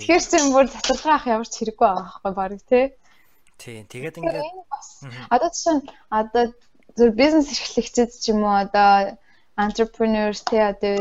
Тэгэхээр 0.00 0.22
чинь 0.30 0.52
бүр 0.54 0.66
татвархаа 0.70 1.14
авах 1.16 1.26
ямар 1.26 1.48
ч 1.48 1.54
хэрэггүй 1.58 1.86
байгаа 1.86 2.06
байхгүй 2.06 2.32
баг 2.34 2.52
тий. 2.70 2.84
Тий. 3.58 3.78
Тэгээд 3.90 4.18
ингээд 4.18 4.44
одоо 5.34 5.48
жишээ 5.50 5.74
нь 5.76 5.84
одоо 6.20 6.44
зөв 6.98 7.10
бизнес 7.20 7.48
эрхлэгчид 7.52 8.10
ч 8.22 8.24
юм 8.32 8.42
уу 8.46 8.56
одоо 8.64 9.18
entrepreneurs 9.58 10.40
те 10.46 10.58
одоо 10.72 10.94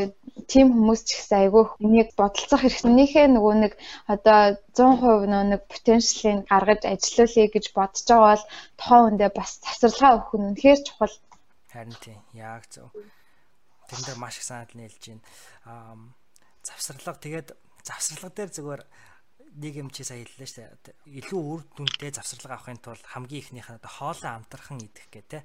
team 0.49 0.67
хүмүүс 0.73 1.01
ч 1.05 1.09
ихсэн 1.13 1.37
айгүй 1.45 1.63
энийг 1.85 2.09
бодолцох 2.17 2.61
хэрэгтнийхээ 2.65 3.27
нөгөө 3.29 3.55
нэг 3.61 3.73
одоо 4.13 4.57
100% 4.73 5.29
нөгөө 5.29 5.49
нэг 5.53 5.61
potential-ыг 5.69 6.49
гаргаж 6.49 6.81
ажилуулъя 6.89 7.47
гэж 7.53 7.65
бодож 7.77 8.05
байгаа 8.09 8.33
бол 8.33 8.45
тухайн 8.79 9.07
үндэ 9.09 9.27
бас 9.37 9.51
тасварлага 9.61 10.17
өгөх 10.17 10.33
нь 10.37 10.47
үнэхээр 10.49 10.79
чухал. 10.87 11.15
Харин 11.69 11.97
тийм 12.01 12.19
яг 12.33 12.63
зөв. 12.73 12.89
Тэн 13.89 14.01
дээр 14.01 14.17
маш 14.17 14.41
их 14.41 14.45
санал 14.49 14.73
нийлж 14.73 15.03
байна. 15.05 15.23
Аа 15.69 15.95
завсарлага 16.65 17.21
тэгээд 17.21 17.49
завсралга 17.87 18.35
дээр 18.35 18.51
зүгээр 18.51 18.83
нэг 19.57 19.73
юм 19.79 19.89
чи 19.89 20.03
сая 20.03 20.21
хэллээ 20.21 20.47
шүү 20.47 20.67
дээ. 20.83 21.23
Илүү 21.23 21.41
үр 21.41 21.61
дүнтэй 21.73 22.11
завсралга 22.13 22.59
авахын 22.59 22.83
тулд 22.83 23.05
хамгийн 23.07 23.41
ихнийх 23.41 23.69
нь 23.73 23.81
хоолоо 23.81 24.31
амтрахын 24.37 24.83
идэх 24.83 25.07
гэдэг. 25.09 25.41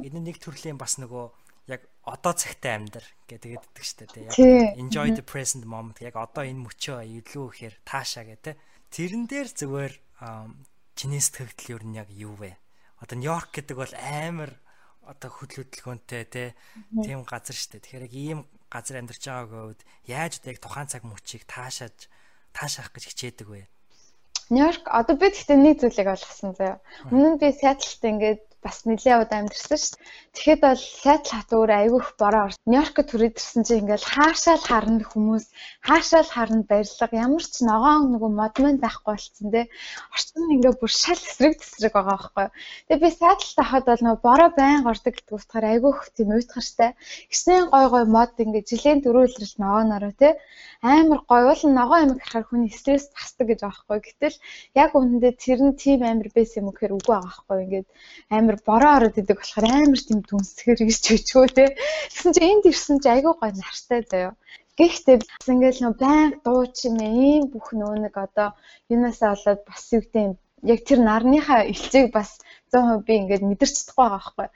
Энэ 0.00 0.20
нэг 0.24 0.42
төрлийн 0.42 0.80
бас 0.80 0.98
нөгөө 0.98 1.24
яг 1.70 1.86
одоо 2.02 2.32
цагтай 2.34 2.76
амьдр 2.76 3.04
гэдэг 3.30 3.50
байдаг 3.60 3.84
шүү 3.84 4.08
дээ. 4.10 4.26
Яг 4.32 4.80
enjoy 4.80 5.14
the 5.14 5.22
present 5.22 5.64
moment 5.64 6.02
яг 6.02 6.18
одоо 6.18 6.42
энэ 6.42 6.66
мөчөө 6.66 7.06
илүү 7.24 7.44
ихээр 7.54 7.74
таашаа 7.86 8.24
гэдэг. 8.26 8.58
Тэрэн 8.90 9.24
дээр 9.30 9.48
зүгээр 9.54 9.94
чиний 10.98 11.22
сэтгэл 11.22 11.78
ер 11.78 11.82
нь 11.86 11.98
яг 12.00 12.10
юу 12.10 12.34
вэ? 12.34 12.58
Одоо 12.98 13.16
Нью-Йорк 13.22 13.54
гэдэг 13.54 13.76
бол 13.78 13.94
амар 13.94 14.52
одоо 15.04 15.30
хөдөлгөөнтэй 15.30 16.24
тийм 17.04 17.22
газар 17.28 17.56
шүү 17.56 17.76
дээ. 17.76 17.84
Тэгэхээр 17.84 18.06
яг 18.08 18.14
ийм 18.14 18.40
газар 18.74 18.98
амьдарч 18.98 19.22
байгаагийн 19.22 19.68
үед 19.70 19.80
яаж 20.10 20.42
яг 20.42 20.58
тухайн 20.58 20.90
цаг 20.90 21.06
мөчийг 21.06 21.46
таашааж 21.46 22.10
таашаах 22.50 22.90
гэж 22.90 23.04
хичээдэг 23.14 23.46
вэ? 23.46 23.62
Нью-Йорк 24.50 24.84
одоо 24.90 25.14
би 25.16 25.30
гэхдээ 25.30 25.56
нэг 25.56 25.78
зүйлийг 25.80 26.08
ойлгосон 26.10 26.52
заяа. 26.58 26.82
Өмнө 27.08 27.38
нь 27.38 27.40
би 27.40 27.48
Сиэтлд 27.54 28.02
ингээд 28.02 28.42
бас 28.64 28.88
нэлээд 28.88 29.28
удаа 29.28 29.38
амьдэрсэн 29.44 29.76
шүү. 29.76 30.00
Тэгэхэд 30.32 30.60
бол 30.64 30.80
Сиэтл 30.80 31.30
хат 31.36 31.50
өөр 31.52 31.70
айгүйх 31.84 32.08
бороо 32.16 32.48
орсон. 32.48 32.64
Нью-Йоркд 32.64 33.06
төрөд 33.12 33.36
ирсэн 33.36 33.62
чинь 33.68 33.80
ингээл 33.84 34.08
хаашаал 34.08 34.64
харна 34.64 35.04
хүмүүс, 35.04 35.44
хаашаал 35.84 36.30
харна 36.32 36.64
барилга, 36.64 37.12
ямар 37.12 37.44
ч 37.44 37.54
ногоон 37.60 38.16
нөгөө 38.16 38.30
модмент 38.32 38.80
байхгүй 38.80 39.12
болцсон 39.12 39.48
те. 39.52 39.68
Орчин 40.16 40.42
нь 40.48 40.54
ингээ 40.56 40.74
бүр 40.80 40.90
шал 40.90 41.20
эсрэг 41.20 41.60
тесрэг 41.60 41.92
байгаа 41.92 42.16
байхгүй. 42.16 42.46
Тэгээ 42.88 43.02
би 43.04 43.10
Сиэтлд 43.12 43.58
хахад 43.60 43.84
бол 43.84 44.02
нөгөө 44.04 44.22
бороо 44.24 44.50
байн 44.56 44.80
гордог 44.82 45.12
гэдэг 45.12 45.36
утгаар 45.36 45.66
айгүйх 45.68 45.98
тийм 46.16 46.28
уйтгартай. 46.32 46.90
Гиснэн 47.30 47.68
гой 47.68 47.86
гой 47.92 48.04
мод 48.08 48.32
ингээ 48.40 48.64
жилийн 48.64 48.98
дөрөвлөрөл 49.04 49.54
ногоонороо 49.60 50.14
те. 50.16 50.40
Амар 50.84 51.20
гоё 51.28 51.44
бол 51.52 51.62
ногоон 51.78 52.02
амиг 52.04 52.20
харахаар 52.20 52.48
хүний 52.48 52.72
стресс 52.72 53.08
тасдаг 53.12 53.46
гэж 53.48 53.60
байхгүй. 53.64 53.98
Гэтэл 54.04 54.36
яг 54.82 54.90
үүндээ 54.92 55.32
тэр 55.44 55.60
нь 55.64 55.78
тийм 55.80 56.00
амар 56.04 56.28
байсан 56.36 56.60
юм 56.60 56.68
гэхээр 56.72 56.96
үгүй 56.98 57.16
байхгүй. 57.16 57.58
Ингээд 57.64 57.88
амар 58.36 58.53
амар 58.54 58.62
бороо 58.66 58.92
ороод 58.96 59.18
идэг 59.18 59.38
болохоор 59.38 59.66
амар 59.66 60.00
тийм 60.06 60.20
дүнсгэр 60.22 60.78
гэж 60.86 60.98
чөчгөө 61.06 61.46
те. 61.56 61.64
Тэгсэн 62.10 62.32
чинь 62.34 62.50
энд 62.50 62.64
ирсэн 62.70 62.96
чинь 63.02 63.14
айгүй 63.14 63.34
гоё 63.34 63.52
нартай 63.54 64.00
заяо. 64.06 64.32
Гэхдээ 64.78 65.16
бас 65.22 65.46
ингээл 65.50 65.82
нөө 65.82 65.94
баян 65.98 66.30
дуу 66.44 66.62
чимээ 66.78 67.12
ийм 67.26 67.44
бүх 67.50 67.66
нөө 67.74 67.94
нэг 68.06 68.14
одоо 68.14 68.48
юунасаа 68.90 69.34
болоод 69.34 69.60
бас 69.66 69.82
юу 69.94 70.02
гэдэг 70.02 70.38
яг 70.70 70.80
тэр 70.86 71.00
нарныхаа 71.02 71.60
элцийг 71.70 72.06
бас 72.14 72.30
100% 72.70 73.06
би 73.06 73.12
ингээд 73.18 73.42
мэдэрч 73.46 73.74
чадахгүй 73.74 74.06
байгаа 74.06 74.22
байхгүй. 74.22 74.48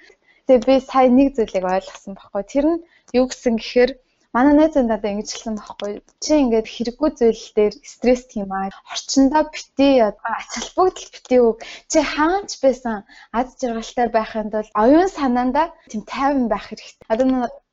Тэгээ 0.47 0.67
би 0.67 0.75
сая 0.91 1.09
нэг 1.11 1.29
зүйлийг 1.35 1.65
ойлгосон 1.67 2.15
байхгүй. 2.15 2.43
Тэр 2.53 2.65
нь 2.71 2.83
юу 3.19 3.27
гэсэн 3.31 3.55
гэхээр 3.59 3.91
манай 4.37 4.55
найз 4.57 4.75
надад 4.77 5.05
ингэж 5.11 5.29
хэлсэн 5.33 5.55
байхгүй 5.59 5.93
чи 6.25 6.33
ингээд 6.43 6.69
хэрэггүй 6.75 7.11
зүйл 7.19 7.45
дээр 7.57 7.75
стресс 7.93 8.23
тийм 8.33 8.51
аа 8.53 8.69
орчиндоо 8.93 9.43
бити 9.55 9.89
ацалбогдол 10.43 11.09
бити 11.15 11.37
үг 11.49 11.57
чи 11.91 11.99
хаач 12.13 12.51
байсан 12.65 12.97
аз 13.39 13.47
жаргалтай 13.61 14.09
байхын 14.17 14.53
тулд 14.53 14.73
оюун 14.83 15.09
санаанда 15.19 15.63
тийм 15.91 16.03
тайван 16.13 16.47
байх 16.53 16.65
хэрэгтэй 16.69 17.09
одоо 17.13 17.27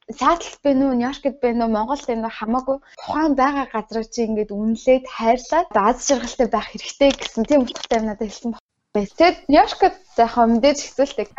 Саатлт 0.06 0.62
бэ 0.62 0.72
нүү, 0.78 0.92
Нью-Йоркд 1.02 1.38
бэ 1.42 1.50
нүү, 1.58 1.68
Монголд 1.76 2.06
бэ 2.06 2.16
нүү 2.22 2.32
хамаагүй 2.38 2.78
тухайн 3.02 3.34
байгаа 3.42 3.66
газрыг 3.74 4.06
чи 4.14 4.22
ингээд 4.30 4.54
үнэлээд 4.54 5.06
хайрлаад 5.10 5.68
аз 5.90 5.98
жаргалтай 6.06 6.48
байх 6.54 6.68
хэрэгтэй 6.70 7.12
гэсэн 7.18 7.44
тийм 7.50 7.66
утгатай 7.66 7.98
юм 8.00 8.06
надад 8.06 8.30
хэлсэн 8.30 8.52
байна. 8.54 9.10
Тэгээд 9.18 9.38
Нью-Йоркд 9.50 9.98
яхаа 10.26 10.46
мэдээж 10.46 10.80
хэцүүлдэг. 10.86 11.30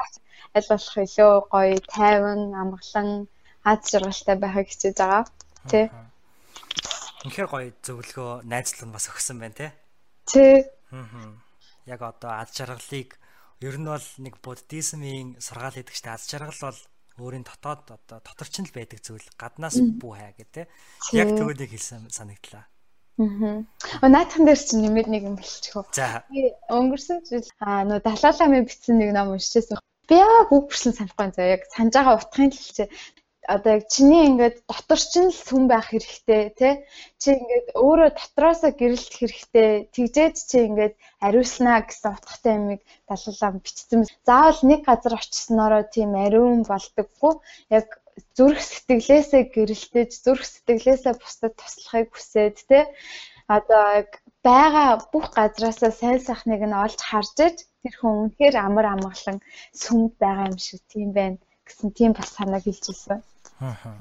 Аль 0.56 0.70
болох 0.70 0.96
илүү 0.98 1.32
гоё, 1.54 1.78
тайван, 1.94 2.40
амгалан 2.62 3.08
аз 3.66 3.90
жаргалтай 3.90 4.36
байхыг 4.38 4.70
хичээж 4.70 4.96
байгаа. 5.02 5.24
Тэ. 5.66 5.90
Үнэхээр 7.26 7.48
гоё 7.50 7.74
зөвлөгөө 7.82 8.46
найзлал 8.46 8.86
нь 8.86 8.94
бас 8.94 9.10
өгсөн 9.10 9.42
байна 9.42 9.58
те. 9.58 9.68
Тэ. 10.30 10.70
Аа. 10.94 11.34
Яг 11.90 12.00
одоо 12.06 12.30
аз 12.38 12.54
жаргалыг 12.54 13.18
ер 13.58 13.76
нь 13.82 13.90
бол 13.90 14.08
нэг 14.22 14.38
буддизмын 14.38 15.42
сургаал 15.42 15.74
хийдэг 15.74 15.94
чинь 15.98 16.14
аз 16.14 16.30
жаргал 16.30 16.70
бол 16.70 16.80
өөрийн 17.18 17.42
дотоод 17.42 17.90
одоо 17.90 18.18
доторч 18.22 18.54
нь 18.62 18.68
л 18.70 18.76
байдаг 18.76 19.02
зүйл 19.02 19.26
гаднаас 19.34 19.82
бүү 19.82 20.12
хаа 20.14 20.32
гэдэг. 20.38 20.70
Яг 21.18 21.28
төгөөнийг 21.34 21.70
хэлсэн 21.74 22.06
санагдлаа. 22.14 22.70
Аа. 23.18 23.66
Наадхан 24.06 24.46
дээр 24.46 24.60
чинь 24.60 24.86
нэмээд 24.86 25.08
нэг 25.10 25.22
юм 25.26 25.36
хэлчих 25.40 25.74
үү. 25.74 25.84
За. 25.90 26.22
Өнгөрсөн 26.70 27.24
жил 27.26 27.48
аа 27.58 27.82
нөө 27.88 28.04
Далаламын 28.04 28.68
бичсэн 28.68 29.00
нэг 29.00 29.10
ном 29.16 29.34
уншижсэн. 29.34 29.80
Би 30.06 30.20
яг 30.20 30.52
үг 30.52 30.70
бүрсэн 30.70 30.92
санахгүй 30.94 31.32
заа. 31.32 31.54
Яг 31.56 31.66
санаж 31.72 31.96
байгаа 31.96 32.20
утгын 32.20 32.52
л 32.52 32.58
хэлчихэ 32.60 32.92
одоо 33.54 33.72
яг 33.78 33.84
чиний 33.94 34.22
ингээд 34.28 34.56
дотор 34.70 35.00
ч 35.10 35.12
нь 35.22 35.30
л 35.30 35.40
сүм 35.46 35.62
байх 35.70 35.86
хэрэгтэй 35.90 36.42
тий 36.58 36.74
чи 37.20 37.28
ингээд 37.38 37.68
өөрөө 37.86 38.10
дотроосоо 38.18 38.72
гэрэлт 38.80 39.12
хэрэгтэй 39.16 39.70
тэгжээд 39.94 40.34
чи 40.50 40.56
ингээд 40.68 40.94
ариуснаа 41.26 41.78
гэсэн 41.86 42.14
утгатай 42.16 42.54
юмыг 42.60 42.80
далуулаа 43.08 43.50
бичсэн. 43.62 44.00
Заавал 44.28 44.60
нэг 44.70 44.80
газар 44.88 45.14
очисноороо 45.18 45.84
тийм 45.94 46.10
ариун 46.24 46.62
болдоггүй 46.70 47.34
яг 47.78 47.86
зүрх 48.36 48.60
сэтгэлээсээ 48.64 49.42
гэрэлтэж 49.54 50.10
зүрх 50.24 50.44
сэтгэлээсээ 50.48 51.14
бусдад 51.20 51.54
туслахыг 51.56 52.08
хүсээд 52.12 52.56
тий 52.70 52.84
одоо 53.56 53.84
яг 54.00 54.10
байгаа 54.46 54.90
бүх 55.12 55.26
газраасаа 55.38 55.92
сайн 56.00 56.18
сайхныг 56.26 56.62
нь 56.66 56.78
олж 56.84 57.00
харж 57.08 57.36
иж 57.48 57.56
тэр 57.82 57.94
хүн 57.98 58.14
үнэхээр 58.20 58.56
амар 58.66 58.86
амгалан 58.94 59.38
сүмд 59.82 60.12
байгаа 60.22 60.46
юм 60.50 60.58
шиг 60.66 60.80
тийм 60.92 61.08
байна 61.18 61.38
гэсэн 61.66 61.88
тийм 61.98 62.10
бас 62.18 62.28
санааг 62.36 62.64
хэлжсэн. 62.64 63.20
Аа. 63.60 63.98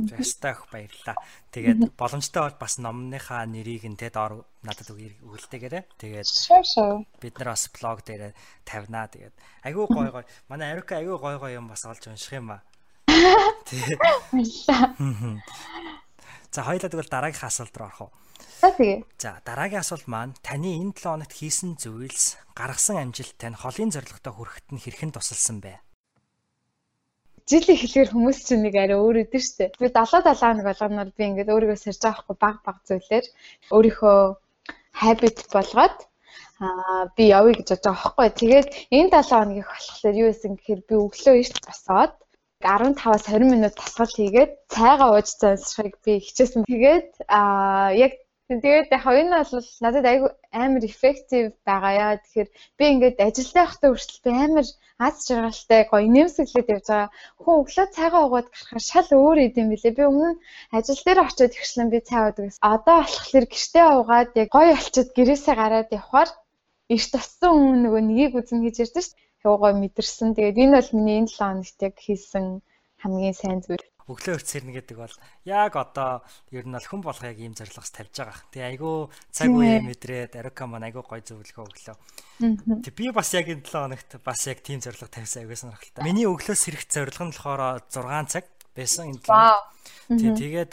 Жастах 0.00 0.66
баярлаа. 0.72 1.14
Тэгээд 1.52 1.94
боломжтой 1.94 2.48
бол 2.48 2.56
бас 2.58 2.80
номныхаа 2.80 3.44
нэрийг 3.46 3.84
нь 3.86 4.00
те 4.00 4.08
доор 4.08 4.48
надад 4.64 4.88
өгүүлтэйгээрээ. 4.88 5.84
Тэгээд 6.00 6.28
бид 7.20 7.34
нар 7.38 7.48
бас 7.52 7.68
блог 7.68 8.00
дээр 8.02 8.32
тавина. 8.64 9.06
Тэгээд 9.06 9.36
айгүй 9.62 9.86
гой 9.86 10.08
гой. 10.10 10.24
Манай 10.48 10.72
Арика 10.72 10.96
айгүй 10.96 11.18
гой 11.20 11.36
гой 11.38 11.52
юм 11.54 11.68
бас 11.68 11.84
олж 11.84 12.08
унших 12.08 12.40
юм 12.40 12.56
ба. 12.56 12.64
Тэг. 13.68 14.00
Баярлаа. 14.32 14.96
За 16.52 16.64
хоёлаа 16.64 16.88
тэгвэл 16.88 17.12
дараагийн 17.12 17.46
асуулт 17.48 17.76
руу 17.76 17.86
орох 17.88 18.00
уу? 18.08 18.12
За 18.60 18.72
тэгээ. 18.72 19.04
За 19.20 19.40
дараагийн 19.44 19.84
асуулт 19.84 20.08
маань 20.08 20.36
таны 20.40 20.72
энэ 20.80 20.96
7 20.96 21.04
хоногт 21.04 21.32
хийсэн 21.32 21.76
зүйлс 21.76 22.40
гаргасан 22.56 23.00
амжилт 23.00 23.36
тань 23.40 23.56
холын 23.56 23.92
зорилготой 23.92 24.32
хүрэхэд 24.36 24.66
нь 24.72 24.82
хэрхэн 24.82 25.12
тусалсан 25.16 25.64
бэ? 25.64 25.80
Жил 27.50 27.66
эхлэхээр 27.74 28.08
хүмүүс 28.12 28.38
чинь 28.46 28.62
нэг 28.64 28.74
арай 28.78 28.98
өөр 28.98 29.16
өдөн 29.24 29.42
штэ. 29.42 29.64
Би 29.80 29.86
70 29.90 30.22
71 30.30 30.66
болгоноор 30.68 31.10
би 31.16 31.22
ингээд 31.26 31.52
өөрийгөө 31.54 31.78
сэрж 31.80 32.00
байгаа 32.02 32.22
хгүй 32.22 32.36
баг 32.38 32.56
баг 32.66 32.78
зүйлээр 32.86 33.26
өөрийнхөө 33.74 34.18
habit 35.02 35.38
болгоод 35.54 35.98
аа 36.62 37.02
би 37.16 37.24
явъя 37.38 37.54
гэж 37.58 37.68
бодож 37.68 37.84
байгаа 37.86 38.08
хгүй. 38.10 38.28
Тэгээд 38.40 38.68
энэ 38.96 39.10
7 39.10 39.30
хоногийг 39.30 39.68
болохоор 39.68 40.14
юу 40.22 40.28
исэн 40.30 40.52
гэхээр 40.54 40.80
би 40.88 40.94
өглөө 41.04 41.34
эрт 41.42 41.56
босоод 41.66 42.12
15-аас 42.62 43.24
20 43.26 43.50
минут 43.50 43.74
тасгал 43.74 44.12
хийгээд 44.14 44.52
цайгаа 44.70 45.10
ууж 45.18 45.28
заншихыг 45.42 45.96
би 46.04 46.12
хичээсэн. 46.22 46.62
Тэгээд 46.70 47.10
аа 47.26 47.90
яг 48.06 48.12
Тэгээд 48.48 48.88
яг 48.96 49.04
энэ 49.06 49.38
бол 49.38 49.68
надад 49.84 50.06
айгүй 50.12 50.30
амар 50.62 50.84
effective 50.90 51.48
байгаа 51.68 51.92
яа. 52.04 52.14
Тэгэхээр 52.20 52.48
би 52.78 52.84
ингээд 52.92 53.18
ажилдаа 53.28 53.62
явахдаа 53.64 53.90
хүртэл 53.92 54.28
амар 54.44 54.66
аз 55.06 55.14
жаргалтай 55.28 55.80
гоё 55.92 56.06
нэмсэглээд 56.16 56.72
явж 56.74 56.86
байгаа. 56.90 57.08
Хүн 57.42 57.54
өглөө 57.62 57.86
цайгаа 57.96 58.22
уугаад 58.24 58.48
гарахаар 58.50 58.84
шал 58.90 59.08
өөр 59.18 59.38
идэм 59.46 59.66
билээ. 59.70 59.96
Би 59.98 60.02
өмнө 60.10 60.30
ажил 60.76 61.02
дээр 61.04 61.20
очиод 61.22 61.52
ихшлэн 61.54 61.88
би 61.92 61.98
цай 62.08 62.20
уудаг 62.22 62.44
гэсэн. 62.46 62.66
Одоо 62.74 62.98
болохоор 63.02 63.46
гэртээ 63.52 63.86
уугаад 63.94 64.30
яг 64.42 64.48
гоё 64.56 64.70
олчиод 64.78 65.10
гэрээсээ 65.16 65.54
гараад 65.62 65.88
явхаар 65.98 66.30
эрт 66.94 67.10
тассан 67.14 67.52
хүн 67.56 67.78
нөгөө 67.84 68.02
нёгийг 68.08 68.32
үзэн 68.40 68.60
хийж 68.62 68.76
ярьдэн 68.84 69.04
шүү. 69.06 69.16
Явгаа 69.48 69.72
мэдэрсэн. 69.80 70.28
Тэгээд 70.36 70.62
энэ 70.62 70.76
бол 70.76 70.90
миний 70.96 71.16
энэ 71.20 71.30
7 71.30 71.38
хоногт 71.40 71.78
яг 71.88 71.94
хийсэн 72.04 72.46
хамгийн 73.02 73.36
сайн 73.40 73.58
зүйл 73.64 73.86
өглөө 74.12 74.36
өрт 74.38 74.48
сэрнэ 74.48 74.72
гэдэг 74.78 74.96
бол 75.00 75.14
яг 75.48 75.72
одоо 75.76 76.22
ер 76.52 76.64
нь 76.68 76.76
бол 76.76 76.88
хүн 76.88 77.02
болох 77.02 77.24
яг 77.24 77.38
ийм 77.40 77.56
зорилгоос 77.56 77.90
тавьж 77.90 78.12
байгаа. 78.12 78.38
Тэгээ 78.52 78.70
айгүй 78.76 78.94
цаг 79.32 79.48
үе 79.50 79.80
мэдрээд 79.80 80.38
Арука 80.38 80.68
маань 80.68 80.86
айгүй 80.92 81.02
гой 81.02 81.20
зөвлөгөө 81.24 81.64
өглөө. 81.66 81.96
Тэг 82.84 82.94
би 82.94 83.10
бас 83.10 83.32
яг 83.32 83.48
энэ 83.48 83.64
7 83.64 83.88
хоногт 83.88 84.10
бас 84.22 84.40
яг 84.46 84.60
тийм 84.60 84.84
зорилго 84.84 85.08
тавьсан 85.08 85.48
айгүй 85.48 85.56
сонирхолтой. 85.56 86.04
Миний 86.04 86.28
өглөө 86.28 86.56
сэрэх 86.56 86.84
зорилго 86.86 87.24
нь 87.26 87.34
болохоор 87.34 87.80
6 87.88 88.28
цаг 88.28 88.44
байсан 88.76 89.10
энэ 89.10 89.24
7 89.24 89.32
хоногт. 89.32 89.66
Тэг 90.12 90.30
тэгээд 90.36 90.72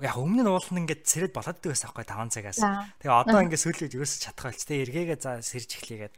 яг 0.00 0.16
өмнө 0.20 0.44
нь 0.44 0.50
уулна 0.52 0.80
ингээд 0.84 1.08
сэрэд 1.08 1.32
болоод 1.32 1.56
байсан 1.56 1.88
байхгүй 1.88 2.04
5 2.04 2.34
цагаас. 2.36 2.60
Тэгээ 3.00 3.16
одоо 3.16 3.40
ингээд 3.40 3.64
сүүлээд 3.64 3.96
ерөөсө 3.96 4.18
чадах 4.28 4.52
болч 4.52 4.62
тэ 4.68 4.84
эргээгээ 4.84 5.18
за 5.20 5.40
сэрж 5.40 5.70
эхлэгээд. 5.80 6.14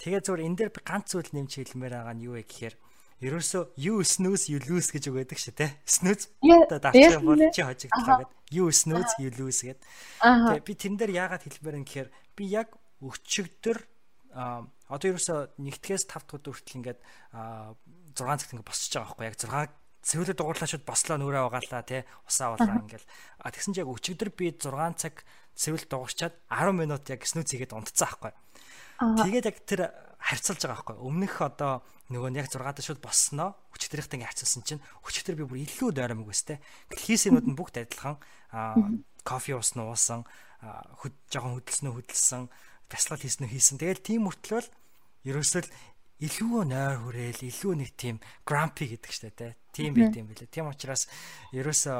Тэгээ 0.00 0.20
зүгээр 0.24 0.46
энэ 0.48 0.56
дээр 0.56 0.70
ганц 0.80 1.12
зүйл 1.12 1.28
нэмж 1.36 1.52
хэлмээр 1.60 1.92
байгаа 1.92 2.14
нь 2.16 2.24
юу 2.24 2.40
вэ 2.40 2.48
гэхээр 2.48 2.74
ерөөсөө 3.22 3.62
you 3.78 4.02
snooze 4.02 4.50
you 4.50 4.58
lose 4.66 4.90
гэж 4.90 5.08
үгээдэг 5.08 5.38
шүү 5.38 5.54
те. 5.54 5.78
Snooze 5.86 6.28
одоо 6.42 6.78
давчих 6.82 7.22
бол 7.22 7.38
чи 7.54 7.62
хожигдлаа 7.62 8.26
гэд 8.26 8.30
you 8.50 8.66
snooze 8.74 9.14
you 9.22 9.30
lose 9.38 9.62
гэд. 9.62 9.78
Тэгээ 10.18 10.66
би 10.66 10.72
тэрэн 10.74 10.98
дээр 10.98 11.12
яагаад 11.16 11.46
хэлмээр 11.46 11.78
юм 11.78 11.86
гэхээр 11.86 12.08
би 12.34 12.44
яг 12.50 12.74
өчигдөр 12.98 13.78
одоо 14.32 15.06
ерөөсөө 15.12 15.60
нэгтгэээс 15.60 16.04
5 16.08 16.28
дахь 16.28 16.44
хүртэл 16.50 16.78
ингээд 16.80 17.00
6 17.00 18.40
цагт 18.40 18.52
ингээд 18.52 18.68
босч 18.68 18.92
байгаа 18.92 19.16
байхгүй 19.16 19.28
яг 19.28 19.36
6 19.38 19.82
цэвэрлэг 20.02 20.36
дугуурлаачуд 20.36 20.82
бослоо 20.82 21.16
нүрээ 21.20 21.46
угаалаа 21.46 21.82
тий 21.86 22.02
усаа 22.26 22.58
уулаа 22.58 22.82
ингээл 22.82 23.06
а 23.38 23.54
тэгсэн 23.54 23.76
чинь 23.76 23.86
яг 23.86 23.92
өчигдөр 23.92 24.30
би 24.34 24.50
6 24.50 24.98
цаг 24.98 25.22
цэвэрлэг 25.54 25.88
дугуурчаад 25.88 26.34
10 26.50 26.74
минут 26.74 27.06
яг 27.06 27.22
снүүц 27.22 27.54
хийгээд 27.54 27.76
унтцсан 27.76 28.10
байхгүй 28.10 28.32
тэгээд 28.98 29.46
яг 29.46 29.56
тэр 29.62 29.80
харьцуулж 30.22 30.62
байгаа 30.62 30.78
байхгүй 30.78 30.96
өмнөх 31.02 31.34
одоо 31.42 31.82
нөгөө 32.14 32.30
нь 32.30 32.38
яг 32.38 32.48
6-аад 32.48 32.78
шууд 32.78 33.02
боссноо 33.02 33.58
өчтөрийнхтэй 33.74 34.16
ингээ 34.22 34.30
харьцуулсан 34.30 34.62
чинь 34.62 34.84
өчтөр 35.02 35.34
би 35.34 35.44
бүр 35.44 35.58
илүү 35.66 35.90
дайрамг 35.90 36.30
өстэй. 36.30 36.62
Хийсэнүүд 36.94 37.46
нь 37.50 37.58
бүгд 37.58 37.82
адилхан 37.82 38.22
кофе 39.26 39.58
уусан 39.58 39.82
уусан 39.82 40.20
хөд 40.62 41.14
жоохон 41.26 41.58
хөдөлснөө 41.58 41.92
хөдөлсөн 41.98 42.42
бясалгал 42.86 43.24
хийснөө 43.26 43.50
хийсэн. 43.50 43.82
Тэгэл 43.82 44.06
тийм 44.06 44.30
мөртлөө 44.30 44.62
ерөөсөө 45.26 45.62
илүү 46.22 46.62
нойр 46.70 47.02
хүрээл 47.02 47.42
илүү 47.50 47.72
нэг 47.82 47.90
тийм 47.98 48.16
grumpy 48.46 48.94
гэдэг 48.94 49.10
штэ 49.10 49.30
тэ. 49.34 49.58
Тийм 49.74 49.98
байт 49.98 50.14
юм 50.14 50.30
билээ. 50.30 50.46
Тийм 50.46 50.70
учраас 50.70 51.10
ерөөсөө 51.50 51.98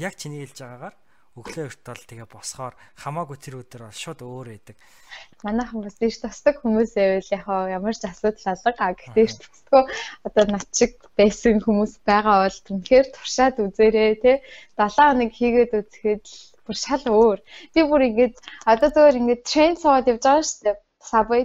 яг 0.00 0.16
чиний 0.16 0.40
хэлж 0.46 0.64
байгаагаар 0.64 0.96
өглөө 1.38 1.64
өрт 1.68 1.82
бол 1.86 2.04
тэгээ 2.10 2.28
босхоор 2.28 2.74
хамаагүй 3.02 3.38
тэр 3.40 3.54
өдөр 3.62 3.82
бол 3.86 4.02
шууд 4.02 4.20
өөр 4.26 4.48
байдаг. 4.52 4.76
Манайхан 5.46 5.80
бас 5.86 5.96
дэш 6.02 6.16
тасдаг 6.22 6.54
хүмүүс 6.60 6.92
байвал 6.98 7.30
яг 7.38 7.46
ямар 7.78 7.94
ч 7.96 8.02
асуудал 8.10 8.46
алга 8.52 8.72
гэхдээ 8.74 9.14
дэш 9.16 9.32
тасдаггүй 9.38 9.84
одоо 10.26 10.44
над 10.50 10.66
шиг 10.78 10.92
байсан 11.18 11.56
хүмүүс 11.64 11.92
байгаа 12.08 12.36
бол 12.44 12.58
түнхээр 12.68 13.06
туршаад 13.14 13.56
үзээрэй 13.64 14.14
те 14.24 14.32
7 14.76 14.98
хоног 14.98 15.30
хийгээд 15.38 15.72
үзэхэд 15.78 16.24
бүр 16.64 16.76
шал 16.84 17.04
өөр. 17.06 17.38
Би 17.74 17.80
бүр 17.90 18.02
ингээд 18.08 18.36
одоо 18.72 18.88
зөвөр 18.94 19.18
ингээд 19.20 19.46
трейн 19.48 19.74
суугаад 19.80 20.10
явж 20.12 20.22
байгаа 20.26 20.44
шүү 20.48 20.62
дээ. 20.64 20.76
Subway 21.10 21.44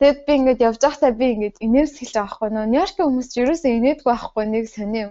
Тэгэд 0.00 0.18
би 0.26 0.32
ингээд 0.38 0.64
явж 0.68 0.80
байхдаа 0.82 1.12
би 1.20 1.26
ингээд 1.32 1.56
инээсгэл 1.66 2.18
авахгүй 2.18 2.50
нөө 2.50 2.66
Нью-Йоркийн 2.66 3.06
хүмүүс 3.06 3.28
ч 3.30 3.34
ерөөсөө 3.42 3.72
инээдгүй 3.78 4.10
байхгүй 4.10 4.44
нэг 4.50 4.64
сони 4.74 4.98
юм 5.06 5.10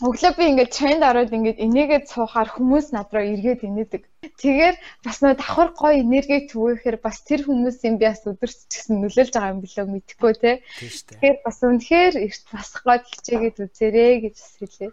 Өглөө 0.00 0.32
би 0.32 0.44
ингээд 0.48 0.72
тренд 0.72 1.02
ороод 1.04 1.28
ингээд 1.28 1.60
энийгээ 1.60 2.08
цуухаар 2.08 2.48
хүмүүс 2.48 2.96
над 2.96 3.12
руу 3.12 3.20
эргээд 3.20 3.68
инээдэг. 3.68 4.02
Тэгэхээр 4.40 4.76
бас 5.04 5.16
нөө 5.20 5.36
давхар 5.36 5.70
гоё 5.76 6.00
энергийг 6.00 6.48
түгээхээр 6.48 6.98
бас 7.04 7.20
тэр 7.28 7.44
хүмүүсийн 7.44 8.00
би 8.00 8.08
бас 8.08 8.24
өдөрч 8.24 8.58
гэсэн 8.72 8.96
нөлөөлж 8.96 9.32
байгаа 9.36 9.52
юм 9.52 9.60
билүү 9.60 9.86
мэдэхгүй 9.92 10.32
те. 10.40 10.52
Тэгэхээр 10.80 11.36
бас 11.44 11.58
үнэхээр 11.60 12.14
эрт 12.16 12.44
басах 12.48 12.82
гол 12.88 13.04
хичээгээд 13.04 13.56
үзээрэй 13.60 14.14
гэж 14.24 14.36
хэлээ. 14.56 14.92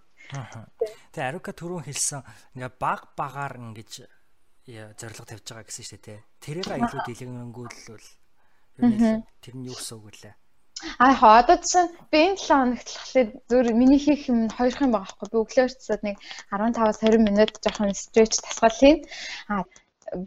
Тэгээ 1.16 1.30
Арука 1.32 1.56
түрүүн 1.56 1.88
хэлсэн 1.88 2.28
ингээ 2.60 2.72
баг 2.76 3.16
багаар 3.16 3.56
ингэж 3.64 4.12
зориг 4.68 5.24
тавьж 5.24 5.48
байгаа 5.48 5.68
гэсэн 5.72 5.88
шүү 5.88 6.00
дээ. 6.04 6.20
Тэрийг 6.44 6.68
илүү 6.68 7.02
дэлгэнэнгүүлвэл 7.08 8.08
тэр 9.40 9.56
нь 9.56 9.68
юу 9.72 9.76
гэсэн 9.80 9.96
үг 10.04 10.12
вэ? 10.12 10.36
Аа 11.00 11.14
яг 11.14 11.22
одоо 11.42 11.58
чинь 11.70 11.90
би 12.12 12.20
энэ 12.28 12.38
7 12.38 12.48
хоногт 12.48 12.90
болохоор 12.94 13.30
зүр 13.50 13.66
миний 13.74 14.02
хийх 14.06 14.30
юм 14.32 14.40
хоёр 14.58 14.74
юм 14.86 14.92
байгаа 14.94 15.10
байхгүй. 15.10 15.28
Би 15.32 15.38
өглөө 15.42 15.68
цэцэд 15.74 16.02
нэг 16.06 16.18
15-аас 16.54 17.00
20 17.02 17.28
минут 17.28 17.52
жоохон 17.64 17.94
стретч 17.98 18.34
тасгал 18.46 18.76
хийн. 18.80 18.98
Аа 19.50 19.64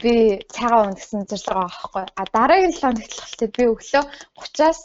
би 0.03 0.15
цагаан 0.55 0.91
уун 0.91 0.97
гэсэн 0.99 1.21
зорилго 1.31 1.55
байгаа 1.55 1.71
байхгүй. 1.71 2.05
А 2.21 2.23
дараагийн 2.35 2.75
7 2.75 2.83
хоногт 2.83 3.13
болохоор 3.15 3.51
би 3.57 3.65
өглөө 3.73 4.05
30-аас 4.41 4.81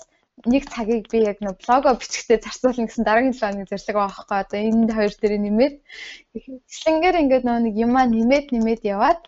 нэг 0.51 0.63
цагийг 0.73 1.05
би 1.11 1.19
яг 1.31 1.39
нөө 1.41 1.55
блого 1.63 1.95
бичгтээ 1.99 2.43
зарцуулна 2.43 2.85
гэсэн 2.87 3.07
дараагийн 3.07 3.33
7 3.33 3.41
хоногийн 3.41 3.71
зорилго 3.71 3.99
байгаа 3.99 4.13
байхгүй. 4.13 4.37
Одоо 4.43 4.59
энэ 4.69 4.95
хоёр 4.97 5.13
дээр 5.17 5.35
нэмээд 5.45 5.75
ихлэнгээр 6.35 7.21
ингээд 7.23 7.45
нэг 7.65 7.75
юмаа 7.85 8.05
нэмээд 8.05 8.47
нэмээд 8.53 8.81
яваад 8.95 9.21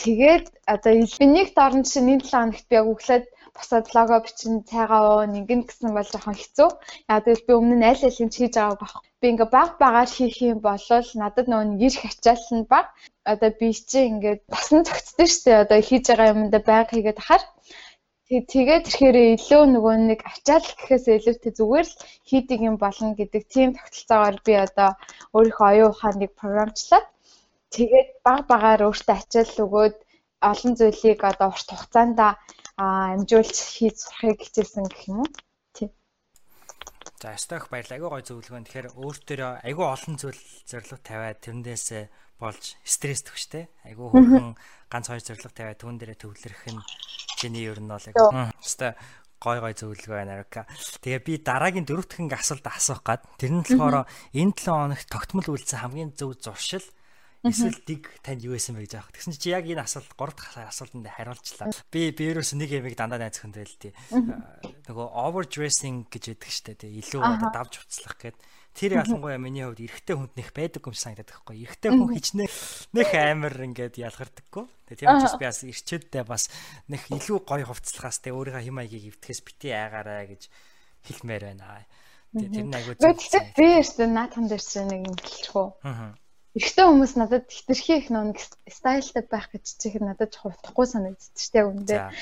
тэгээд 0.00 0.46
одоо 0.74 0.92
би 1.18 1.26
нэг 1.36 1.48
дорн 1.56 1.82
чинь 1.90 2.12
энэ 2.14 2.26
7 2.28 2.30
хоногт 2.32 2.66
би 2.68 2.74
яг 2.78 2.86
өглөөд 2.92 3.24
босоод 3.56 3.86
лого 3.94 4.16
бичин 4.24 4.54
цайгаа 4.70 5.02
уу 5.12 5.22
нэгэн 5.34 5.60
гэсэн 5.68 5.90
бол 5.94 6.08
жоохон 6.12 6.36
хэцүү. 6.38 6.68
Яа 7.12 7.20
тэгвэл 7.22 7.46
би 7.46 7.52
өмнө 7.60 7.76
нь 7.78 7.88
аль 7.90 8.04
нь 8.24 8.34
хийж 8.36 8.54
байгааг 8.56 8.80
баг. 8.82 8.92
Би 9.20 9.26
ингээ 9.32 9.50
баг 9.56 9.70
багаар 9.82 10.10
хийх 10.16 10.36
юм 10.50 10.58
бол 10.68 10.86
надад 11.22 11.46
нөгөө 11.48 11.66
нэг 11.68 11.80
ирэх 11.86 12.04
ачаал 12.10 12.46
нь 12.56 12.70
баг. 12.72 12.86
Одоо 13.32 13.50
би 13.60 13.68
чи 13.90 13.98
ингээд 14.10 14.40
басан 14.52 14.80
зөгцдөө 14.86 15.28
штэ 15.34 15.50
одоо 15.64 15.78
хийж 15.88 16.04
байгаа 16.08 16.32
юмдаа 16.34 16.62
байг 16.70 16.88
хийгээд 16.90 17.22
ахаар 17.22 17.44
тэгээд 18.32 18.84
тэгэхээр 18.88 19.16
илүү 19.36 19.62
нөгөө 19.74 19.94
нэг 20.08 20.20
ачаал 20.32 20.64
гэхээс 20.64 21.04
илүүтэй 21.16 21.52
зүгээр 21.58 21.88
л 21.92 22.00
хийдэг 22.28 22.58
юм 22.68 22.76
болно 22.80 23.12
гэдэг 23.20 23.42
тийм 23.54 23.68
тогтолцоогоор 23.76 24.36
би 24.46 24.54
одоо 24.66 24.90
өөрийнхөө 25.36 25.68
оюун 25.72 25.92
ухааныг 25.92 26.32
програмчлаад 26.40 27.06
тэгээд 27.76 28.08
баг 28.26 28.40
багаар 28.52 28.80
өөртөө 28.88 29.16
ачаал 29.20 29.52
өгөөд 29.64 29.96
олон 30.50 30.72
зүйлийг 30.78 31.20
одоо 31.30 31.48
урт 31.52 31.68
хугацаанд 31.70 32.18
амжуулж 32.76 33.56
хийж 33.56 33.96
сурахыг 34.00 34.38
хичээсэн 34.40 34.84
гэх 34.88 35.08
юм 35.08 35.24
уу. 35.24 35.30
За 37.22 37.38
сток 37.38 37.70
баярлалаа. 37.70 37.96
Айгуу 38.02 38.10
гой 38.10 38.24
зөвлөгөө. 38.26 38.66
Тэгэхээр 38.66 38.88
өөртөө 38.98 39.62
айгуу 39.62 39.86
олон 39.94 40.18
зүйл 40.18 40.42
зорилго 40.66 40.98
тавиад 40.98 41.38
тэрнээсээ 41.38 42.10
болж 42.42 42.74
стресс 42.82 43.22
төгштэй. 43.22 43.70
Айгуу 43.86 44.10
хөрхөн 44.10 44.58
ганц 44.90 45.06
хоёр 45.06 45.22
зорилго 45.22 45.54
тавиад 45.54 45.78
түүн 45.78 46.02
дээрээ 46.02 46.18
төвлөрөх 46.18 46.64
нь 46.74 46.82
чиний 47.38 47.70
ер 47.70 47.78
нь 47.78 47.86
бол 47.86 48.02
яг 48.02 48.18
хэвээ 48.18 48.92
гой 49.42 49.58
гой 49.62 49.74
зөвлөгөө 49.74 50.18
байна 50.18 50.42
Арка. 50.42 50.66
Тэгээ 51.02 51.22
би 51.22 51.32
дараагийн 51.42 51.86
дөрөв 51.86 52.06
дахин 52.06 52.30
асуулт 52.30 52.66
асуух 52.66 53.02
гад 53.02 53.22
тэр 53.38 53.54
нь 53.54 53.62
болохоор 53.62 54.06
энэ 54.34 54.54
7 54.58 54.70
хоногт 54.70 55.08
тогтмол 55.10 55.46
үйлцэн 55.50 55.82
хамгийн 55.82 56.10
зөв 56.14 56.38
зуршил 56.38 56.86
Эсвэл 57.42 57.74
dig 57.82 58.06
танд 58.22 58.46
юу 58.46 58.54
байсан 58.54 58.78
бэ 58.78 58.86
гэж 58.86 58.94
аах. 59.02 59.10
Тэгсэн 59.10 59.34
чи 59.34 59.50
яг 59.50 59.66
энэ 59.66 59.82
асуулт 59.82 60.14
3 60.14 60.30
дахь 60.30 60.62
асуултанд 60.62 61.10
хариулчлаа. 61.10 61.74
Би 61.90 62.14
би 62.14 62.30
ерөөс 62.30 62.54
нэг 62.54 62.70
ямиг 62.70 62.94
дандаа 62.94 63.18
найз 63.18 63.42
хүнд 63.42 63.58
байл 63.58 63.76
тий. 63.82 63.90
Нөгөө 64.86 65.06
overdressing 65.10 66.06
гэж 66.06 66.38
яддаг 66.38 66.50
штэ 66.54 66.78
тий. 66.78 67.02
Илүү 67.02 67.18
одоо 67.18 67.50
давж 67.50 67.82
уцлах 67.82 68.14
гэд. 68.22 68.38
Тэр 68.78 69.02
ялангуяа 69.02 69.42
миний 69.42 69.66
хувьд 69.66 69.82
эрэгтэй 69.82 70.14
хүнд 70.14 70.38
нэх 70.38 70.54
байдаг 70.54 70.86
юм 70.86 70.94
санагдаад 70.94 71.34
байхгүй. 71.34 71.66
Эрэгтэй 71.66 71.90
хүн 71.90 72.14
хичнээн 72.14 72.52
нэх 72.94 73.10
амар 73.10 73.54
ингээд 73.58 73.98
ялгардаггүй. 73.98 74.64
Тэгээ 74.86 75.00
тийм 75.02 75.10
учраас 75.10 75.34
би 75.34 75.46
бас 75.50 75.60
ирчээддээ 75.66 76.24
бас 76.24 76.46
нэх 76.86 77.10
илүү 77.10 77.42
гоё 77.42 77.66
хувцлахаас 77.66 78.22
тэгээ 78.22 78.38
өөрийнхөө 78.38 78.64
хим 78.70 78.76
маягийг 78.78 79.18
эвтгэхээс 79.18 79.42
бити 79.42 79.74
айгаарай 79.74 80.30
гэж 80.30 80.42
хэлмээр 81.10 81.42
байна. 81.52 81.84
Тэгээ 82.32 82.54
тэр 82.54 82.66
нь 82.70 82.76
айгуу. 82.80 82.96
Би 82.96 83.66
өөртөө 83.76 84.08
наатхан 84.08 84.46
дээр 84.48 84.62
чинь 84.62 84.88
нэг 84.88 85.00
юм 85.10 85.16
хэлэх 85.20 85.52
үү. 85.52 85.68
Аа 85.84 86.16
Эхтэй 86.52 86.84
хүмүүс 86.84 87.12
надад 87.16 87.48
хитрхи 87.48 87.96
их 87.96 88.06
нэг 88.12 88.36
стайлтай 88.76 89.24
байх 89.24 89.48
гэж 89.52 89.64
чих 89.80 89.94
надад 90.04 90.36
хувтахгүй 90.36 90.84
санагдчих 90.84 91.40
штеп 91.40 91.66
үндэ. 91.72 92.12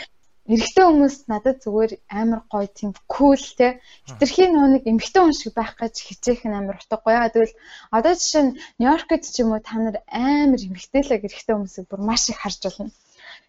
Эрэгтэй 0.47 0.87
хүмүүс 0.87 1.17
надад 1.27 1.59
зүгээр 1.67 1.93
амар 2.21 2.43
гоё 2.47 2.71
тийм 2.71 2.91
кул 3.11 3.43
те 3.59 3.83
хитрхи 4.07 4.47
нэг 4.47 4.87
эмэгтэй 4.87 5.23
хүн 5.23 5.35
шиг 5.35 5.53
байх 5.59 5.75
гэж 5.75 5.95
хичээх 6.07 6.47
нь 6.47 6.59
амар 6.59 6.79
утгагүй. 6.79 7.13
Яа 7.19 7.31
тэгвэл 7.35 7.59
одоо 7.97 8.13
жишээ 8.15 8.45
нь 8.47 8.57
Нью-Йоркд 8.79 9.23
ч 9.27 9.37
юм 9.43 9.51
уу 9.51 9.63
та 9.67 9.75
нар 9.83 9.99
амар 10.07 10.61
эмэгтэйлэг 10.63 11.27
эрэгтэй 11.27 11.55
хүмүүсийг 11.55 11.87
бүр 11.91 12.03
маш 12.07 12.31
их 12.31 12.39
харж 12.39 12.63
байна. 12.71 12.95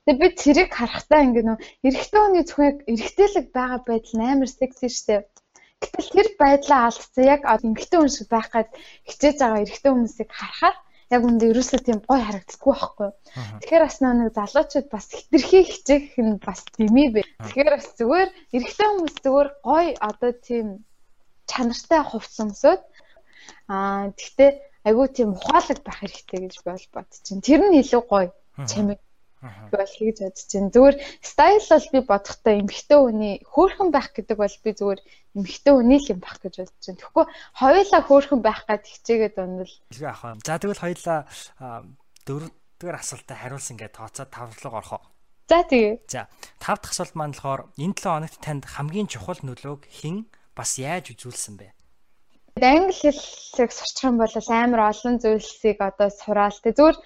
Тэгээ 0.06 0.18
би 0.22 0.28
тэрийг 0.42 0.70
харахтаа 0.74 1.22
ингээ 1.26 1.46
нөө 1.46 1.58
эрэгтэй 1.88 2.22
хүний 2.22 2.46
зөвхөн 2.46 2.90
эрэгтэйлэг 2.90 3.46
байгаа 3.54 3.80
байдал 3.86 4.18
амар 4.34 4.50
секси 4.50 4.90
штеп 4.90 5.26
Гэтэл 5.82 6.10
тэр 6.16 6.28
байдлаа 6.42 6.82
алдсан 6.88 7.26
яг 7.26 7.42
эмгэгтэй 7.46 8.00
хүн 8.00 8.14
шиг 8.14 8.28
байх 8.30 8.48
гад 8.54 8.70
хичээж 9.10 9.38
байгаа 9.42 9.64
эрэгтэй 9.66 9.92
хүмүүсийг 9.92 10.30
харахаар 10.30 10.78
яг 11.12 11.22
үндэ 11.28 11.46
ерөөсөө 11.52 11.80
тийм 11.84 12.00
гой 12.08 12.22
харагддаггүй 12.24 12.74
байхгүй. 12.74 13.10
Тэгэхээр 13.60 13.84
бас 13.84 13.98
нэг 14.00 14.30
залуучууд 14.38 14.88
бас 14.94 15.06
хитрхи 15.12 15.60
хичээх 15.68 16.16
нь 16.24 16.40
бас 16.40 16.60
дэмий 16.78 17.10
бэ. 17.12 17.22
Тэгэхээр 17.44 17.70
бас 17.76 17.88
зүгээр 18.00 18.30
эрэгтэй 18.56 18.88
хүмүүс 18.88 19.16
зүгээр 19.20 19.50
гой 19.68 19.86
одоо 20.00 20.32
тийм 20.48 20.68
чанартай 21.52 22.02
хувцсамсууд 22.08 22.82
аа 23.68 24.16
тэгтээ 24.16 24.52
айгүй 24.88 25.08
тийм 25.12 25.30
ухаалаг 25.36 25.80
байх 25.84 26.00
хэрэгтэй 26.00 26.40
гэж 26.48 26.56
бол 26.64 26.86
бодчихин. 26.96 27.44
Тэр 27.44 27.62
нь 27.68 27.80
илүү 27.84 28.02
гоё 28.08 28.30
чамиг 28.72 29.00
бол 29.42 29.90
хийж 29.90 30.18
бодож 30.22 30.48
байна. 30.54 30.70
Зүгээр 30.70 30.96
стайл 31.26 31.66
бол 31.70 31.88
би 31.92 32.00
бодохдоо 32.06 32.54
эмхтэй 32.62 33.00
хүний 33.02 33.36
хөөрхөн 33.42 33.90
байх 33.90 34.10
гэдэг 34.14 34.38
бол 34.38 34.56
би 34.62 34.70
зүгээр 34.78 35.02
эмхтэй 35.36 35.74
хүний 35.74 36.00
л 36.00 36.12
юм 36.14 36.20
байх 36.22 36.38
гэж 36.46 36.54
бодож 36.62 36.86
байна. 36.86 37.00
Тэгэхгүй 37.02 37.26
хоёулаа 37.58 38.02
хөөрхөн 38.06 38.42
байх 38.46 38.62
гад 38.70 38.84
хичээгээд 38.86 39.36
онвол. 39.42 39.74
За 40.46 40.62
тэгвэл 40.62 40.84
хоёулаа 40.86 41.20
дөрөвдүгээр 42.30 42.98
асуултад 43.02 43.38
хариулсан 43.42 43.74
ингээд 43.82 43.98
тооцоод 43.98 44.30
тавлог 44.30 44.74
орох 44.78 44.94
уу? 44.94 45.06
За 45.50 45.66
тэгээ. 45.66 46.06
За 46.06 46.30
тав 46.62 46.78
дахь 46.78 46.94
асуулт 46.94 47.18
маань 47.18 47.34
болохоор 47.34 47.66
энэ 47.82 47.98
7 47.98 48.14
хоногт 48.14 48.40
танд 48.46 48.64
хамгийн 48.70 49.10
чухал 49.10 49.42
нөлөөг 49.42 49.90
хэн 49.90 50.30
бас 50.54 50.78
яаж 50.78 51.18
үзүүлсэн 51.18 51.58
бэ? 51.58 51.74
Англи 52.60 52.92
хэлийг 52.92 53.72
сурчих 53.72 54.04
юм 54.10 54.16
бол 54.20 54.36
амар 54.62 54.82
олон 54.92 55.16
зүйлсийг 55.24 55.78
одоо 55.90 56.10
сураал. 56.12 56.58
Тэ 56.64 56.76
зүгээр 56.78 56.98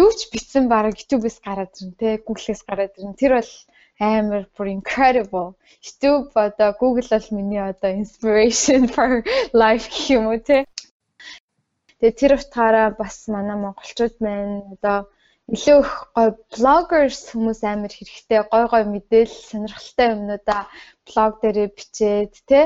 юу 0.00 0.10
ч 0.16 0.20
бичсэн 0.32 0.64
баг 0.72 0.96
YouTube-с 0.96 1.38
гараад 1.44 1.72
ирнэ 1.80 1.96
те 2.00 2.08
Google-с 2.26 2.62
гараад 2.68 2.94
ирнэ. 2.98 3.20
Тэр 3.20 3.32
бол 3.38 3.52
амар 4.00 4.42
бүр 4.56 4.66
incredible. 4.78 5.54
YouTube 5.84 6.32
одоо 6.34 6.70
Google 6.80 7.08
бол 7.14 7.28
миний 7.36 7.62
одоо 7.72 7.92
inspiration 8.02 8.88
for 8.94 9.10
life 9.52 9.86
гэх 9.92 10.06
юм 10.16 10.24
уу 10.32 10.40
те. 10.40 10.64
Тэгээ 12.00 12.18
тэр 12.18 12.32
утгаараа 12.40 12.88
бас 13.00 13.28
манай 13.28 13.56
монголчууд 13.60 14.16
маань 14.24 14.74
одоо 14.74 14.98
илүү 15.52 15.78
их 15.84 15.92
гой 16.16 16.28
блогерс 16.54 17.22
хүмүүс 17.30 17.60
амар 17.72 17.92
хэрэгтэй 17.94 18.40
гой 18.52 18.64
гой 18.72 18.84
мэдээлэл 18.94 19.48
сонирхолтой 19.50 20.08
юмнуудаа 20.14 20.62
блог 21.06 21.32
дээрээ 21.42 21.68
бичээд 21.76 22.32
те 22.48 22.60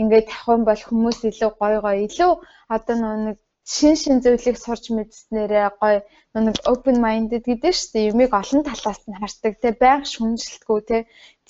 ингээд 0.00 0.26
тавих 0.32 0.64
бол 0.68 0.82
хүмүүс 0.88 1.18
илүү 1.28 1.50
гой 1.60 1.74
гой 1.84 1.96
илүү 2.08 2.32
одоо 2.74 2.96
нэг 3.26 3.38
шин 3.74 3.94
шин 4.02 4.16
зүйлийг 4.24 4.56
сурч 4.64 4.84
мэдснээрээ 4.96 5.68
гоё 5.80 5.98
нэг 6.46 6.56
open 6.72 6.96
minded 7.04 7.44
гэдэг 7.46 7.72
шүү 7.76 7.90
дээ. 7.92 8.10
Юмыг 8.12 8.32
олон 8.40 8.62
талаас 8.66 9.02
нь 9.06 9.18
хардаг 9.20 9.54
те 9.62 9.68
байнга 9.82 10.10
шүмжилтгүй 10.12 10.80
те 10.88 10.98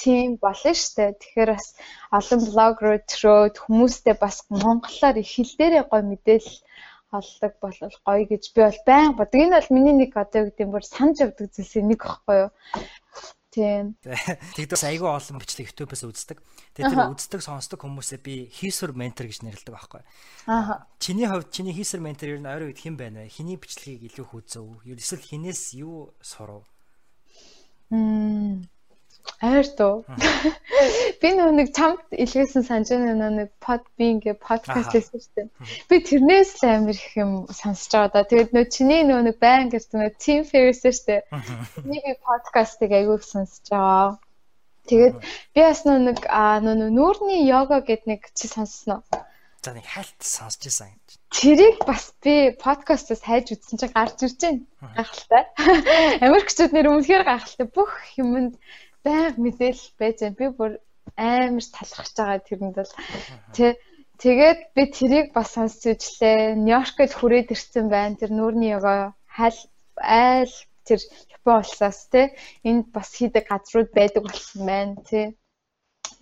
тийм 0.01 0.29
болно 0.43 0.73
шүү 0.77 0.93
дээ. 0.97 1.11
Тэгэхээр 1.21 1.51
бас 1.55 1.69
олон 2.19 2.41
блог 2.49 2.77
руу 2.85 2.99
төрөөд 3.11 3.55
хүмүүстэй 3.65 4.15
бас 4.25 4.37
монголоор 4.63 5.17
их 5.23 5.31
хэл 5.35 5.53
дээрээ 5.59 5.85
гоё 5.89 6.03
мэдээлэл 6.11 6.59
олдог 7.13 7.53
болол 7.61 7.97
гоё 8.09 8.25
гэж 8.27 8.45
би 8.57 8.61
бол 8.65 8.81
байнга 8.89 9.19
бодог. 9.21 9.39
Энэ 9.41 9.57
бол 9.61 9.71
миний 9.77 9.97
нэг 10.01 10.17
одоо 10.17 10.41
юу 10.43 10.49
гэдэг 10.49 10.65
юм 10.65 10.73
бүр 10.73 10.85
санаж 10.89 11.17
явдаг 11.21 11.53
зүйлсийн 11.53 11.87
нэг 11.93 12.01
байхгүй 12.01 12.37
юу. 12.49 12.51
Тийм. 13.53 14.01
Тэгдээс 14.57 14.85
айгүй 14.89 15.13
олон 15.13 15.37
бичлэг 15.37 15.69
YouTube-аас 15.69 16.09
үздэг. 16.09 16.41
Тэгээд 16.73 16.89
тэр 16.89 17.13
үздэг 17.13 17.41
сонсдог 17.45 17.85
хүмүүсээ 17.85 18.21
би 18.25 18.49
хийсвэр 18.49 18.97
ментор 18.97 19.29
гэж 19.29 19.45
нэрлэдэг 19.45 19.77
байхгүй. 19.77 20.01
Аа. 20.49 20.89
Чиний 20.97 21.29
хувьд 21.29 21.53
чиний 21.53 21.77
хийсвэр 21.77 22.01
ментор 22.01 22.33
ер 22.33 22.41
нь 22.41 22.49
ойрын 22.49 22.73
үед 22.73 22.81
хэн 22.81 22.97
байна 22.97 23.29
вэ? 23.29 23.29
Хиний 23.29 23.61
бичлэгийг 23.61 24.09
илүү 24.09 24.25
хүзв? 24.33 24.81
Эсвэл 24.89 25.21
хинээс 25.21 25.77
юу 25.77 26.17
сурав? 26.25 26.65
Мм. 27.93 28.65
Айр 29.43 29.67
туу. 29.79 30.05
Би 31.23 31.29
нөгөө 31.35 31.55
нэг 31.59 31.69
чамд 31.75 32.15
илгээсэн 32.15 32.63
санаж 32.67 32.95
байна 32.95 33.31
нэг 33.35 33.51
би 33.99 34.05
ингээ 34.15 34.39
подкаст 34.39 34.95
хийсэн. 34.95 35.51
Би 35.91 35.97
тэрнээс 35.99 36.63
л 36.63 36.71
амар 36.71 36.95
их 36.95 37.11
юм 37.19 37.33
сонсож 37.51 37.91
байгаа 37.91 38.11
да. 38.15 38.29
Тэгээд 38.31 38.55
нөгөө 38.55 38.71
чиний 38.71 39.03
нөгөө 39.03 39.25
нэг 39.27 39.37
байн 39.43 39.67
гэж 39.71 39.85
нөгөө 39.91 40.13
team 40.23 40.43
шүү 40.47 41.07
дээ. 41.07 41.21
Миний 41.83 42.03
би 42.07 42.15
подкастыг 42.23 42.91
айгүй 42.95 43.19
их 43.19 43.27
сонсож 43.27 43.67
байгаа. 43.67 44.19
Тэгээд 44.87 45.17
би 45.55 45.61
бас 45.63 45.83
нэг 45.87 46.19
нөгөө 46.23 46.91
нүүрний 46.95 47.43
йога 47.47 47.83
гэд 47.83 48.07
нэг 48.11 48.31
чи 48.39 48.47
сонссноо. 48.47 49.03
За 49.63 49.71
нэг 49.71 49.87
хальт 49.87 50.19
сонсч 50.19 50.67
байсан 50.67 50.91
гэж. 50.91 51.23
Тэрийг 51.31 51.79
бас 51.87 52.11
би 52.19 52.51
подкастаас 52.59 53.23
хайж 53.23 53.55
үзсэн 53.55 53.79
чинь 53.79 53.95
гарч 53.95 54.19
ирж 54.27 54.39
байна. 54.43 54.67
Гайхалтай. 54.99 55.43
Америкчууд 56.27 56.75
нэр 56.75 56.91
үнэхээр 56.91 57.23
гайхалтай. 57.23 57.67
Бүх 57.71 57.95
юмд 58.19 58.59
байг 59.07 59.35
мэдээлэл 59.39 59.89
байж 59.99 60.17
байна. 60.23 60.39
Би 60.41 60.47
бүр 60.59 60.73
амар 61.17 61.67
талархаж 61.75 62.15
байгаа 62.17 62.41
тэрэнд 62.47 62.75
бол 62.79 62.93
тэ 63.57 63.77
тэгээд 64.23 64.61
би 64.75 64.83
тэрийг 64.97 65.29
бас 65.37 65.49
сонсч 65.55 65.83
ижлээ. 65.93 66.57
Нью-Йоркд 66.65 67.13
хүрээд 67.17 67.53
ирсэн 67.55 67.87
байна. 67.91 68.19
Тэр 68.19 68.31
нүүрний 68.35 68.73
ёго 68.79 69.15
хайл 69.27 69.59
айл 69.99 70.55
тэр 70.87 71.01
Япон 71.35 71.63
улсаас 71.63 72.07
те 72.13 72.35
энд 72.63 72.87
бас 72.95 73.11
хийдэг 73.19 73.45
газрууд 73.51 73.91
байдаг 73.91 74.23
болсон 74.23 74.63
байна 74.67 74.97
тий. 75.03 75.27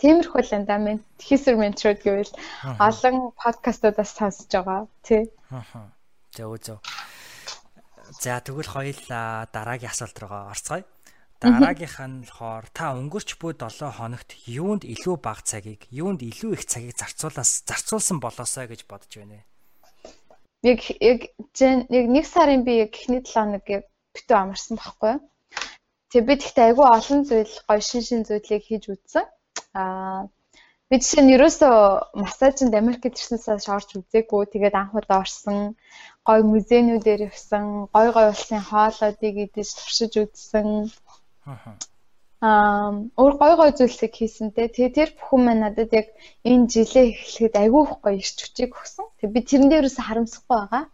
Тиймэрхүү 0.00 0.40
л 0.40 0.56
андаа 0.56 0.78
мен 0.80 0.98
хийсэр 1.20 1.60
ментрүүд 1.60 2.00
гэвэл 2.00 2.32
олон 2.80 3.16
подкастуудаас 3.36 4.16
сонсож 4.16 4.48
байгаа 4.48 4.88
тий. 5.04 5.28
Аа. 5.52 5.92
Зөв 6.32 6.56
зөв. 6.64 6.78
За 8.22 8.40
тэгвэл 8.40 8.72
хоёул 8.74 9.00
дараагийн 9.52 9.92
асуулт 9.92 10.16
руугаа 10.16 10.50
орцгоё. 10.56 10.84
Дараагийнх 11.40 11.96
нь 12.04 12.20
болохоор 12.28 12.66
та 12.76 12.92
өнгөрч 13.00 13.40
буй 13.40 13.56
7 13.56 13.88
хоногт 13.96 14.36
юунд 14.44 14.84
илүү 14.84 15.16
бага 15.24 15.40
цагийг, 15.40 15.88
юунд 15.88 16.20
илүү 16.20 16.52
их 16.52 16.68
цагийг 16.68 17.00
зарцуулаас 17.00 17.64
зарцуулсан 17.64 18.20
болоосоо 18.20 18.68
гэж 18.68 18.84
бодож 18.84 19.12
байна. 19.16 19.40
Яг 20.60 20.84
яг 21.00 21.32
яг 21.96 22.06
нэг 22.12 22.26
сарын 22.28 22.60
би 22.68 22.84
яг 22.84 22.92
эхний 22.92 23.24
7 23.24 23.32
хоног 23.32 23.64
яг 23.72 23.88
битүү 24.12 24.36
амарсан 24.36 24.76
байхгүй. 24.76 25.14
Тэгээ 26.12 26.28
би 26.28 26.34
тэгтээ 26.44 26.66
айгүй 26.68 26.86
олон 26.92 27.20
зүйл 27.24 27.54
гоё 27.68 27.80
шин 27.88 28.02
шин 28.04 28.20
зүйлийг 28.28 28.62
хийж 28.68 28.84
үзсэн. 28.92 29.24
Аа 29.80 30.28
би 30.90 30.98
жишээ 31.00 31.22
нь 31.24 31.34
ерөөсөө 31.38 31.74
массажинд 32.20 32.74
Америкт 32.74 33.06
ирснээс 33.06 33.46
орж 33.70 33.88
үзээгүй. 33.96 34.42
Тэгээд 34.52 34.74
анх 34.74 34.92
удаа 34.98 35.22
орсон 35.24 35.78
гоё 36.26 36.42
музейнүүдээр 36.52 37.20
явсан, 37.30 37.64
гоё 37.94 38.10
гоё 38.12 38.28
улсын 38.34 38.60
хоолоодыг 38.68 39.34
идэж 39.46 39.68
туршиж 39.78 40.12
үзсэн. 40.18 40.90
Аа 42.40 42.88
өөр 43.20 43.34
гой 43.40 43.52
гой 43.60 43.70
зүйлсийг 43.76 44.12
хийсэн 44.16 44.48
те. 44.56 44.72
Тэгээ 44.72 44.96
тэр 44.96 45.10
бүхэн 45.12 45.40
маань 45.44 45.62
надад 45.64 45.92
яг 46.00 46.08
энэ 46.48 46.70
жилээ 46.72 47.06
эхлэхэд 47.12 47.54
айгүй 47.62 47.82
их 47.84 47.94
гоё 48.00 48.16
ирч 48.16 48.38
хүчийг 48.40 48.72
өгсөн. 48.80 49.06
Тэгээ 49.20 49.34
би 49.36 49.40
тэрэн 49.44 49.68
дээрээс 49.68 49.98
харамсахгүй 50.00 50.56
байгаа. 50.56 50.84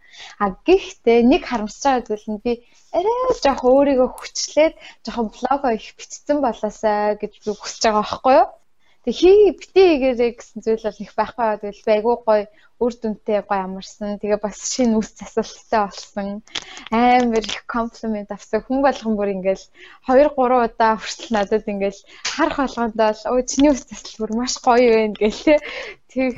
А 0.43 0.45
гэхдээ 0.67 1.19
нэг 1.31 1.43
харамсаж 1.47 1.83
байгаа 1.87 2.07
зүйл 2.09 2.27
нь 2.35 2.43
би 2.43 2.53
арай 2.99 3.19
жоох 3.45 3.63
өөрийгөө 3.63 4.11
хүчлээд 4.11 4.75
жоохон 5.07 5.29
блого 5.35 5.69
их 5.79 5.87
бичсэн 5.95 6.39
болоосаа 6.43 7.15
гэж 7.21 7.33
би 7.47 7.51
хүсэж 7.55 7.83
байгаа 7.87 8.03
байхгүй 8.03 8.35
юу? 8.43 8.49
Тэг 9.07 9.15
хий 9.23 9.55
битээ 9.55 10.19
хийгээрэй 10.19 10.33
гэсэн 10.35 10.61
зүйл 10.67 10.83
бол 10.83 10.99
их 10.99 11.15
байхгүй 11.15 11.39
байгаа. 11.47 11.63
Тэгэл 11.63 11.95
айгүй 11.95 12.17
гоё 12.27 12.45
үр 12.83 12.93
дүнтэй 12.99 13.39
гоё 13.47 13.63
амарсан. 13.63 14.19
Тэгээ 14.19 14.43
бас 14.43 14.59
шинэ 14.67 14.99
үс 14.99 15.15
засалттай 15.15 15.81
болсон. 15.87 16.43
Амар 16.91 17.47
их 17.47 17.63
комплимент 17.71 18.35
авсан. 18.35 18.67
Хүн 18.67 18.83
болгон 18.83 19.15
бүр 19.15 19.31
ингээл 19.31 19.63
2 20.11 20.27
3 20.35 20.59
удаа 20.67 20.99
хүртэл 20.99 21.39
надад 21.39 21.71
ингээл 21.71 22.01
харах 22.35 22.59
болгондоо 22.67 23.11
л 23.15 23.23
өө 23.31 23.43
чиний 23.47 23.71
үс 23.71 23.87
засал 23.87 24.27
бүр 24.27 24.33
маш 24.43 24.59
гоё 24.59 24.91
байна 24.91 25.15
гээл 25.15 25.39
тэг. 25.47 25.61
Тэг 26.11 26.35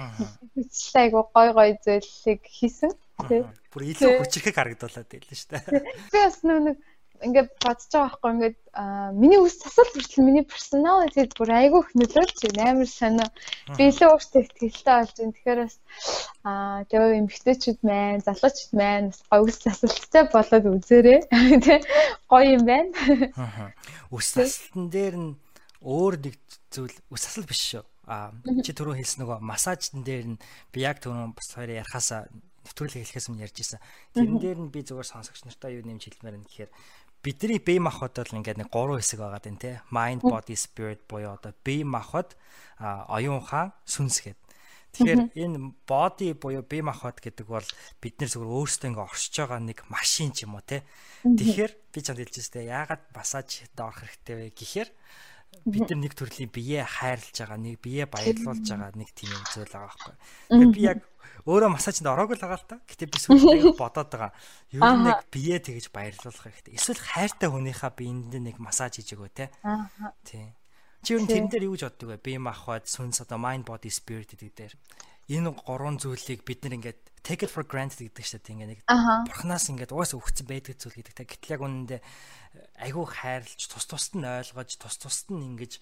айгүй 0.93 1.25
гоё 1.25 1.51
гоё 1.57 1.73
зүйлийг 1.81 2.43
хийсэн. 2.45 2.93
Тэг. 3.33 3.49
Бүр 3.73 3.83
илүү 3.97 4.29
хүчрэхэг 4.29 4.57
харагдуулаад 4.61 5.09
байлаа 5.09 5.37
шүү 5.41 5.51
дээ. 5.57 5.65
Би 6.13 6.19
бас 6.21 6.39
нэг 6.45 6.77
ингээд 7.27 7.51
бодож 7.63 7.87
байгаа 7.91 8.09
байхгүй 8.09 8.31
ингээд 8.35 8.57
миний 9.19 9.41
үс 9.43 9.57
засал 9.59 9.89
хүртэл 9.91 10.27
миний 10.27 10.47
personality 10.47 11.27
бүр 11.35 11.51
айгүй 11.51 11.81
их 11.83 11.91
нөлөөлж 11.99 12.39
байна. 12.47 12.71
Амар 12.71 12.91
сонио. 12.91 13.27
Би 13.75 13.89
илүү 13.91 14.09
өөртөө 14.15 14.43
ихтэй 14.69 14.95
болж 15.03 15.15
байна. 15.19 15.35
Тэгэхээр 15.35 15.61
бас 15.65 15.77
аа 16.47 16.79
тэгээ 16.87 17.19
эмгтээчүүд 17.19 17.81
маань, 17.83 18.25
залуучууд 18.27 18.73
маань 18.79 19.11
бас 19.11 19.21
гоё 19.27 19.43
үс 19.51 19.59
засалтай 19.67 20.25
болоод 20.31 20.67
үзээрэй. 20.79 21.21
Тэ 21.67 21.75
гоё 22.31 22.47
юм 22.55 22.65
байна. 22.69 22.93
Үс 24.15 24.31
засалтан 24.39 24.87
дээр 24.95 25.17
нь 25.19 25.31
өөр 25.83 26.15
нэг 26.23 26.37
зүйл 26.71 26.97
үс 27.11 27.23
засал 27.27 27.51
биш 27.51 27.63
шүү. 27.75 27.85
Аа 28.09 28.33
чи 28.65 28.73
түрүү 28.73 28.97
хэлсэн 29.03 29.27
нөгөө 29.27 29.39
массажн 29.45 30.07
дээр 30.07 30.27
нь 30.33 30.41
би 30.73 30.87
яг 30.87 31.03
түрүү 31.03 31.35
бас 31.37 31.51
хоёр 31.53 31.83
ярахаасаа 31.83 32.31
нэвтрүүлэг 32.69 33.01
хэлэхээс 33.05 33.29
өмнө 33.33 33.45
ярьж 33.49 33.57
исэн. 33.65 33.81
Тэрэн 34.13 34.39
дээр 34.41 34.59
нь 34.61 34.73
би 34.73 34.85
зүгээр 34.85 35.09
сонсогч 35.09 35.49
нартай 35.49 35.81
юу 35.81 35.85
нэмж 35.89 36.05
хэлмээр 36.05 36.37
нь 36.37 36.47
гэхээр 36.47 36.71
бидний 37.23 37.59
бие 37.59 37.81
махбод 37.81 38.15
бол 38.17 38.39
ингээд 38.39 38.59
нэг 38.63 38.69
гурван 38.71 39.03
хэсэг 39.03 39.19
байгаа 39.21 39.43
дээ 39.43 39.59
тий. 39.59 39.77
Mind, 39.91 40.23
body, 40.23 40.55
spirit 40.55 41.03
буюу 41.09 41.35
одоо 41.35 41.53
бие 41.65 41.85
махбод, 41.85 42.37
оюун 42.79 43.43
ухаан, 43.43 43.75
сүнс 43.85 44.23
гэдэг. 44.23 44.49
Тэгэхээр 44.95 45.23
энэ 45.37 45.59
body 45.85 46.33
буюу 46.39 46.65
бие 46.65 46.83
махбод 46.83 47.21
гэдэг 47.21 47.47
бол 47.47 47.69
бид 48.01 48.15
нэр 48.19 48.31
зүгээр 48.33 48.55
өөрсдөө 48.57 48.89
ингээ 48.89 49.07
оршиж 49.07 49.35
байгаа 49.39 49.61
нэг 49.61 49.79
машин 49.93 50.33
ч 50.33 50.49
юм 50.49 50.57
уу 50.57 50.65
тий. 50.65 50.83
Тэгэхээр 51.23 51.73
би 51.93 51.99
чамд 52.01 52.19
хэлж 52.23 52.35
өстэй 52.41 52.71
яагаад 52.73 53.03
массаж 53.13 53.69
орох 53.77 54.01
хэрэгтэй 54.03 54.35
вэ 54.39 54.47
гэхээр 54.57 54.89
бид 55.69 55.89
нар 55.91 56.01
нэг 56.01 56.15
төрлийн 56.17 56.51
бие 56.53 56.85
хайрлаж 56.85 57.37
байгаа, 57.37 57.59
нэг 57.61 57.77
бие 57.81 58.05
баярлуулж 58.09 58.65
байгаа 58.65 58.93
нэг 58.97 59.11
тийм 59.13 59.33
юм 59.33 59.45
зүйл 59.53 59.69
байгаа 59.69 59.89
байхгүй. 59.89 60.15
Тэгэхээр 60.49 60.73
би 60.73 60.83
яг 60.85 60.99
өөрөө 61.45 61.71
массажинд 61.73 62.09
ороогүй 62.09 62.37
л 62.37 62.45
байгаа 62.45 62.61
л 62.61 62.69
та. 62.69 62.77
Гэтэ 62.89 63.05
би 63.09 63.19
сүүлдээ 63.21 63.77
бодоод 63.77 64.09
байгаа. 64.09 64.33
Ер 64.73 64.83
нь 64.85 65.05
нэг 65.05 65.21
бие 65.33 65.57
тэгэж 65.61 65.93
баярлуулах 65.93 66.45
хэрэгтэй. 66.45 66.77
Эсвэл 66.77 67.01
хайртай 67.01 67.49
хүнийхээ 67.49 67.93
биеинд 67.97 68.33
нэг 68.37 68.57
массаж 68.61 69.01
хийж 69.01 69.17
өгөө 69.17 69.31
те. 69.33 69.47
Тий. 70.25 70.53
Чи 71.05 71.15
ер 71.17 71.23
нь 71.23 71.31
тэрэн 71.31 71.49
дээр 71.49 71.69
юу 71.69 71.77
гэж 71.77 71.85
боддог 71.89 72.09
вэ? 72.17 72.25
Бие 72.25 72.39
махбод, 72.43 72.85
сүнс 72.89 73.23
одоо 73.23 73.39
mind 73.39 73.69
body 73.69 73.89
spirit 73.93 74.35
гэдэг 74.35 74.53
дээр. 74.57 74.75
Энэ 75.29 75.53
гурван 75.53 76.01
зүйлийг 76.01 76.43
бид 76.43 76.65
нар 76.65 76.77
ингээд 76.81 77.01
take 77.23 77.43
it 77.47 77.53
for 77.53 77.65
granted 77.65 78.03
гэдэг 78.05 78.25
шүү 78.25 78.41
дээ. 78.43 78.55
Ингээ 78.55 78.71
нэг 78.75 78.81
бурхнаас 78.87 79.69
ингээд 79.71 79.95
угаасаа 79.95 80.19
өгсөн 80.19 80.47
байдаг 80.49 80.75
зүйл 80.79 80.99
гэдэг. 80.99 81.27
Гэтэл 81.29 81.55
яг 81.57 81.63
үнэндээ 81.63 82.01
айгүй 82.83 83.07
хайрлж, 83.07 83.61
тус 83.69 83.87
тусад 83.87 84.15
нь 84.19 84.27
ойлгож, 84.27 84.71
тус 84.79 84.97
тусад 84.99 85.29
нь 85.35 85.47
ингэж 85.55 85.79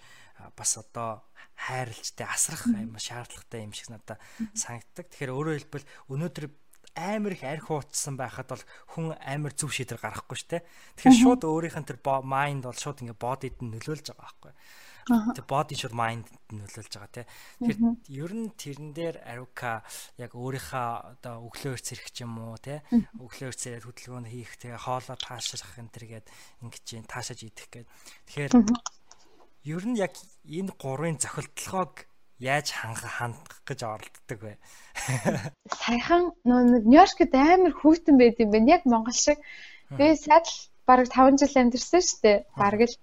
бас 0.57 0.71
одоо 0.77 1.25
хайрлжтэй 1.57 2.27
асрах 2.27 2.69
юм 2.69 2.93
шаардлагатай 2.97 3.65
юм 3.65 3.73
шиг 3.73 3.89
надад 3.89 4.21
санагддаг. 4.53 5.09
Тэгэхээр 5.09 5.33
өөрөөр 5.33 5.57
хэлбэл 5.65 5.89
өнөөдөр 6.13 6.45
амар 6.97 7.33
их 7.33 7.43
арх 7.45 7.69
уутсан 7.69 8.17
байхад 8.17 8.49
бол 8.49 8.63
хүн 8.93 9.13
амар 9.21 9.53
зөв 9.53 9.69
шийдвэр 9.73 10.01
гаргахгүй 10.01 10.37
шүү 10.37 10.49
дээ. 10.57 10.63
Тэгэхээр 10.97 11.21
шууд 11.21 11.41
өөрийнх 11.45 11.77
нь 11.77 11.89
тэр 11.89 12.01
майнд 12.25 12.65
бол 12.65 12.77
шууд 12.77 13.05
ингээ 13.05 13.17
бодид 13.17 13.57
нь 13.61 13.73
нөлөөлж 13.77 14.13
байгаа 14.13 14.25
байхгүй. 14.25 14.53
Тэр 15.07 15.45
body 15.47 15.75
шууд 15.79 15.95
mind 15.95 16.27
нөлөөлж 16.51 16.91
байгаа 16.91 17.11
тий. 17.15 17.25
Тэгэхээр 17.63 17.79
ер 18.11 18.31
нь 18.35 18.51
тэрэн 18.59 18.91
дээр 18.91 19.17
Арука 19.23 19.83
яг 20.19 20.35
өөрийнхөө 20.35 21.15
одоо 21.15 21.47
өглөө 21.47 21.79
эрс 21.79 21.95
ирэх 21.95 22.11
юм 22.19 22.35
уу 22.43 22.59
тий. 22.59 22.83
Өглөө 22.91 23.47
эрс 23.47 23.63
ирээд 23.67 23.87
хөдөлгөөн 23.87 24.27
хийх 24.27 24.59
тэгээ 24.59 24.83
хоолоо 24.83 25.15
таашрах 25.15 25.79
энэ 25.79 25.93
төргээд 25.95 26.27
ингэж 26.67 26.83
чинь 26.83 27.07
таашааж 27.07 27.39
идэх 27.47 27.67
гээд. 27.71 27.87
Тэгэхээр 28.27 28.53
ер 29.71 29.83
нь 29.87 29.95
яг 29.95 30.13
энэ 30.43 30.75
гурвын 30.75 31.19
зохилтолгоог 31.23 32.07
яаж 32.39 32.67
хандах 32.71 33.63
гэж 33.65 33.79
оролддог 33.83 34.39
вэ? 34.43 34.53
Саяхан 35.81 36.35
нөө 36.45 36.85
Нью-Йоркд 36.85 37.33
амар 37.33 37.73
хүүтэн 37.73 38.15
байд 38.19 38.37
юм 38.43 38.51
байна. 38.53 38.77
Яг 38.77 38.83
Монгол 38.85 39.15
шиг. 39.15 39.41
Би 39.89 40.13
сайд 40.13 40.45
л 40.45 40.57
бараг 40.85 41.07
5 41.09 41.41
жил 41.41 41.55
амьдэрсэн 41.57 42.01
шүү 42.03 42.19
дээ. 42.23 42.37
Бараг 42.55 42.81
л. 42.85 42.95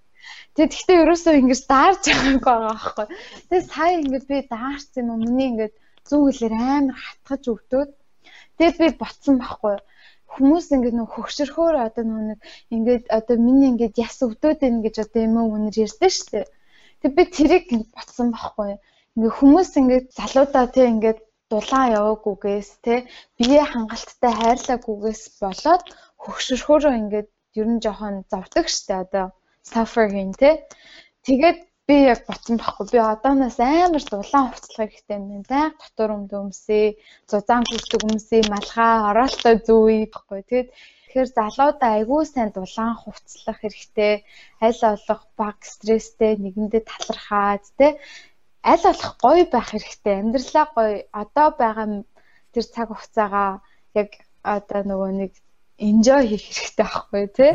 Тэгээ 0.55 0.73
тэгтээ 0.73 1.03
ерөөсөө 1.05 1.35
ингэж 1.41 1.61
даарч 1.73 2.03
байгаагүй 2.09 2.41
байгаа 2.45 2.73
байхгүй. 2.73 3.07
Тэгээ 3.49 3.69
сая 3.71 3.93
ингэж 4.03 4.25
би 4.31 4.37
даарч 4.55 4.91
юм 5.01 5.09
уу? 5.11 5.23
Миний 5.25 5.49
ингэж 5.51 5.73
зүү 6.09 6.21
хэлээр 6.27 6.55
амар 6.59 6.99
хатгаж 7.05 7.43
өвдөөд. 7.53 7.91
Тэгээд 8.57 8.77
би 8.81 8.89
ботсон 9.01 9.37
байхгүй 9.43 9.77
хүмүүс 10.35 10.67
ингээд 10.75 10.97
нөх 10.99 11.15
хөгшөрхөөр 11.15 11.77
одоо 11.87 12.05
нэг 12.11 12.41
ингээд 12.75 13.05
одоо 13.19 13.37
миний 13.47 13.71
ингээд 13.71 13.95
яс 14.07 14.19
өвдөөд 14.27 14.59
байна 14.63 14.81
гэж 14.83 14.97
одоо 15.05 15.21
юм 15.29 15.37
уу 15.39 15.55
үнэр 15.55 15.77
ярьдэн 15.85 16.13
штэ. 16.19 16.51
Тэг 17.01 17.11
би 17.17 17.23
тэрийг 17.37 17.65
ботсон 17.95 18.29
байхгүй. 18.35 18.73
Ингээ 19.15 19.33
хүмүүс 19.39 19.71
ингээд 19.81 20.07
залуудаа 20.19 20.67
тий 20.75 20.87
ингээд 20.91 21.21
дулаан 21.51 21.95
яваагүйгээс 21.99 22.71
тий 22.85 22.99
бие 23.39 23.63
хангалттай 23.63 24.33
хайрлаагүйгээс 24.41 25.23
болоод 25.43 25.85
хөгшөрхөөрөө 26.23 26.95
ингээд 27.03 27.29
ер 27.61 27.69
нь 27.71 27.83
жоохон 27.85 28.17
завдаг 28.33 28.67
штэ 28.75 28.95
одоо 29.05 29.27
suffer 29.65 30.07
хийн 30.13 30.33
тий. 30.37 30.61
Тэгээд 31.25 31.59
би 31.89 31.97
яг 32.09 32.25
ботсон 32.29 32.57
байхгүй. 32.61 32.87
Би 32.93 32.99
одооноос 33.01 33.59
амар 33.61 34.05
дулаан 34.05 34.49
хувцлах 34.53 34.91
хэрэгтэй 34.93 35.19
юм. 35.21 35.43
Баян 35.49 35.73
дотор 35.81 36.11
өмдөө 36.17 36.41
өмсөө, 36.49 36.87
зузаан 37.29 37.65
гүсдэг 37.69 38.03
өмсөө, 38.09 38.43
малгай, 38.53 38.95
ороолтой 39.09 39.57
зүүе 39.67 40.09
гэхгүй. 40.13 40.41
Тэгээд 40.49 40.69
тэгэхээр 41.05 41.29
залуудаа 41.37 41.91
айгүй 41.97 42.23
сайн 42.25 42.51
дулаан 42.57 42.95
хувцлах 43.01 43.59
хэрэгтэй. 43.61 44.15
Аль 44.65 44.81
болох 44.81 45.23
баг 45.37 45.59
стресстэй, 45.73 46.33
нэгэндээ 46.41 46.83
талархаад 46.89 47.65
тэ 47.79 47.89
аль 48.65 48.85
болох 48.89 49.13
гоё 49.21 49.45
байх 49.53 49.69
хэрэгтэй. 49.73 50.15
Амьдралаа 50.25 50.67
гоё 50.77 50.97
одоо 51.13 51.49
байгаа 51.61 51.87
тэр 52.53 52.65
цаг 52.75 52.89
хугацаагаа 52.89 53.61
яг 54.01 54.11
одоо 54.41 54.81
нөгөө 54.89 55.11
нэг 55.21 55.33
enjoy 55.79 56.23
хийх 56.33 56.49
хэрэгтэй 56.49 56.87
байхгүй 56.89 57.25
тий. 57.37 57.53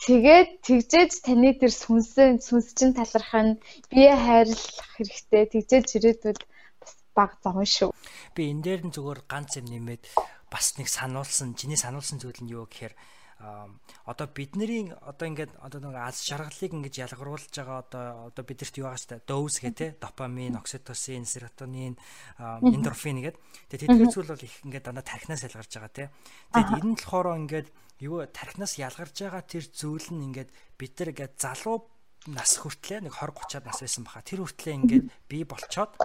Тэгээд 0.00 0.64
тэгжээж 0.64 1.12
таны 1.20 1.52
тэр 1.60 1.68
сүнсэн 1.68 2.40
сүнс 2.40 2.72
чинь 2.72 2.96
талархах 2.96 3.44
нь 3.44 3.60
бие 3.92 4.16
хайрлах 4.16 4.88
хэрэгтэй. 4.96 5.44
Тэгжээж 5.52 5.88
ирээдүйд 6.00 6.40
бас 6.80 6.92
баг 7.12 7.36
зовно 7.44 7.68
шүү. 7.68 7.92
Би 8.32 8.48
энэ 8.48 8.64
дээр 8.64 8.80
нь 8.88 8.94
зүгээр 8.96 9.20
ганц 9.28 9.60
юм 9.60 9.68
нэмээд 9.68 10.08
бас 10.48 10.80
нэг 10.80 10.88
сануулсан, 10.88 11.52
чиний 11.52 11.76
сануулсан 11.76 12.16
зүйл 12.16 12.40
нь 12.40 12.48
юу 12.48 12.64
гэхээр 12.64 12.96
одоо 13.40 14.26
бидний 14.28 14.92
одоо 15.00 15.26
ингээд 15.32 15.56
одоо 15.64 15.80
нэг 15.80 15.96
аз 15.96 16.20
жаргалыг 16.28 16.72
ингэж 16.76 16.94
ялгаруулж 17.08 17.48
байгаа 17.48 17.78
одоо 17.80 18.04
одоо 18.28 18.44
бидэрт 18.44 18.76
юу 18.76 18.92
байгаа 18.92 19.00
ч 19.00 19.16
доуз 19.24 19.64
гэх 19.64 19.74
те 19.74 19.86
допамин, 19.96 20.60
окситоцин, 20.60 21.24
серотонин, 21.24 21.96
эндорфин 22.36 23.24
гэдэг. 23.24 23.40
Тэгээд 23.72 23.88
тэдгээр 23.96 24.12
зүйл 24.12 24.32
бол 24.36 24.44
их 24.44 24.56
ингээд 24.68 24.84
дандаа 24.84 25.04
тархинаас 25.08 25.44
ялгарч 25.48 25.72
байгаа 25.72 25.92
те. 25.96 26.04
Тэгээд 26.52 26.76
энэ 26.76 26.84
нь 26.84 26.96
болохоор 27.00 27.28
ингээд 27.48 27.68
юу 28.04 28.24
тархинаас 28.28 28.76
ялгарч 28.76 29.16
байгаа 29.24 29.44
тэр 29.48 29.64
зүйл 29.64 30.08
нь 30.12 30.24
ингээд 30.28 30.50
бид 30.76 30.92
нар 31.00 31.10
ингээд 31.16 31.34
залуу 31.40 31.88
нас 32.28 32.60
хүртлээ 32.60 33.08
нэг 33.08 33.16
20 33.16 33.32
30-аад 33.32 33.64
нас 33.64 33.80
байсан 33.80 34.04
баха. 34.04 34.20
Тэр 34.20 34.44
хүртлээ 34.44 34.76
ингээд 34.84 35.04
бий 35.32 35.48
болчоод 35.48 35.96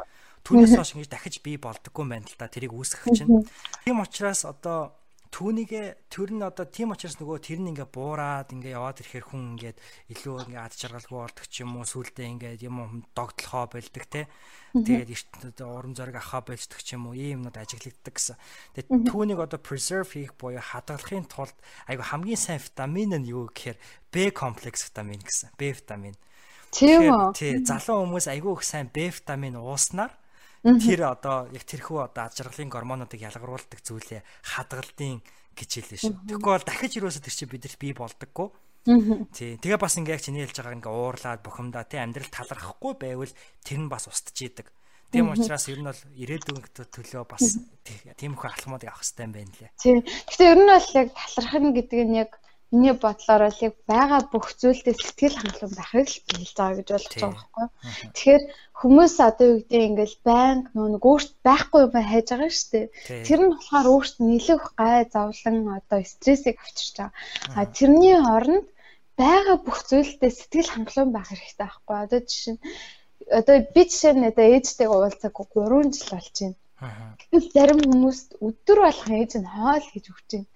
түүнээс 0.48 0.80
хойш 0.80 0.96
ингэж 0.96 1.12
дахиж 1.12 1.44
бий 1.44 1.60
болдоггүй 1.60 2.04
юм 2.08 2.12
байна 2.16 2.28
л 2.32 2.40
да. 2.40 2.48
Тэрийг 2.48 2.72
үүсгэх 2.72 3.12
чинь. 3.12 3.44
Тийм 3.84 4.00
учраас 4.00 4.48
одоо 4.48 4.96
түүнийгээ 5.32 6.12
тэр 6.12 6.30
нь 6.36 6.44
одоо 6.44 6.66
тийм 6.68 6.92
учраас 6.92 7.18
нөгөө 7.22 7.40
тэр 7.40 7.60
нь 7.64 7.72
ингээ 7.72 7.88
буураад 7.88 8.52
ингээ 8.52 8.76
яваад 8.76 9.00
ирэхээр 9.02 9.26
хүн 9.32 9.56
ингээд 9.56 9.78
илүү 10.12 10.36
ингээ 10.52 10.62
ад 10.62 10.74
жаргалгүй 10.76 11.20
болдог 11.24 11.46
ч 11.48 11.64
юм 11.64 11.80
уу 11.80 11.86
сүулдэ 11.88 12.24
ингээ 12.26 12.66
юм 12.68 13.06
догтлохоо 13.16 13.66
болдог 13.72 14.06
те 14.12 14.28
тэгээд 14.76 15.10
эрт 15.16 15.62
урам 15.64 15.96
зориг 15.96 16.20
авахаа 16.20 16.44
болдог 16.44 16.80
ч 16.84 16.96
юм 16.96 17.08
уу 17.08 17.16
ийм 17.16 17.46
юмнууд 17.46 17.56
ажиглагддаг 17.56 18.14
гэсэн. 18.16 18.36
Тэгээд 18.76 19.08
түүнийг 19.08 19.40
одоо 19.40 19.60
preserve 19.62 20.10
хийх 20.10 20.34
буюу 20.36 20.60
хадгалахын 20.60 21.30
тулд 21.30 21.56
айгу 21.88 22.04
хамгийн 22.04 22.40
сайн 22.40 22.60
витамин 22.60 23.16
нь 23.22 23.30
юу 23.30 23.48
гэхээр 23.48 23.78
B 24.12 24.32
комплекс 24.32 24.84
витамин 24.90 25.22
гэсэн. 25.22 25.56
B 25.56 25.72
витамин. 25.72 26.16
Тийм 26.76 27.08
үү? 27.08 27.32
Тий, 27.38 27.54
залуу 27.64 28.04
хүмүүс 28.04 28.28
айгүй 28.28 28.54
их 28.60 28.64
сайн 28.68 28.92
B 28.92 29.08
витамин 29.08 29.56
ууснаар 29.56 30.12
тэр 30.66 31.02
одоо 31.14 31.46
яг 31.54 31.64
тэрхүү 31.64 32.10
одоо 32.10 32.24
ад 32.26 32.34
жаргалын 32.34 32.74
гормонуудыг 32.74 33.22
ялгаруулдаг 33.22 33.80
зүйлээ 33.86 34.22
хадгалдیں۔ 34.42 35.22
гэж 35.56 35.72
хэлсэн 35.72 36.00
шүү. 36.04 36.14
Тэгэхгүй 36.28 36.52
бол 36.52 36.68
дахиж 36.68 36.94
юусоо 37.00 37.24
тэр 37.24 37.36
чинь 37.36 37.52
бидэрт 37.52 37.80
бий 37.80 37.96
болдоггүй. 37.96 38.48
Тий. 39.34 39.58
Тэгээ 39.58 39.80
бас 39.80 39.96
ингээ 39.98 40.16
яг 40.20 40.22
чиний 40.22 40.44
хэлж 40.44 40.60
байгаа 40.62 40.78
ингээ 40.78 40.94
уурлаад 40.94 41.42
бухимдаа 41.42 41.88
тий 41.88 41.98
амьдрал 41.98 42.30
талархахгүй 42.30 42.94
байвал 43.00 43.34
тэр 43.64 43.80
нь 43.82 43.90
бас 43.90 44.06
устж 44.06 44.36
идэг. 44.36 44.68
Тийм 45.10 45.32
учраас 45.32 45.66
ер 45.72 45.80
нь 45.80 45.88
бол 45.88 46.02
ирээдүйн 46.14 46.60
төлөө 46.92 47.24
бас 47.26 47.58
тийм 48.20 48.36
их 48.36 48.44
алхмуудыг 48.46 48.92
авах 48.92 49.02
хэрэгтэй 49.02 49.26
юм 49.26 49.34
байна 49.34 49.54
лээ. 49.58 49.72
Тийм. 49.80 49.98
Гэхдээ 50.04 50.52
ер 50.54 50.60
нь 50.60 50.70
бол 50.70 50.90
яг 51.02 51.10
талархна 51.16 51.70
гэдэг 51.72 52.00
нь 52.04 52.20
яг 52.20 52.32
миний 52.72 52.94
бодлоор 52.94 53.44
бол 53.48 53.60
яг 53.68 53.76
байгаа 53.92 54.22
бүх 54.34 54.48
зүйлдээ 54.62 54.96
сэтгэл 54.98 55.38
хангалуун 55.38 55.76
байхыг 55.78 56.08
л 56.10 56.58
байгаа 56.58 56.78
гэж 56.78 56.90
болж 56.92 57.08
байгаа 57.14 57.34
байхгүй. 57.36 57.68
Тэгэхээр 58.16 58.44
хүмүүс 58.80 59.16
одоо 59.30 59.48
юу 59.54 59.60
гэдэг 59.62 59.82
ингээл 59.90 60.18
банк 60.30 60.66
нөө 60.74 60.98
өөрт 61.10 61.32
байхгүй 61.46 61.80
юм 61.86 61.94
хайж 61.94 62.28
байгаа 62.34 62.52
шүү 62.58 62.70
дээ. 62.74 62.86
Тэр 63.28 63.40
нь 63.46 63.54
болохоор 63.54 63.88
өөрт 63.94 64.16
нэлээд 64.20 64.64
гай 64.80 65.00
зовлон 65.14 65.58
одоо 65.80 66.00
стрессийг 66.14 66.58
авчирч 66.60 66.96
байгаа. 66.98 67.14
А 67.54 67.62
тэрний 67.78 68.18
оронд 68.36 68.68
байгаа 69.22 69.58
бүх 69.62 69.80
зүйлдээ 69.90 70.32
сэтгэл 70.34 70.74
хангалуун 70.74 71.12
байх 71.14 71.30
хэрэгтэй 71.30 71.68
байхгүй. 71.70 71.96
Одоо 72.06 72.20
жишээ 72.26 72.54
нь 72.58 72.62
одоо 73.40 73.56
би 73.74 73.82
жишээ 73.90 74.14
нь 74.18 74.30
одоо 74.32 74.46
ээжтэйгээ 74.58 74.94
уулзаагүй 74.96 75.46
3 75.54 75.96
жил 75.96 76.10
болж 76.12 76.36
байна. 76.42 76.58
Гэтэл 77.22 77.54
зарим 77.56 77.80
хүмүүст 77.88 78.30
өдөр 78.46 78.80
болгон 78.84 79.14
ээж 79.22 79.32
нь 79.40 79.52
хоол 79.54 79.86
хийж 79.88 80.06
өгч 80.12 80.30
байна 80.34 80.48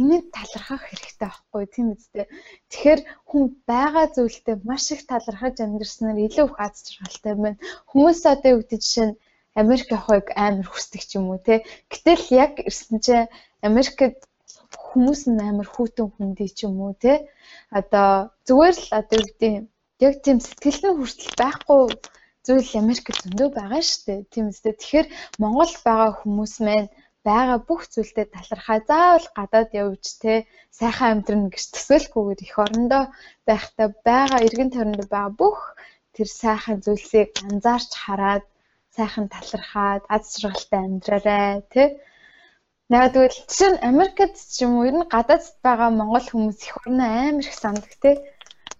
энийг 0.00 0.24
талархах 0.36 0.82
хэрэгтэй 0.86 1.18
байхгүй 1.28 1.64
тийм 1.74 1.86
үстэй. 1.94 2.26
Тэгэхээр 2.70 3.00
хүн 3.28 3.44
байгаа 3.70 4.06
зүйлдээ 4.14 4.56
маш 4.68 4.84
их 4.94 5.02
талархаж 5.10 5.56
амьдрснаар 5.60 6.18
илүү 6.26 6.46
их 6.48 6.56
аз 6.64 6.74
жаргалтай 6.86 7.34
байна. 7.34 7.58
Хүмүүс 7.90 8.20
одоо 8.32 8.50
юу 8.54 8.60
гэдэг 8.62 8.80
жишээ 8.84 9.06
нь 9.08 9.18
Америк 9.60 9.88
явахыг 9.90 10.26
амар 10.46 10.68
хүсдэг 10.70 11.02
ч 11.08 11.10
юм 11.18 11.26
уу 11.30 11.40
те. 11.46 11.54
Гэтэл 11.90 12.24
яг 12.42 12.52
ирсэн 12.68 12.98
чинь 13.04 13.32
Америкт 13.68 14.22
хүмүүс 14.88 15.22
нь 15.32 15.42
амар 15.50 15.68
хүүтэн 15.74 16.08
хүндий 16.14 16.50
ч 16.56 16.58
юм 16.68 16.76
уу 16.84 16.94
те. 17.04 17.12
Одоо 17.78 18.30
зүгээр 18.46 18.76
л 18.78 18.88
одоо 19.00 19.16
юу 19.18 19.26
гэдэг 19.28 19.52
яг 20.06 20.14
тийм 20.24 20.38
сэтгэлдээ 20.46 20.92
хүртэл 20.94 21.32
байхгүй 21.42 21.80
зүйл 22.46 22.70
Америкт 22.82 23.18
зөндөө 23.22 23.48
байгаа 23.58 23.82
шүү 23.82 24.02
дээ. 24.06 24.20
Тийм 24.32 24.46
үстэй. 24.50 24.74
Тэгэхээр 24.78 25.06
Монгол 25.42 25.72
байгаа 25.86 26.10
хүмүүс 26.20 26.54
маань 26.64 26.88
байгаа 27.26 27.58
бүх 27.68 27.82
зүйлдээ 27.92 28.26
талархаа. 28.34 28.78
Заавал 28.90 29.26
гадаад 29.38 29.70
явж 29.82 30.04
те 30.22 30.32
сайхан 30.78 31.10
амьдрна 31.12 31.48
гэж 31.52 31.64
төсөөлөхгүйгээр 31.74 32.40
их 32.46 32.54
орондоо 32.64 33.04
байхдаа 33.48 33.88
байгаа 34.08 34.40
эргэн 34.46 34.70
тойронд 34.72 35.02
байгаа 35.10 35.32
бүх 35.42 35.58
тэр 36.14 36.28
сайхан 36.42 36.78
зүйлсийг 36.84 37.30
анзаарч 37.48 37.90
хараад 38.04 38.44
сайхан 38.96 39.26
талархаад 39.34 40.02
аз 40.14 40.24
жаргалтай 40.42 40.80
амьдраарай 40.86 41.52
те. 41.74 41.82
Яагаад 42.88 43.14
гэвэл 43.14 43.38
жишээ 43.48 43.70
нь 43.72 43.84
Америкт 43.90 44.36
ч 44.54 44.56
юм 44.64 44.72
уу 44.78 44.88
ер 44.88 44.96
нь 44.98 45.10
гадаадд 45.14 45.56
байгаа 45.66 45.90
монгол 45.92 46.26
хүмүүс 46.30 46.60
их 46.64 46.74
орно 46.80 47.04
амар 47.04 47.46
их 47.50 47.56
сандаг 47.62 47.92
те. 48.02 48.10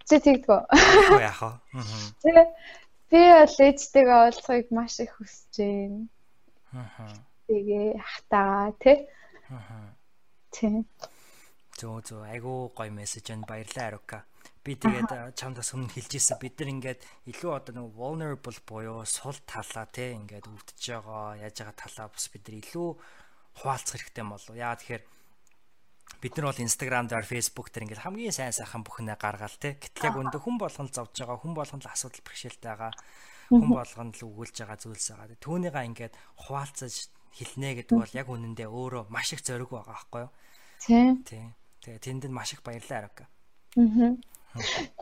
Чи 0.08 0.16
тэгдэггүй? 0.24 0.60
Яах 1.28 1.42
вэ? 2.24 2.44
Би 3.10 3.20
бол 3.36 3.56
ээжтэйгээ 3.66 4.18
уулзахыг 4.20 4.68
маш 4.76 4.94
их 5.04 5.12
хүсэж 5.16 5.54
байна. 5.60 6.08
Аа 6.72 7.27
тэгээ 7.48 7.96
хатаа 7.96 8.76
тий. 8.76 9.08
Аа. 9.48 9.96
Тий. 10.52 10.84
Зөө 11.80 11.98
зөө 12.04 12.22
айгуу 12.28 12.70
гоё 12.76 12.92
мессеж 12.92 13.32
энэ 13.32 13.48
баярлалаа 13.48 13.88
Арука. 13.88 14.18
Би 14.60 14.76
тэгээд 14.76 15.32
чамдас 15.32 15.72
өмнө 15.72 15.94
хэлж 15.96 16.20
ирсэн 16.20 16.36
бид 16.42 16.60
нар 16.60 16.70
ингээд 16.76 17.00
илүү 17.32 17.52
одоо 17.56 17.72
нэг 17.72 17.88
vulnerable 17.96 18.60
буюу 18.68 19.00
сул 19.08 19.38
талаа 19.48 19.88
тий 19.88 20.12
ингээд 20.12 20.44
өвдөж 20.44 20.82
байгаа 20.92 21.40
яаж 21.40 21.56
байгаа 21.56 21.76
талаа 21.78 22.08
бас 22.12 22.26
бид 22.28 22.44
нар 22.44 22.56
илүү 22.60 22.88
хуваалцах 23.64 23.96
хэрэгтэй 23.96 24.24
болов. 24.28 24.52
Яа 24.52 24.76
тэгэхээр 24.76 25.04
бид 26.20 26.34
нар 26.36 26.46
бол 26.50 26.64
Instagram 26.66 27.06
дээр 27.08 27.24
Facebook 27.24 27.72
дээр 27.72 27.84
ингээд 27.86 28.04
хамгийн 28.04 28.34
сайн 28.34 28.52
сайхан 28.52 28.84
бүхнээ 28.84 29.16
гаргаал 29.16 29.56
тий. 29.56 29.78
Гэтэл 29.78 30.08
яг 30.10 30.16
өндө 30.18 30.38
хүн 30.42 30.56
болгонд 30.58 30.92
зовж 30.92 31.14
байгаа 31.16 31.38
хүн 31.38 31.54
болгонд 31.54 31.84
асуудал 31.86 32.26
бэрхшээлтэй 32.26 32.68
байгаа 32.68 32.92
хүн 33.48 33.70
болгонд 33.72 34.14
л 34.18 34.26
өгүүлж 34.26 34.56
байгаа 34.60 34.78
зүйлс 34.82 35.08
байгаа. 35.14 35.38
Түүнийгаа 35.40 35.84
ингээд 35.88 36.14
хуваалцаж 36.44 36.94
хэлнэ 37.36 37.68
гэдэг 37.82 37.96
бол 37.98 38.16
яг 38.16 38.28
үнэндээ 38.28 38.68
өөрөө 38.68 39.04
маш 39.12 39.32
их 39.34 39.42
зориг 39.44 39.68
байгаа 39.70 39.94
байхгүй 39.94 40.20
юу? 40.24 40.32
Тийм. 40.84 41.12
Тийм. 41.28 41.48
Тэгээ 41.82 42.00
тэнд 42.04 42.22
нь 42.28 42.36
маш 42.36 42.52
их 42.54 42.62
баярлалаа 42.62 43.00
Арка. 43.04 43.24
Аа. 43.76 44.16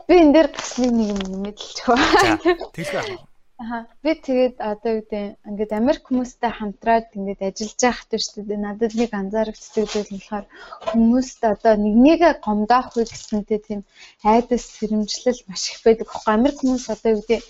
Би 0.07 0.13
энэ 0.21 0.33
дээр 0.33 0.49
бас 0.51 0.69
нэг 0.77 0.93
юм 1.13 1.19
мэдэлч 1.43 1.77
байна. 1.87 2.37
Тэгэлгүй. 2.75 3.17
Аа 3.57 3.89
би 4.03 4.11
тэгээд 4.13 4.55
одоо 4.71 4.91
юу 4.97 5.01
гэдэг 5.09 5.25
ингээд 5.49 5.71
Америк 5.79 6.03
хүмүүстэй 6.05 6.51
хамтраад 6.53 7.07
ингээд 7.17 7.41
ажиллаж 7.41 7.81
байхад 7.81 8.11
шүү 8.21 8.43
дээ 8.45 8.59
надад 8.61 8.93
нэг 8.93 9.11
анзаарэгддэг 9.17 9.85
зүйл 9.89 10.11
нь 10.13 10.21
болохоор 10.21 10.45
хүмүүст 10.89 11.41
одоо 11.53 11.73
нэг 11.81 11.95
нэгэ 12.05 12.29
гомдоох 12.45 12.93
үе 12.93 13.05
гэсэнтэй 13.09 13.59
тийм 13.65 13.81
айдас 14.21 14.63
сэрэмжлэл 14.77 15.41
маш 15.49 15.63
их 15.73 15.79
байдаг. 15.81 16.07
Америк 16.35 16.57
хүмүүс 16.61 16.85
одоо 16.93 17.09
юу 17.17 17.21
гэдэг 17.25 17.41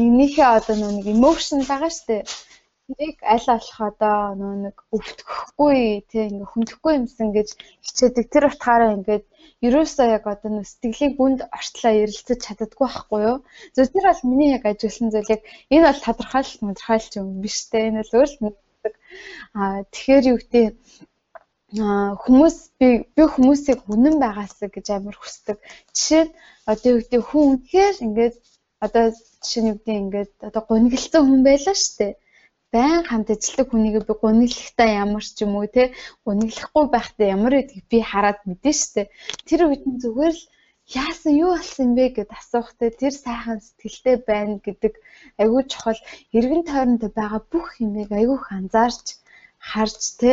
нэгнийхээ 0.00 0.48
одоо 0.58 0.76
нэг 0.80 1.06
эмошн 1.14 1.60
байгаа 1.68 1.92
шүү 1.92 2.06
дээ 2.08 2.22
тэрийг 2.90 3.18
аль 3.22 3.46
болох 3.46 3.78
одоо 3.88 4.18
нөө 4.40 4.54
нэг 4.66 4.76
өвтгөхгүй 4.96 5.78
тий 6.10 6.24
ингээ 6.26 6.50
хүндэхгүй 6.50 6.92
юмсан 6.98 7.28
гэж 7.36 7.48
хичээдэг 7.86 8.26
тэр 8.34 8.44
утгаараа 8.50 8.96
ингээд 8.98 9.24
ерөөсөө 9.66 10.06
яг 10.16 10.24
одоо 10.26 10.50
нөө 10.50 10.66
сэтгэлийн 10.66 11.14
гүнд 11.18 11.40
ортлоо 11.56 11.92
ярилцаж 12.02 12.38
чаддаггүй 12.42 12.86
байхгүй 12.90 13.20
юу. 13.30 13.36
Зөв 13.74 13.86
тэр 13.94 14.06
бол 14.10 14.22
миний 14.30 14.50
яг 14.56 14.64
ажилласан 14.66 15.08
зүйл 15.14 15.34
яг 15.36 15.42
энэ 15.74 15.86
бол 15.86 16.00
тодорхойлт 16.06 16.58
тодорхойлч 16.60 17.12
юм 17.20 17.28
биш 17.44 17.56
тий 17.70 17.82
энэ 17.88 18.02
бол 18.02 18.14
өөр. 18.18 18.54
Аа 19.60 19.78
тэгэхээр 19.92 20.24
юу 20.32 20.38
гэдэг 20.40 20.66
а 21.78 22.18
хүмүүс 22.22 22.56
би 22.80 22.88
би 23.14 23.22
хүмүүсийг 23.34 23.86
үнэн 23.92 24.16
байгаасаа 24.18 24.68
гэж 24.74 24.86
амар 24.90 25.16
хүсдэг. 25.18 25.56
Жишээ 25.94 26.24
нь 26.26 26.34
одоо 26.66 26.88
юу 26.90 27.00
гэдэг 27.06 27.22
хүн 27.28 27.44
үнэхээр 27.46 27.96
ингээд 28.06 28.36
одоо 28.86 29.04
жишээ 29.14 29.62
нь 29.62 29.70
юу 29.70 29.78
гэдэг 29.78 29.96
ингээд 30.02 30.32
одоо 30.48 30.62
гунигэлцэн 30.66 31.22
хүн 31.22 31.42
байлаа 31.46 31.76
шүү 31.78 31.94
дээ 32.00 32.12
байн 32.74 33.02
хамт 33.08 33.28
ажилладаг 33.34 33.68
хүнийг 33.70 33.96
би 34.08 34.14
гуниглахтаа 34.22 34.88
ямар 35.04 35.24
ч 35.26 35.36
юм 35.44 35.52
уу 35.58 35.66
те 35.76 35.82
гуниглахгүй 36.26 36.84
байхдаа 36.94 37.26
ямар 37.36 37.52
гэдгийг 37.58 37.86
би 37.92 37.98
хараад 38.10 38.38
мэдэн 38.48 38.74
штэ 38.82 39.02
тэр 39.48 39.60
үед 39.66 39.84
нь 39.90 40.00
зүгээр 40.02 40.34
л 40.38 40.44
яасан 41.02 41.34
юу 41.44 41.50
болсон 41.54 41.88
бэ? 41.98 42.04
гэд 42.16 42.30
асуухтай 42.40 42.90
тэр 43.00 43.14
сайхан 43.14 43.58
сэтгэлтэй 43.62 44.16
байна 44.30 44.54
гэдэг 44.66 44.94
айгүй 45.42 45.62
чухал 45.72 46.00
эргэн 46.38 46.62
тойронд 46.66 47.02
байгаа 47.18 47.42
бүх 47.52 47.68
юмыг 47.84 48.10
айгүйх 48.18 48.44
анзаарч 48.58 49.06
харж 49.70 50.00
те 50.20 50.32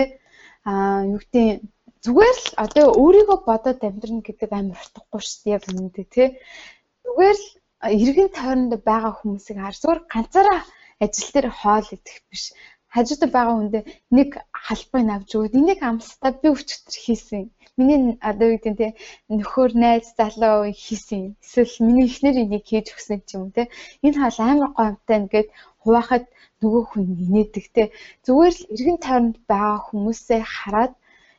а 0.70 1.06
юу 1.14 1.20
гэдэг 1.22 1.62
зүгээр 2.06 2.38
л 2.46 2.50
одоо 2.66 2.86
өөрийгөө 3.02 3.40
бодоод 3.50 3.80
амьдрна 3.88 4.22
гэдэг 4.26 4.50
амар 4.54 4.80
утгагүй 4.82 5.22
шүү 5.26 5.42
дээ 5.44 5.56
яг 5.58 5.64
үнэндээ 5.70 6.08
тий 6.16 6.28
зүгээр 7.06 7.38
л 7.42 7.48
эргэн 8.06 8.30
тойронд 8.38 8.74
байгаа 8.90 9.14
хүмүүсийг 9.20 9.58
хар 9.62 9.76
зүгээр 9.78 10.02
ганцаараа 10.14 10.62
ажил 11.04 11.30
дээр 11.34 11.48
хоол 11.60 11.88
идэх 11.96 12.18
биш. 12.30 12.44
Хажуудаа 12.94 13.30
байгаа 13.34 13.56
хүндээ 13.58 13.84
нэг 14.18 14.30
халбыг 14.66 15.06
авч 15.16 15.30
өгөөд 15.36 15.58
энийг 15.60 15.82
амстай 15.90 16.32
би 16.42 16.48
өчтөр 16.56 16.98
хийсэн. 17.06 17.44
Миний 17.78 18.18
одоо 18.30 18.50
нь 18.56 18.80
те 18.80 18.88
нөхөр 19.38 19.72
найз 19.84 20.08
залуу 20.18 20.72
хийсэн. 20.84 21.22
Эсвэл 21.44 21.76
миний 21.86 22.08
эхнэр 22.10 22.36
энийг 22.44 22.66
хийж 22.68 22.88
өгсөн 22.96 23.20
ч 23.28 23.30
юм 23.38 23.46
те. 23.56 23.64
Энэ 24.06 24.18
хаал 24.20 24.40
амар 24.42 24.72
гомтой 24.78 25.18
нэгэд 25.22 25.48
хуваахад 25.82 26.26
нөгөө 26.62 26.84
хүн 26.90 27.06
инээдэг 27.24 27.66
те. 27.76 27.84
Зүгээр 28.26 28.54
л 28.58 28.70
эргэн 28.74 28.98
тойронд 29.06 29.36
байгаа 29.52 29.78
хүмүүсээ 29.88 30.42
хараад 30.56 30.94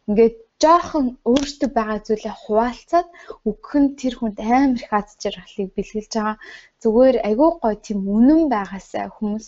ингээд 0.09 0.36
жоохон 0.62 1.06
өөртөө 1.32 1.70
байгаа 1.78 1.98
зүйлээ 2.06 2.34
хуваалцаад 2.42 3.09
өгөх 3.48 3.72
нь 3.82 3.94
тэр 4.00 4.14
хүнд 4.18 4.38
амар 4.59 4.80
их 4.82 4.90
аз 4.98 5.09
жаргалыг 5.22 5.70
бэлгэлж 5.76 6.12
байгаа. 6.16 6.36
Зүгээр 6.82 7.16
айгүй 7.28 7.50
гой 7.62 7.74
тийм 7.86 8.00
үнэн 8.16 8.42
байгаасаа 8.54 9.06
хүмүүс 9.16 9.46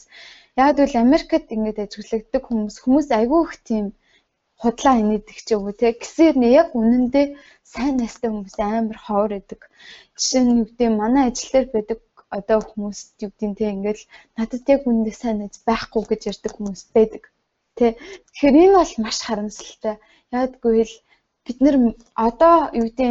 яг 0.62 0.76
л 0.78 0.94
Америкт 1.04 1.46
ингэж 1.54 1.76
ажиглагддаг 1.84 2.42
хүмүүс 2.46 2.76
хүмүүс 2.82 3.08
айгүй 3.18 3.40
их 3.46 3.54
тийм 3.68 3.86
худлаа 4.62 4.96
инээдэг 5.02 5.38
ч 5.46 5.48
юм 5.54 5.62
уу 5.66 5.74
те 5.80 5.88
гэсээр 6.00 6.34
нэ 6.38 6.48
яг 6.60 6.68
үнэндээ 6.80 7.26
сайн 7.72 7.94
найстай 7.98 8.28
хүмүүс 8.30 8.56
амар 8.60 8.98
ховор 9.06 9.32
идэг. 9.40 9.60
Жишээ 10.18 10.42
нь 10.44 10.52
юу 10.60 10.66
гэдэг 10.68 10.90
манай 11.00 11.24
ажил 11.26 11.50
дээр 11.52 11.68
байдаг 11.74 12.00
одоо 12.38 12.58
хүмүүс 12.70 13.00
юу 13.24 13.30
гэдэг 13.32 13.58
те 13.58 13.66
ингээл 13.74 14.04
надад 14.36 14.64
яг 14.74 14.82
үнэндээ 14.88 15.16
сайн 15.22 15.36
найз 15.40 15.56
байхгүй 15.68 16.02
гэж 16.06 16.22
ярьдаг 16.30 16.52
хүмүүс 16.54 16.82
байдаг. 16.94 17.22
Тэ 17.76 17.96
тэгэхээр 18.28 18.56
энэ 18.62 18.76
бол 18.78 18.94
маш 19.04 19.18
харамсалтай. 19.24 19.96
Яадгүй 20.38 20.78
л 20.88 20.94
бид 21.44 21.58
нэр 21.64 21.76
одоо 22.26 22.56
юу 22.78 22.84
гэдэг 22.86 23.10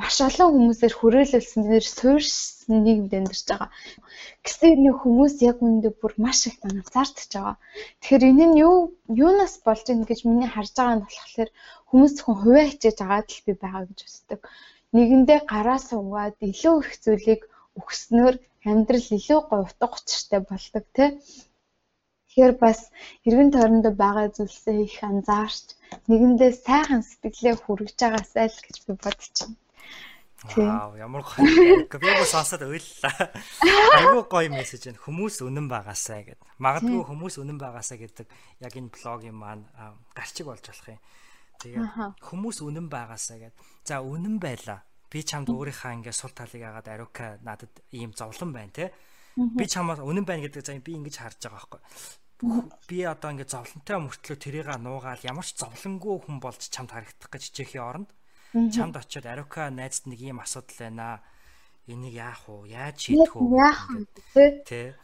маш 0.00 0.16
олон 0.28 0.48
хүмүүсээр 0.52 0.94
хүрээлүүлсэн 0.96 1.60
бид 1.64 1.70
нэр 1.72 1.86
суурьсан 1.96 2.76
нийгэмд 2.84 3.12
амьдарч 3.18 3.46
байгаа. 3.48 3.70
Гэсэн 4.44 4.72
нэг 4.84 4.96
хүмүүс 5.00 5.34
яг 5.50 5.58
үүндээ 5.64 5.92
бүр 6.00 6.12
маш 6.24 6.38
их 6.48 6.56
анзаардж 6.68 7.30
байгаа. 7.32 7.56
Тэгэхээр 8.00 8.28
энэ 8.30 8.46
нь 8.48 8.60
юу 8.66 8.76
юунаас 9.24 9.54
болж 9.66 9.86
ийн 9.88 10.02
гэж 10.08 10.20
миний 10.28 10.50
харж 10.52 10.72
байгаа 10.76 10.96
нь 10.96 11.04
болохоор 11.04 11.50
хүмүүс 11.88 12.12
зөвхөн 12.14 12.38
хувиа 12.40 12.64
хичээж 12.68 12.98
агаад 13.02 13.28
л 13.32 13.44
би 13.46 13.52
байгаа 13.62 13.82
гэж 13.88 13.98
үздэг. 14.06 14.40
Нэгэндээ 14.94 15.40
гараа 15.52 15.78
суугаад 15.88 16.36
илүү 16.50 16.74
их 16.84 16.92
зүйлийг 17.04 17.42
өгснөөр 17.80 18.34
амьдрал 18.70 19.08
илүү 19.16 19.40
гоё 19.48 19.62
утга 19.64 19.86
учиртай 19.96 20.40
болдог 20.50 20.84
тий. 20.96 21.08
Тэгэхээр 22.32 22.56
бас 22.56 22.88
эргэн 23.28 23.52
тойронд 23.52 23.86
байгаа 23.92 24.32
зүйлсээ 24.32 24.88
их 24.88 24.96
анзаарч 25.04 25.76
нэгэндээ 26.08 26.52
сайхан 26.64 27.04
сэтгэлээ 27.04 27.60
хүргэж 27.60 27.98
байгаасай 28.00 28.48
л 28.48 28.64
гэж 28.64 28.76
би 28.88 28.92
бодож 28.96 29.36
байна. 29.36 29.60
Вау, 30.56 30.96
ямар 30.96 31.22
гоё. 31.22 31.84
Бүр 31.92 32.24
сонсоод 32.24 32.64
уйллаа. 32.64 33.36
Айгуу 34.00 34.24
гоё 34.32 34.48
мессеж 34.48 34.88
байна. 34.88 35.04
Хүмүүс 35.04 35.44
үнэн 35.44 35.68
байгаасаа 35.68 36.24
гэд. 36.24 36.40
Магадгүй 36.56 37.04
хүмүүс 37.04 37.36
үнэн 37.36 37.58
байгаасаа 37.60 37.98
гэдэг 38.00 38.26
яг 38.64 38.72
энэ 38.80 38.90
блогийн 38.90 39.36
маань 39.36 39.68
гарчиг 40.16 40.48
болж 40.48 40.64
болох 40.66 40.88
юм. 40.88 41.00
Тэгээд 41.60 41.86
хүмүүс 42.16 42.58
үнэн 42.64 42.88
байгаасаа 42.88 43.38
гэд. 43.38 43.54
За 43.84 44.00
үнэн 44.00 44.40
байлаа. 44.40 44.82
Би 45.12 45.20
чамд 45.20 45.52
өөрийнхөө 45.52 46.00
ингээ 46.00 46.16
сул 46.16 46.32
талыг 46.32 46.64
агаад 46.64 46.88
ариука 46.88 47.36
надад 47.44 47.70
ийм 47.92 48.16
зовлон 48.16 48.56
байна 48.56 48.72
те. 48.72 48.90
Би 49.36 49.68
чамаас 49.68 50.00
үнэн 50.00 50.24
байна 50.24 50.48
гэдэг 50.48 50.64
за 50.64 50.74
би 50.80 50.96
ингэж 50.96 51.20
харж 51.20 51.38
байгаа 51.44 51.60
байхгүй. 51.60 51.80
Би 52.90 53.06
одоо 53.06 53.30
ингээ 53.30 53.46
зовлонтой 53.46 53.98
мөртлөө 54.02 54.36
тэрийг 54.36 54.68
нуугаал 54.82 55.22
ямар 55.22 55.46
ч 55.46 55.54
зовлонгүй 55.62 56.26
хүн 56.26 56.38
болж 56.42 56.58
чамд 56.74 56.90
харагдах 56.90 57.30
гэж 57.30 57.42
хичээхийн 57.54 57.86
оронд 57.86 58.10
чамд 58.52 58.98
очиод 58.98 59.26
Арука 59.26 59.70
найзд 59.70 60.10
нэг 60.10 60.20
ийм 60.20 60.42
асуудал 60.42 60.90
байна. 60.90 61.22
Энийг 61.86 62.14
яах 62.14 62.46
вэ? 62.46 62.68
Яаж 62.68 62.98
шийдэх 62.98 63.32
вэ? 63.38 64.66
Тэ. 64.66 64.94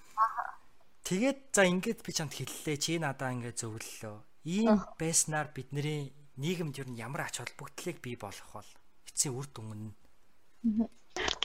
Тэгээд 1.06 1.40
за 1.54 1.62
ингээд 1.64 2.00
би 2.04 2.12
чамд 2.12 2.34
хэллээ. 2.34 2.76
Чи 2.76 2.98
надаа 2.98 3.32
ингээд 3.32 3.58
зөвлөлөө. 3.62 4.16
Ийм 4.44 4.82
байснаар 5.00 5.48
бидний 5.54 6.12
нийгэмд 6.36 6.76
юу 6.76 6.90
ямар 6.94 7.26
ач 7.26 7.40
холбогдлыг 7.40 7.98
бий 8.04 8.16
болгох 8.20 8.52
бол 8.52 8.70
эцсийн 9.08 9.34
үр 9.34 9.48
дүн 9.48 9.94
нь. 9.94 9.94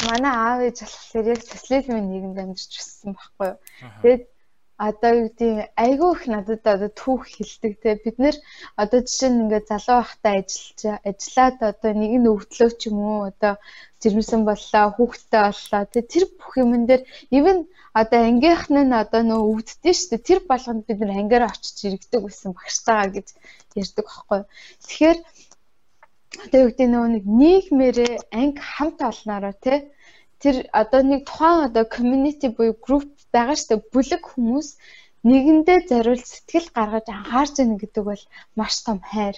Манай 0.10 0.34
аав 0.36 0.60
ээж 0.68 0.84
болохоор 0.84 1.26
яг 1.34 1.42
социализмын 1.42 2.10
нийгэмд 2.12 2.38
амьдарч 2.38 2.74
өссөн 2.78 3.16
байхгүй 3.16 3.48
юу. 3.48 3.58
Тэгээд 4.04 4.24
одоо 4.78 5.12
юу 5.14 5.30
гэдэг 5.30 5.72
айгүй 5.78 6.12
их 6.16 6.24
надад 6.28 6.66
одоо 6.66 6.90
түүх 6.90 7.24
хилдэг 7.30 7.74
те. 7.82 7.96
Бид 8.04 8.18
нэр 8.18 8.36
одоо 8.76 9.00
жишээ 9.06 9.30
нь 9.30 9.42
ингээд 9.46 9.70
залуу 9.70 9.98
байхдаа 10.02 10.34
ажиллаж 10.42 10.82
ажиллаад 11.10 11.58
одоо 11.72 11.92
нэг 11.94 12.12
нь 12.18 12.32
өвдлөө 12.34 12.70
ч 12.80 12.82
юм 12.90 12.98
уу 13.00 13.20
одоо 13.32 13.54
жирэмсэн 14.02 14.42
боллоо 14.50 14.86
хүүхдтэй 14.98 15.42
боллоо 15.46 15.84
те. 15.94 16.00
Тэр 16.02 16.24
бүх 16.38 16.52
юмн 16.58 16.84
дээр 16.90 17.02
even 17.30 17.58
одоо 17.94 18.20
ангийнх 18.30 18.66
нь 18.74 18.94
одоо 19.04 19.22
нөө 19.22 19.42
өвддөө 19.52 19.94
шүү 19.94 20.10
дээ. 20.12 20.28
Тэр 20.28 20.40
болгонд 20.50 20.84
бид 20.88 21.00
нэр 21.00 21.22
ангиараа 21.22 21.54
очиж 21.54 21.78
иргэдэг 21.86 22.22
байсан 22.26 22.52
багштайгаа 22.58 23.10
гэж 23.16 23.28
ярьдаг 23.78 24.06
байхгүй 24.10 24.42
тэгэхээр 24.82 25.20
одоо 26.46 26.60
юу 26.66 26.70
гэдэг 26.70 26.90
нөө 26.90 27.08
нэг 27.14 27.26
нийгмээрээ 27.40 28.14
анги 28.40 28.62
хамт 28.74 29.00
олноороо 29.10 29.56
те. 29.66 29.94
Тэр 30.42 30.56
одоо 30.82 31.02
нэг 31.06 31.22
тухайн 31.30 31.60
одоо 31.68 31.86
community 31.96 32.48
буюу 32.50 32.76
group 32.86 33.08
байгаа 33.36 33.58
штэ 33.60 33.76
бүлэг 33.94 34.24
хүмүүс 34.30 34.68
нэгэндээ 35.30 35.80
зориулж 35.90 36.26
сэтгэл 36.30 36.68
гаргаж 36.78 37.08
анхаарч 37.10 37.56
яах 37.64 37.80
гэдэг 37.82 38.04
бол 38.10 38.24
маш 38.60 38.74
том 38.86 39.00
хайр. 39.12 39.36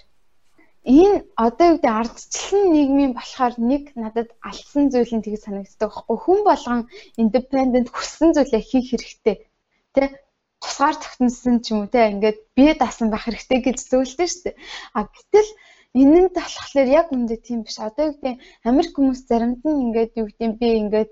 Энэ 0.85 1.25
одоо 1.45 1.65
юу 1.69 1.77
гэдэг 1.77 1.93
ардчлан 2.01 2.65
нийгмийн 2.73 3.13
болохоор 3.17 3.55
нэг 3.71 3.83
надад 4.03 4.29
алдсан 4.49 4.85
зүйл 4.93 5.13
нь 5.17 5.25
тийг 5.25 5.37
санагддаг 5.41 5.89
байхгүй 5.89 6.17
хүн 6.21 6.39
болгон 6.45 6.81
independent 7.23 7.87
хүссэн 7.89 8.29
зүйлээ 8.37 8.63
хийх 8.69 8.87
хэрэгтэй. 8.89 9.35
Тэ 9.95 10.03
тусгаар 10.61 10.95
тогтносон 11.01 11.55
ч 11.63 11.73
юм 11.73 11.79
уу 11.85 11.93
те 11.93 12.13
ингээд 12.13 12.37
бие 12.57 12.73
даасан 12.77 13.09
байх 13.09 13.25
хэрэгтэй 13.25 13.59
гэж 13.65 13.77
зөвлөдөө 13.89 14.27
шүү 14.29 14.43
дээ. 14.45 14.55
А 14.97 14.99
гэтэл 15.13 15.49
энэ 16.01 16.19
нь 16.23 16.29
болохоор 16.35 16.87
яг 16.99 17.07
үндэ 17.15 17.35
тийм 17.47 17.59
биш. 17.63 17.77
Одоо 17.79 18.03
юу 18.07 18.13
гэдэг 18.15 18.35
Америк 18.69 18.93
хүмүүс 18.95 19.21
заримд 19.29 19.61
нь 19.63 19.81
ингээд 19.85 20.11
юу 20.19 20.27
гэдэг 20.27 20.51
би 20.61 20.69
ингээд 20.81 21.11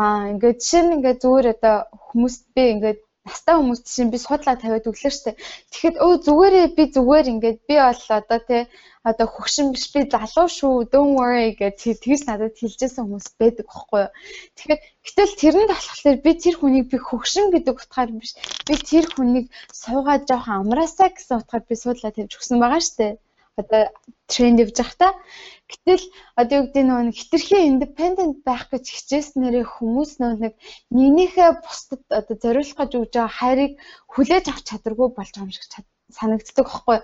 аа 0.00 0.30
ингээд 0.32 0.58
жишээ 0.62 0.82
нь 0.84 0.94
ингээд 0.96 1.22
зүгээр 1.22 1.46
одоо 1.54 1.76
хүмүүст 2.06 2.42
би 2.54 2.62
ингээд 2.74 3.00
настай 3.26 3.54
хүмүүс 3.56 3.80
чинь 3.94 4.12
би 4.12 4.18
судлаа 4.22 4.56
тавиад 4.58 4.88
өглөө 4.90 5.12
штэ. 5.14 5.38
Тэгэхэд 5.70 5.96
өө 6.04 6.12
зүгээрээ 6.24 6.66
би 6.76 6.84
зүгээр 6.94 7.26
ингээд 7.32 7.58
би 7.68 7.74
бол 7.82 8.02
одоо 8.18 8.38
тий 8.48 8.62
одоо 9.10 9.26
хөгшин 9.34 9.66
биш 9.74 9.84
би 9.94 10.00
залуу 10.14 10.48
шүү 10.58 10.74
don't 10.92 11.14
worry 11.18 11.48
гэж 11.60 11.76
тэгж 12.04 12.22
надад 12.30 12.54
хэлжсэн 12.56 13.02
хүмүүс 13.04 13.28
байдаг 13.40 13.66
байхгүй 13.68 14.00
юу. 14.04 14.12
Тэгэхээр 14.56 14.80
гэтэл 15.04 15.38
тэрэнд 15.40 15.70
болохоор 15.72 16.18
би 16.24 16.32
тэр 16.42 16.54
хүнийг 16.58 16.86
би 16.92 16.98
хөгшин 17.08 17.46
гэдэг 17.50 17.76
утгаар 17.82 18.10
биш. 18.20 18.32
Би 18.66 18.74
тэр 18.90 19.04
хүнийг 19.12 19.46
суугаад 19.82 20.22
жоохон 20.28 20.56
амраасаа 20.62 21.08
гэсэн 21.12 21.40
утгаар 21.40 21.64
би 21.68 21.74
суудлаа 21.82 22.12
тавьж 22.14 22.32
өгсөн 22.38 22.58
байгаа 22.62 22.82
штэ 22.88 23.08
одоо 23.56 23.82
тренд 24.30 24.58
явж 24.62 24.76
байгаа 24.78 24.98
та. 24.98 25.08
Гэтэл 25.70 26.04
одоо 26.40 26.54
юу 26.58 26.64
гэдэг 26.66 26.84
нөгөө 26.86 27.14
хитрхи 27.14 27.56
independent 27.70 28.36
байх 28.46 28.66
гэж 28.70 28.84
хичээснээрээ 28.90 29.66
хүмүүс 29.66 30.12
нэг 30.18 30.54
нэгнийхээ 30.90 31.50
бусдад 31.62 32.02
одоо 32.10 32.36
зориулах 32.42 32.78
гэж 32.78 32.90
өгж 32.98 33.12
байгаа 33.14 33.38
хайрыг 33.38 33.72
хүлээж 34.10 34.44
авах 34.50 34.66
чадваргүй 34.66 35.08
болж 35.14 35.32
байгаа 35.34 35.46
юм 35.46 35.54
шиг 35.54 35.66
санагддаг 36.10 36.66
байхгүй. 36.66 36.98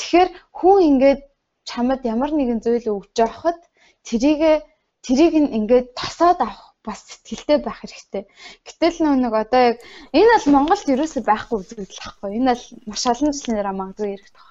Тэгэхээр 0.00 0.28
хүн 0.56 0.78
ингээд 0.88 1.20
чамд 1.68 2.02
ямар 2.08 2.30
нэгэн 2.32 2.60
зүйл 2.64 2.88
өгж 2.96 3.14
явахад 3.20 3.60
тэрийг 4.08 4.64
тэрийг 5.04 5.32
ингээд 5.36 5.92
тосоод 5.98 6.40
авах 6.40 6.66
бас 6.86 7.02
сэтгэлтэй 7.04 7.58
байх 7.60 7.82
хэрэгтэй. 7.82 8.24
Гэтэл 8.64 8.96
нөө 9.02 9.16
нэг 9.18 9.34
одоо 9.34 9.60
яг 9.74 9.76
энэ 10.14 10.30
бол 10.32 10.46
Монголд 10.54 10.86
ерөөсөй 10.94 11.22
байхгүй 11.26 11.56
үзэгдэл 11.58 12.00
байхгүй. 12.00 12.30
Энэ 12.38 12.50
бол 12.54 12.64
маш 12.86 13.02
олон 13.10 13.32
жилийн 13.34 13.58
дараа 13.58 13.74
магадгүй 13.74 14.08
яригдах. 14.14 14.48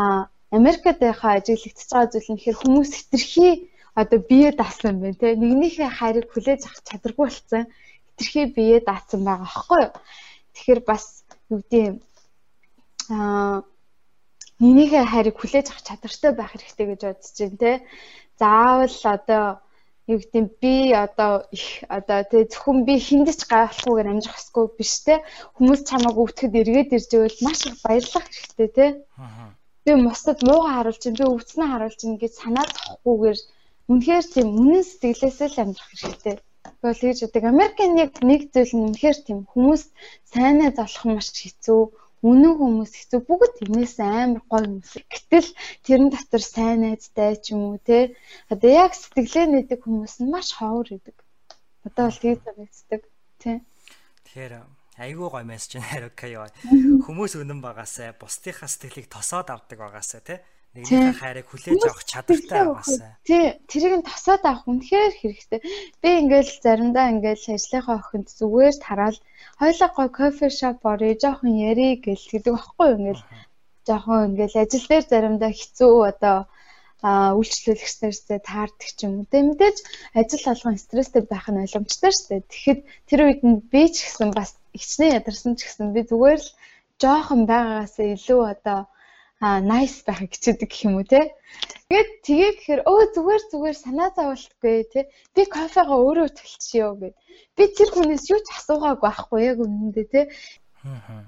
Аа 0.00 0.32
Америкт 0.50 0.98
байхаа 1.04 1.32
ажиглагдчихж 1.36 1.90
байгаа 1.92 2.12
зүйл 2.12 2.30
нь 2.32 2.42
хэр 2.42 2.56
хүмүүс 2.56 2.90
хитрхи 2.96 3.48
одоо 4.00 4.18
бие 4.30 4.48
даасан 4.60 4.96
байна 5.02 5.20
те 5.20 5.36
нэгнийхээ 5.36 5.90
хайрыг 5.98 6.26
хүлээж 6.32 6.60
авах 6.64 6.82
чадваргүй 6.88 7.26
болсон. 7.28 7.64
Хитрхи 8.08 8.42
бие 8.56 8.78
даасан 8.80 9.20
байгаа 9.28 9.44
аахгүй 9.44 9.82
юу? 9.84 9.92
Тэгэхээр 10.54 10.80
бас 10.88 11.04
юу 11.52 11.60
гэдэг 11.60 11.86
аа 13.12 13.60
нэгнийхээ 14.62 15.04
хайрыг 15.12 15.36
хүлээж 15.38 15.66
авах 15.68 15.84
чадвартай 15.88 16.32
байх 16.32 16.50
хэрэгтэй 16.52 16.86
гэж 16.88 17.00
бодож 17.04 17.36
байна 17.36 17.58
те 17.62 17.72
заавал 18.40 18.96
одоо 19.16 19.44
юу 20.08 20.18
гэдэг 20.22 20.46
би 20.62 20.74
одоо 21.04 21.32
их 21.52 21.84
одоо 21.92 22.20
тэг 22.24 22.48
зөвхөн 22.52 22.78
би 22.88 22.94
хиндэж 22.96 23.40
гайхалгүйгээр 23.52 24.10
амжих 24.12 24.32
хэсгүй 24.32 24.66
биш 24.78 24.94
те 25.04 25.14
хүмүүс 25.60 25.80
чамайг 25.88 26.16
өвтгöd 26.22 26.54
эргээд 26.60 26.96
ирж 26.96 27.10
байвал 27.12 27.38
маш 27.44 27.60
их 27.68 27.76
баярлах 27.84 28.26
хэрэгтэй 28.32 28.68
те 28.76 28.86
аа 29.20 29.57
би 29.88 29.94
мустад 29.96 30.38
муугаа 30.48 30.72
харуулж 30.76 31.00
чинь 31.00 31.18
би 31.18 31.24
өвцнөө 31.24 31.68
харуулж 31.70 31.96
чинь 32.00 32.20
гэж 32.20 32.32
санаа 32.36 32.66
зовхгүйгээр 32.68 33.38
үнэхээр 33.90 34.26
тийм 34.34 34.48
үнэн 34.60 34.84
сэтгэлээсээ 34.84 35.48
л 35.48 35.60
амьдрах 35.64 35.88
хэрэгтэй. 35.88 36.36
Тэгвэл 36.76 37.00
тэгж 37.00 37.18
үүдэг 37.24 37.44
Америкийн 37.52 37.92
нэг 37.96 38.12
нэг 38.30 38.40
зүйл 38.52 38.72
нь 38.76 38.86
үнэхээр 38.88 39.18
тийм 39.24 39.40
хүмүүс 39.48 39.82
сайнаа 40.32 40.70
золох 40.76 41.04
нь 41.08 41.16
маш 41.16 41.28
хэцүү 41.32 41.80
үнэн 42.28 42.54
хүмүүс 42.60 42.92
хэцүү 42.98 43.20
бүгд 43.28 43.52
тэрнээс 43.58 43.96
амар 44.04 44.42
гоё 44.50 44.66
хүмүүс. 44.66 44.92
Гэтэл 45.12 45.48
тэрэн 45.86 46.08
дотор 46.12 46.42
сайн 46.44 46.78
найзтай 46.84 47.32
ч 47.40 47.56
юм 47.56 47.60
уу 47.72 47.78
те. 47.88 48.12
Одоо 48.52 48.70
яг 48.84 48.92
сэтгэлээ 48.92 49.46
нэдэг 49.48 49.80
хүмүүс 49.86 50.14
нь 50.20 50.32
маш 50.34 50.48
ховор 50.58 50.86
гэдэг. 50.90 51.16
Одоо 51.88 52.04
бол 52.12 52.22
тийм 52.22 52.36
санагддаг 52.44 53.02
тий. 53.40 53.56
Тэгэхээр 54.26 54.52
айгүй 54.98 55.28
гой 55.30 55.44
мессеж 55.46 55.78
нэр 55.78 56.10
окей. 56.10 56.34
Хүмүүс 57.06 57.38
үнэн 57.38 57.62
багасаа 57.62 58.12
бусдынхаа 58.18 58.68
сэтгэлийг 58.68 59.06
тосоод 59.06 59.48
авдаг 59.48 59.78
багасаа 59.78 60.20
тий 60.20 60.38
нэгнийхээ 60.76 61.16
хайрыг 61.20 61.46
хүлээж 61.48 61.82
авах 61.88 62.04
чадвартай 62.04 62.60
байгаасаа. 62.68 63.10
Тий, 63.24 63.44
тэрийг 63.70 63.94
нь 63.98 64.08
тосоод 64.08 64.42
авах 64.44 64.68
үнэхээр 64.68 65.12
хэрэгтэй. 65.16 65.60
Би 66.02 66.08
ингээл 66.20 66.52
заримдаа 66.64 67.06
ингээл 67.12 67.54
ажлынхаа 67.56 67.96
охинд 67.98 68.28
зүгээр 68.38 68.76
тараал 68.84 69.18
хоёлаа 69.60 69.90
гой 69.96 70.08
кофе 70.18 70.46
шоп 70.52 70.80
орё, 70.84 71.16
жоохон 71.22 71.52
ярий 71.70 71.92
гэл 72.04 72.24
гэдэг 72.30 72.52
багхгүй 72.54 72.86
юу 72.88 72.98
ингээл 73.00 73.24
жоохон 73.88 74.20
ингээл 74.28 74.60
ажил 74.62 74.86
дээр 74.88 75.04
заримдаа 75.08 75.52
хэцүү 75.56 75.94
одоо 76.12 76.38
а 76.98 77.30
үйлчлүүлэгчнэртэй 77.38 78.40
таардаг 78.42 78.90
ч 78.90 79.06
юм 79.06 79.22
уу. 79.22 79.30
Тэ 79.30 79.46
мэдээж 79.46 79.76
ажил 80.18 80.44
болгон 80.50 80.76
стресстэй 80.82 81.22
байх 81.22 81.46
нь 81.46 81.62
ойлгомжтой 81.62 82.10
шүү 82.10 82.26
дээ. 82.28 82.50
Тэгэхэд 82.50 82.80
тэр 83.06 83.20
үед 83.22 83.42
нь 83.46 83.62
би 83.70 83.82
ч 83.86 84.02
гэсэн 84.02 84.34
бас 84.34 84.58
хичнээн 84.80 85.16
ядарсан 85.18 85.52
ч 85.58 85.60
гэсэн 85.66 85.92
би 85.94 86.02
зүгээр 86.10 86.40
л 86.42 86.50
жоохон 87.02 87.42
байгаагаас 87.50 87.96
илүү 87.98 88.42
одоо 88.54 88.80
а 89.40 89.48
nice 89.62 90.02
байхыг 90.06 90.34
хичээдэг 90.34 90.68
гэх 90.70 90.86
юм 90.86 90.94
уу 90.98 91.06
те. 91.06 91.20
Тэгээд 91.86 92.10
тгээ 92.26 92.50
гэхээр 92.58 92.82
өө 92.90 93.02
зүгээр 93.14 93.42
зүгээр 93.50 93.76
санаа 93.78 94.10
зовлтгүй 94.16 94.76
те. 94.92 95.00
Би 95.34 95.42
кофегаа 95.46 95.98
өөрөө 96.02 96.28
төлчихё 96.34 96.90
гэд. 97.00 97.14
Би 97.56 97.64
тэр 97.76 97.88
хүнээс 97.94 98.24
юу 98.34 98.40
ч 98.42 98.48
асуугаагүй 98.58 99.02
байхгүй 99.06 99.40
яг 99.50 99.58
үнэндээ 99.62 100.06
те. 100.10 100.22
Аа. 100.82 101.22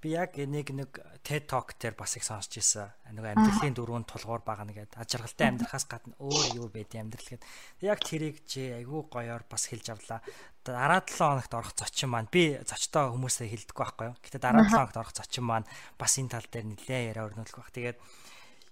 Би 0.00 0.12
яг 0.12 0.36
нэг 0.36 0.70
нэг 0.76 0.90
TED 1.24 1.48
Talk 1.48 1.72
дээр 1.80 1.96
бас 1.96 2.16
их 2.20 2.24
сонсч 2.24 2.60
ирсэн. 2.60 2.92
Нөгөө 3.16 3.32
амьдралын 3.32 3.76
дөрвөн 3.76 4.04
тулгуур 4.04 4.44
багна 4.44 4.76
гэдэг. 4.76 5.00
Ажиргалтай 5.00 5.48
амьдрахаас 5.48 5.88
гадна 5.88 6.12
өөр 6.20 6.46
юу 6.60 6.68
байд 6.68 6.92
амьдрал 6.92 7.24
гэдэг. 7.24 7.48
Яг 7.80 7.98
тэрийг 8.04 8.44
чи 8.44 8.70
айгүй 8.76 9.08
гоёор 9.08 9.48
бас 9.48 9.66
хэлж 9.72 9.96
авлаа. 9.96 10.20
Дараа 10.60 11.00
7 11.00 11.16
хоногт 11.16 11.54
орох 11.56 11.72
зочин 11.72 12.12
маань 12.12 12.28
би 12.28 12.60
зочтой 12.60 13.08
хүмүүсээ 13.08 13.48
хэлдэггүй 13.48 13.82
байхгүй 13.82 14.06
юу. 14.12 14.16
Гэтэ 14.20 14.38
дараа 14.38 14.68
7 14.68 14.76
хоногт 14.76 15.00
орох 15.00 15.14
зочин 15.16 15.44
маань 15.48 15.66
бас 15.96 16.12
энэ 16.20 16.32
тал 16.36 16.44
дээр 16.44 16.66
нэлээ 16.76 17.02
яриа 17.16 17.26
өрнүүлэх 17.26 17.56
баг. 17.56 17.72
Тэгээд 17.72 17.98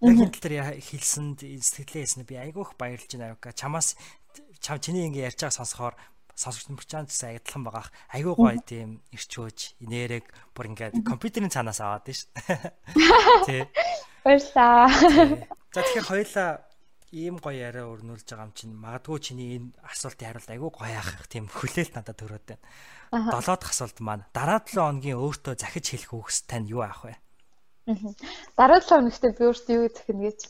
яг 0.05 0.17
энэ 0.21 0.29
тал 0.29 0.45
дээр 0.45 0.77
хэлсэнд 0.77 1.39
сэтгэлээ 1.41 2.05
хэлснэ 2.05 2.29
би 2.29 2.37
айгүйх 2.37 2.77
баярлж 2.77 3.11
байна. 3.17 3.41
Чамаас 3.41 3.97
чам 4.61 4.81
чиний 4.81 5.07
ингэ 5.07 5.25
ярьж 5.25 5.41
байгаа 5.41 5.57
сонсохоор 5.57 5.95
сонсогч 6.35 6.67
нар 6.69 6.85
ч 6.85 6.93
гэсэн 6.95 7.39
адилхан 7.39 7.63
байгаа. 7.65 7.87
Айгүй 8.15 8.35
гоё 8.35 8.61
тийм 8.67 9.01
ирчөөж 9.15 9.81
инээрэг 9.83 10.27
бүр 10.55 10.67
ингээд 10.75 11.07
компьютерийн 11.07 11.55
цаанаас 11.55 11.81
аваад 11.81 12.07
тийм 12.07 12.19
шүү. 12.19 12.31
Тий. 13.47 13.63
Баярлаа. 14.27 14.91
За 15.75 15.81
тэгэхээр 15.83 16.11
хоёлаа 16.11 16.51
ийм 17.15 17.39
гоё 17.39 17.71
яриа 17.71 17.87
өрнүүлж 17.87 18.27
байгаа 18.27 18.47
юм 18.51 18.55
чинь 18.59 18.75
магадгүй 18.75 19.19
чиний 19.23 19.49
энэ 19.63 19.71
асуултын 19.87 20.27
хариулт 20.35 20.51
айгүй 20.51 20.71
гоё 20.75 20.99
ах 20.99 21.31
тийм 21.31 21.47
хүлээлт 21.47 21.95
надад 21.95 22.19
төрөөд 22.19 22.45
байна. 22.51 23.31
Долоод 23.31 23.63
асуулт 23.63 23.99
маань 24.03 24.27
дараа 24.35 24.59
7 24.67 24.83
хоногийн 24.83 25.23
өөртөө 25.23 25.55
захиж 25.55 25.95
хэлэх 25.95 26.13
үгс 26.19 26.43
тань 26.51 26.67
юу 26.67 26.83
аах 26.83 27.07
вэ? 27.07 27.15
Дараа 28.59 28.83
7 28.83 28.91
хоногт 28.91 29.23
би 29.39 29.43
өөртөө 29.47 29.75
юу 29.79 29.87
захих 29.95 30.19
гэж 30.19 30.41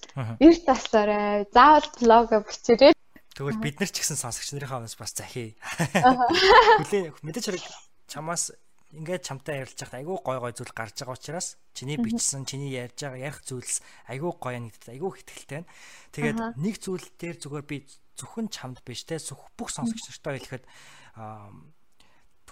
эрт 0.41 0.63
таслаарай. 0.65 1.45
Заавал 1.53 1.89
блог 2.01 2.31
бичээрэй. 2.49 2.94
Тэгвэл 3.35 3.59
бид 3.59 3.77
нар 3.83 3.91
ч 3.91 3.99
гэсэн 3.99 4.19
сонсогч 4.19 4.55
нарын 4.55 4.71
хаанаас 4.71 4.95
бас 4.95 5.11
захий. 5.11 5.59
Хүлээ 5.59 7.19
мэдээж 7.27 7.45
хэрэг 7.51 7.65
чамаас 8.07 8.55
ингээд 8.95 9.27
чамтай 9.27 9.67
ярилж 9.67 9.75
байхад 9.75 9.99
айгүй 9.99 10.17
гой 10.23 10.39
гой 10.39 10.53
зүйл 10.55 10.71
гарч 10.71 11.03
байгаа 11.03 11.19
учраас 11.19 11.59
чиний 11.75 11.99
бичсэн, 11.99 12.47
чиний 12.47 12.71
ярьж 12.71 12.95
байгаа 12.95 13.35
ярих 13.35 13.43
зүйлс 13.43 13.83
айгүй 14.07 14.33
гоё 14.39 14.59
нэгдэт 14.63 14.95
айгүй 14.95 15.11
ихтгэлтэй 15.19 15.67
байна. 15.67 15.71
Тэгээд 16.15 16.39
нэг 16.63 16.75
зүйл 16.79 17.07
дээр 17.19 17.37
зүгээр 17.43 17.67
би 17.67 17.77
зөвхөн 18.15 18.47
чамд 18.55 18.79
биш 18.87 19.03
те 19.03 19.19
бүх 19.59 19.71
сонсогч 19.75 20.07
нартай 20.07 20.39
хэлэхэд 20.39 20.65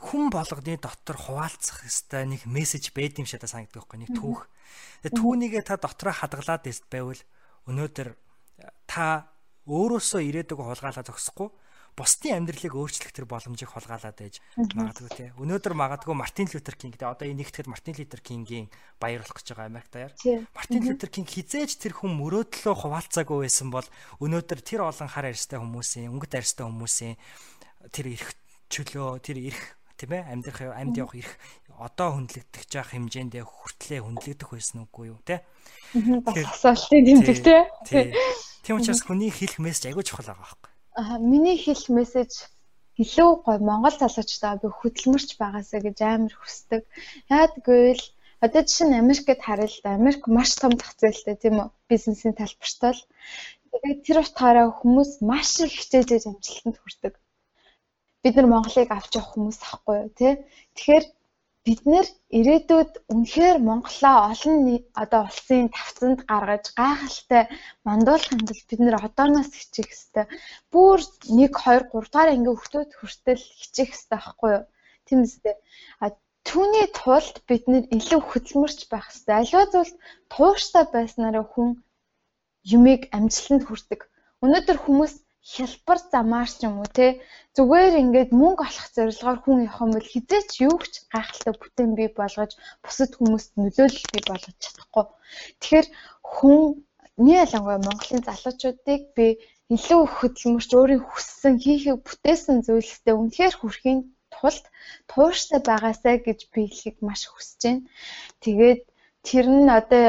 хүн 0.03 0.35
болгоны 0.35 0.75
дотор 0.83 1.15
хуваалцах 1.15 1.87
хэвээр 1.87 2.27
нэг 2.27 2.43
мессеж 2.51 2.91
байд 2.91 3.23
юм 3.23 3.27
шиг 3.31 3.39
та 3.39 3.47
санагддаг 3.47 3.87
байхгүй 3.87 4.03
нэг 4.03 4.11
түүх. 4.19 4.51
Тэгээд 5.07 5.15
түүнийгээ 5.15 5.63
та 5.63 5.79
дотроо 5.79 6.11
хадгалаад 6.11 6.67
байвал 6.91 7.23
өнөөдөр 7.71 8.09
та 8.91 9.31
өөрөөсөө 9.67 10.21
ирээдүг 10.27 10.59
хулгайлаа 10.59 11.07
зогсохгүй 11.07 11.51
бусдын 11.93 12.41
амьдралыг 12.41 12.73
өөрчлөх 12.73 13.13
тэр 13.13 13.29
боломжийг 13.29 13.69
холгаалаад 13.69 14.17
байж 14.17 14.41
магадгүй 14.57 15.11
те. 15.13 15.27
Өнөөдөр 15.37 15.77
магадгүй 15.77 16.17
Мартин 16.17 16.49
Лютер 16.49 16.77
Кинг 16.81 16.97
те 16.97 17.05
одоо 17.05 17.29
энэ 17.29 17.45
нэгтгэхэд 17.45 17.69
Мартин 17.69 17.97
Лютер 18.01 18.21
Кингийн 18.25 18.73
баяр 18.97 19.21
болох 19.21 19.37
гэж 19.37 19.53
байгаа 19.53 19.69
Америк 19.69 19.89
даяар. 19.93 20.13
Мартин 20.57 20.89
Лютер 20.89 21.13
Кинг 21.13 21.29
хизээж 21.29 21.77
тэр 21.77 21.93
хүн 21.93 22.17
мөрөөдлөө 22.17 22.75
хуваалцаагүй 22.81 23.45
байсан 23.45 23.69
бол 23.69 23.85
өнөөдөр 24.25 24.61
тэр 24.65 24.89
олон 24.89 25.09
хар 25.13 25.29
арьстай 25.29 25.61
хүмүүсийн 25.61 26.09
өнгөт 26.09 26.33
арьстай 26.33 26.65
хүмүүсийн 26.65 27.17
тэр 27.93 28.07
эрх 28.09 28.29
чөлөө 28.73 29.21
тэр 29.21 29.53
эрх 29.53 29.63
тийм 30.01 30.17
ээ 30.17 30.33
амьдрах 30.33 30.73
амьд 30.73 30.97
явах 30.97 31.21
эрх 31.21 31.33
одоо 31.77 32.17
хөндлөгдөх 32.17 32.65
жах 32.73 32.97
хэмжээндээ 32.97 33.45
хүртлээ 33.45 34.01
хөндлөгдөх 34.01 34.49
байсан 34.49 34.89
үгүй 34.89 35.13
юу 35.13 35.21
те. 35.29 35.45
Тэгэхээр 35.93 36.49
асуултын 36.49 37.05
тэмдэг 37.05 37.39
те. 37.85 38.01
Тийм 38.63 38.79
учраас 38.79 39.03
хүний 39.03 39.31
хэлэх 39.35 39.59
мессеж 39.59 39.91
айгүй 39.91 40.05
чухал 40.07 40.31
байгаа 40.31 40.47
байхгүй. 40.47 40.71
Аа 41.01 41.17
миний 41.19 41.59
хэлэх 41.59 41.91
мессеж 41.91 42.33
илүү 43.03 43.31
гоё 43.45 43.59
Монгол 43.59 43.97
залуучдаа 43.99 44.63
би 44.63 44.69
хөдөлмөрч 44.71 45.31
байгаасаа 45.41 45.81
гэж 45.83 45.99
амар 46.03 46.35
хүсдэг. 46.39 46.83
Яагаад 47.33 47.55
гэвэл 47.67 48.05
одоо 48.45 48.63
жишээ 48.67 48.87
нь 48.89 49.01
Америкт 49.03 49.41
харъя 49.43 49.71
л 49.71 49.83
да. 49.83 49.97
Америк 49.99 50.23
маш 50.37 50.51
том 50.61 50.73
зах 50.79 50.93
зээлтэй 51.01 51.37
тийм 51.43 51.57
үү? 51.63 51.69
Бизнесийн 51.91 52.35
талбартаа 52.39 52.93
л. 52.95 53.03
Тэгээд 53.71 54.01
тэр 54.07 54.19
утгаараа 54.23 54.69
хүмүүс 54.79 55.11
маш 55.31 55.49
их 55.65 55.73
хичээж 55.73 56.27
амжилтанд 56.29 56.77
хүрдэг. 56.79 57.15
Бид 58.23 58.35
нар 58.37 58.49
Монголыг 58.51 58.91
авч 58.93 59.13
явах 59.17 59.33
хүмүүс 59.33 59.59
ахгүй 59.63 59.97
юу, 60.05 60.11
тий? 60.19 60.33
Тэгэхээр 60.77 61.05
бид 61.67 61.81
нэр 61.93 62.07
ирээдүйд 62.39 62.93
үнэхээр 63.13 63.59
Монголоо 63.69 64.17
олон 64.33 64.57
одоо 65.03 65.23
улсын 65.31 65.71
тавцанд 65.77 66.19
гаргаж 66.31 66.65
гайхалтай 66.79 67.45
мандуулахын 67.87 68.43
тулд 68.43 68.67
бид 68.69 68.81
нэр 68.83 68.97
одооноос 69.07 69.51
хичээх 69.55 69.89
хэрэгтэй. 69.91 70.27
Бүр 70.73 70.99
1 71.31 71.55
2 71.55 71.87
3 71.95 72.13
дахь 72.13 72.33
ангийн 72.35 72.51
хүүхдүүд 72.59 72.91
хүртэл 72.99 73.45
хичээх 73.61 73.91
хэрэгтэй 73.95 74.19
байхгүй 74.19 74.51
юу? 74.57 74.65
Тийм 75.07 75.21
үстэй. 75.27 75.55
А 76.03 76.07
түүний 76.49 76.87
тулд 76.99 77.37
бид 77.49 77.65
нэр 77.71 77.85
илүү 77.97 78.21
хөдөлмөрч 78.27 78.81
байх 78.91 79.07
хэрэгтэй. 79.07 79.35
Аливаа 79.39 79.67
зүйл 79.71 79.93
тууштай 80.33 80.85
байснараа 80.95 81.47
хүн 81.47 81.69
юмыг 82.77 83.03
амжилтанд 83.17 83.63
хүрдэг. 83.67 84.01
Өнөөдөр 84.43 84.79
хүмүүс 84.83 85.15
хялбар 85.43 85.99
замаар 86.13 86.51
ч 86.51 86.63
юм 86.69 86.75
уу 86.79 86.91
те 86.99 87.07
зүгээр 87.57 87.95
ингээд 88.03 88.31
мөнгө 88.41 88.63
олох 88.69 88.89
зорилгоор 88.95 89.39
хүн 89.43 89.59
явах 89.67 89.83
юм 89.85 89.91
бол 89.95 90.13
хизээч 90.13 90.51
юу 90.69 90.77
ч 90.93 90.95
гайхалтай 91.13 91.55
бүтээн 91.59 91.93
бий 91.99 92.11
болгож 92.19 92.53
бусад 92.85 93.11
хүмүүст 93.19 93.51
нөлөөлөл 93.59 94.13
бий 94.15 94.25
болгож 94.31 94.57
чадахгүй. 94.63 95.05
Тэгэхээр 95.61 95.87
хүн 96.33 96.61
нэг 97.25 97.37
ялангуяа 97.45 97.81
Монголын 97.83 98.23
залуучуудыг 98.25 99.03
би 99.17 99.27
илүү 99.75 100.03
хөдөлмөрч 100.17 100.71
өөрийн 100.79 101.03
хүссэн 101.11 101.55
хийхийг 101.65 101.99
бүтээсэн 102.07 102.57
зүйлстэй 102.67 103.15
үнэхээр 103.19 103.55
хүрэхийн 103.59 104.01
тулд 104.35 104.65
тууштай 105.11 105.61
байгаасай 105.69 106.17
гэж 106.27 106.41
би 106.53 106.61
хэлхийг 106.69 106.97
маш 107.07 107.23
хүсэж 107.29 107.61
байна. 107.65 107.83
Тэгээд 108.43 108.81
тэр 109.27 109.47
нь 109.57 109.71
одоо 109.79 110.07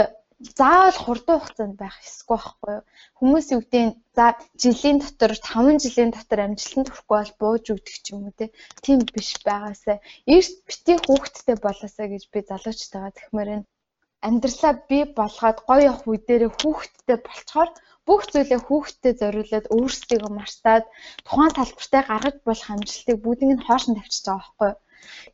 заавал 0.59 0.97
хурдан 1.03 1.39
хугацаанд 1.39 1.75
байх 1.79 1.95
ёсгүй 2.09 2.37
байхгүй 2.37 2.71
юу? 2.77 2.83
Хүмүүс 3.17 3.45
юу 3.55 3.61
гэдэг 3.63 3.83
нь 3.87 3.97
за 4.17 4.25
жилийн 4.61 4.97
дотор 4.99 5.31
5 5.39 5.83
жилийн 5.83 6.11
дотор 6.13 6.39
амжилтанд 6.43 6.87
хүрэхгүй 6.91 7.17
бол 7.19 7.33
бууж 7.41 7.65
өгдөг 7.73 7.95
ч 8.03 8.05
юм 8.11 8.21
уу 8.27 8.33
тийм 8.83 8.99
биш 9.15 9.29
байгаасаа 9.47 9.97
эрт 10.35 10.55
бити 10.67 10.93
хүүхдтэй 11.05 11.57
болоосаа 11.65 12.07
гэж 12.11 12.23
би 12.33 12.39
залуучтайгаа 12.49 13.13
тэгмээр 13.15 13.49
байна. 13.51 13.65
Амьдралаа 14.27 14.73
би 14.89 14.99
болгоод 15.19 15.59
гоё 15.67 15.81
явах 15.91 16.05
үе 16.11 16.19
дээр 16.27 16.43
хүүхдтэй 16.59 17.17
болцохоор 17.23 17.69
бүх 18.07 18.21
зүйлээ 18.31 18.59
хүүхдтэй 18.67 19.13
зориулаад 19.21 19.65
өөрсдийгөө 19.75 20.31
мартаад 20.35 20.85
тухайн 21.25 21.51
салбартаа 21.55 22.03
гаргаж 22.09 22.37
болох 22.47 22.67
амжилтыг 22.73 23.17
бүгдийг 23.23 23.51
нь 23.55 23.65
хоошин 23.67 23.95
тавьчихж 23.95 24.25
байгаа 24.27 24.43
байхгүй 24.43 24.69
юу? 24.71 24.77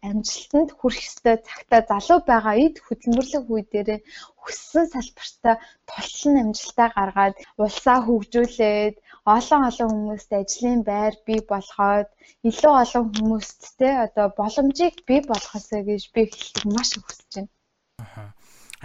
Амжилтанд 0.10 0.70
хүрэх 0.76 1.02
ёстой 1.10 1.36
цагтаа 1.48 1.82
залуу 1.92 2.20
байгаа 2.30 2.56
эд 2.66 2.76
хөдөлмөрлөх 2.86 3.46
үе 3.54 3.64
дээрээ 3.72 4.00
хүссэн 4.44 4.86
салбартаа 4.94 5.56
тултлан 5.90 6.36
амжилтаа 6.44 6.90
гаргаад 6.98 7.36
улсаа 7.64 7.98
хөгжүүлээд 8.06 8.96
олон 9.36 9.62
олон 9.70 9.90
хүмүүст 9.94 10.32
ажлын 10.42 10.82
байр 10.90 11.14
бий 11.28 11.42
болгоод 11.52 12.10
илүү 12.50 12.74
олон 12.84 13.06
хүмүүст 13.14 13.62
те 13.80 13.90
одоо 14.06 14.28
боломжийг 14.40 14.96
бий 15.10 15.22
болгосоо 15.32 15.82
гэж 15.90 16.04
би 16.14 16.22
хэлэх 16.26 16.66
маш 16.76 16.90
их 16.98 17.04
хүсэж 17.06 17.32
байна. 17.36 17.52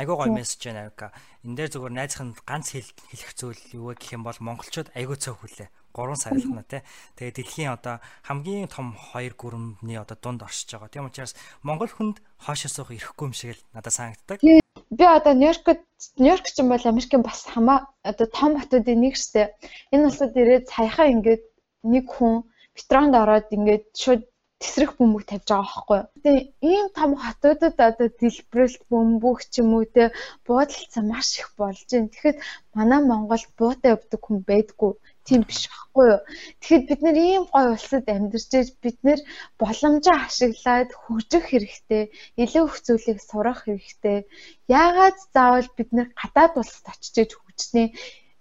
Айгуу 0.00 0.16
гоё 0.18 0.34
мессеж 0.34 0.60
байна 0.66 0.80
Авика. 0.84 1.06
Энд 1.44 1.56
дээр 1.56 1.70
зүгээр 1.72 1.94
найзхан 1.96 2.28
ганц 2.50 2.66
хэлэх 2.74 3.32
зүйл 3.38 3.62
юу 3.78 3.84
вэ 3.88 3.94
гэх 3.94 4.10
юм 4.16 4.22
бол 4.26 4.38
монголчууд 4.46 4.88
айгуу 4.98 5.16
цөөх 5.22 5.38
хүлээ 5.38 5.68
3 5.94 6.18
сая 6.18 6.34
болгоно 6.34 6.66
те. 6.66 6.82
Тэгээ 7.16 7.34
дэлхийн 7.38 7.70
одоо 7.78 8.02
хамгийн 8.26 8.66
том 8.66 8.98
хоёр 8.98 9.32
гүрэмний 9.38 9.98
одоо 10.02 10.18
дунд 10.18 10.42
оршиж 10.42 10.74
байгаа. 10.74 10.90
Тийм 10.90 11.06
учраас 11.06 11.38
Монгол 11.62 11.88
хүнд 11.88 12.18
хоошоо 12.42 12.70
суух 12.70 12.90
ирэхгүй 12.90 13.26
юм 13.30 13.34
шиг 13.38 13.54
л 13.54 13.62
надад 13.70 13.94
санагддаг. 13.94 14.42
Би 14.42 15.04
одоо 15.06 15.32
Нью-Йоркт 15.38 15.86
Нью-Йорк 16.18 16.46
ч 16.50 16.58
юм 16.58 16.68
бол 16.74 16.82
Америкийн 16.82 17.22
бас 17.22 17.46
хамаа 17.46 17.86
одоо 18.02 18.26
том 18.26 18.58
хотуудын 18.58 18.98
нэг 19.00 19.14
штэ. 19.14 19.54
Энэ 19.94 20.10
улсад 20.10 20.34
ирээд 20.34 20.66
саяхан 20.74 21.22
ингээд 21.22 21.42
нэг 21.86 22.04
хүн 22.10 22.42
метронд 22.74 23.14
ороод 23.14 23.48
ингээд 23.56 23.86
шууд 24.02 24.22
тесрэх 24.62 24.92
бөмбөг 24.98 25.24
тавьж 25.28 25.48
байгаа 25.50 25.66
байхгүй 25.66 25.98
юу. 26.00 26.10
Тэгээ 26.24 26.44
ийм 26.70 26.86
том 26.98 27.10
хотуудад 27.24 27.76
одоо 27.88 28.08
дэлбэрэлт 28.20 28.82
бөмбөг 28.90 29.38
ч 29.52 29.54
юм 29.62 29.70
уу 29.76 29.84
те 29.94 30.04
буудалцсан 30.46 31.04
маш 31.12 31.28
их 31.40 31.48
болж 31.58 31.84
байна. 31.90 32.12
Тэгэхэд 32.12 32.38
манай 32.76 33.00
Монгол 33.04 33.44
буутай 33.58 33.92
өвдөг 33.96 34.20
хүн 34.24 34.38
байдгүй 34.50 34.92
тийм 35.26 35.42
биш 35.48 35.66
байхгүй 35.72 36.06
юу. 36.12 36.20
Тэгэхэд 36.60 36.84
бид 36.88 37.00
нэр 37.04 37.16
ийм 37.16 37.44
гой 37.48 37.66
улсад 37.72 38.04
амьдарч 38.08 38.50
ээж 38.52 38.68
бид 38.84 38.98
нэр 39.06 39.20
боломжоо 39.60 40.16
ашиглаад 40.24 40.90
хөгжих 40.92 41.44
хэрэгтэй, 41.48 42.02
илүү 42.42 42.64
их 42.68 42.76
зүйлийг 42.84 43.18
сурах 43.24 43.64
хэрэгтэй. 43.64 44.28
Яагаад 44.68 45.16
заавал 45.32 45.68
бид 45.76 45.90
нэр 45.96 46.08
гадаад 46.20 46.54
улсад 46.60 46.86
очиж 46.92 47.14
ээж 47.24 47.30
хөгжснээ 47.36 47.88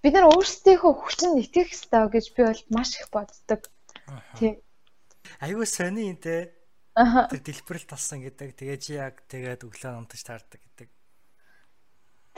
бид 0.03 0.13
нар 0.19 0.27
өөрсдийнхөө 0.27 0.93
хүчин 0.99 1.39
итгэх 1.39 1.71
ёстой 1.71 2.11
гэж 2.11 2.25
би 2.35 2.41
бол 2.43 2.61
маш 2.75 2.99
их 2.99 3.07
боддог. 3.07 3.71
Тийм. 4.35 4.59
Айгуу 5.39 5.63
сони 5.63 6.11
энэ 6.11 6.19
те. 6.19 6.35
Тэр 7.31 7.39
дэлбэрэлт 7.39 7.87
талсан 7.87 8.19
гэдэг. 8.19 8.51
Тэгээ 8.59 8.77
чи 8.83 8.99
яг 8.99 9.23
тэгээд 9.31 9.63
өглөө 9.63 10.03
унтаж 10.03 10.21
таардаг 10.27 10.59
гэдэг. 10.59 10.92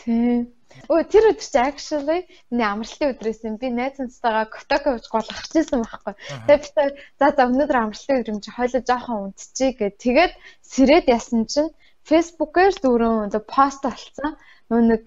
Тийм. 0.06 0.54
Өө 0.92 1.02
тэр 1.10 1.24
өдөр 1.32 1.42
чи 1.42 1.60
actually 1.62 2.20
миний 2.52 2.68
амралтын 2.68 3.14
өдрөөс 3.16 3.42
юм 3.48 3.56
би 3.62 3.72
найз 3.74 3.98
нацтайгаа 3.98 4.46
Котоко 4.54 4.94
ууж 4.94 5.06
голгож 5.10 5.54
ирсэн 5.56 5.82
байхгүй. 5.82 6.14
Тэгээд 6.46 6.62
би 6.62 6.84
за 7.20 7.26
за 7.34 7.42
өнөөдөр 7.50 7.78
амралтын 7.80 8.20
өдөр 8.22 8.34
юм 8.34 8.42
чи 8.44 8.52
хойлоо 8.54 8.82
жоохон 8.86 9.24
унтчихъя 9.26 9.72
гэд 9.80 9.96
тэгээд 10.06 10.34
сэрээд 10.74 11.06
ясан 11.18 11.42
чинь 11.52 11.72
Facebook-ээр 12.10 12.74
дөрөв 12.84 13.14
оо 13.34 13.42
пост 13.56 13.82
болцсон. 13.88 14.38
Нөө 14.70 14.82
нэг 14.92 15.04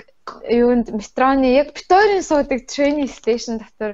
юунд 0.51 0.87
метроны 0.99 1.49
яг 1.61 1.69
Victoria 1.79 2.23
суудаг 2.23 2.67
train 2.73 3.07
station 3.07 3.63
дотор 3.63 3.93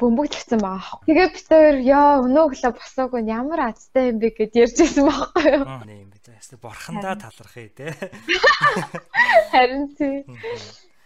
бөмбөг 0.00 0.28
тавьсан 0.32 0.60
байгаа. 0.60 1.00
Тэгээ 1.08 1.28
бид 1.34 1.46
хоёр 1.52 1.76
яа 1.80 2.10
өнөө 2.24 2.44
өглөө 2.48 2.72
босоогүй 2.76 3.22
ямар 3.28 3.60
азтай 3.68 4.12
юм 4.12 4.18
бэ 4.20 4.28
гэд 4.38 4.52
ярьжсэн 4.64 5.04
байхгүй 5.08 5.44
юу? 5.56 5.64
Аа. 6.46 6.52
Ястаа 6.54 6.58
борхандаа 6.62 7.16
талархъя 7.18 7.68
те. 7.74 7.86
Харин 9.50 9.90
тий. 9.98 10.22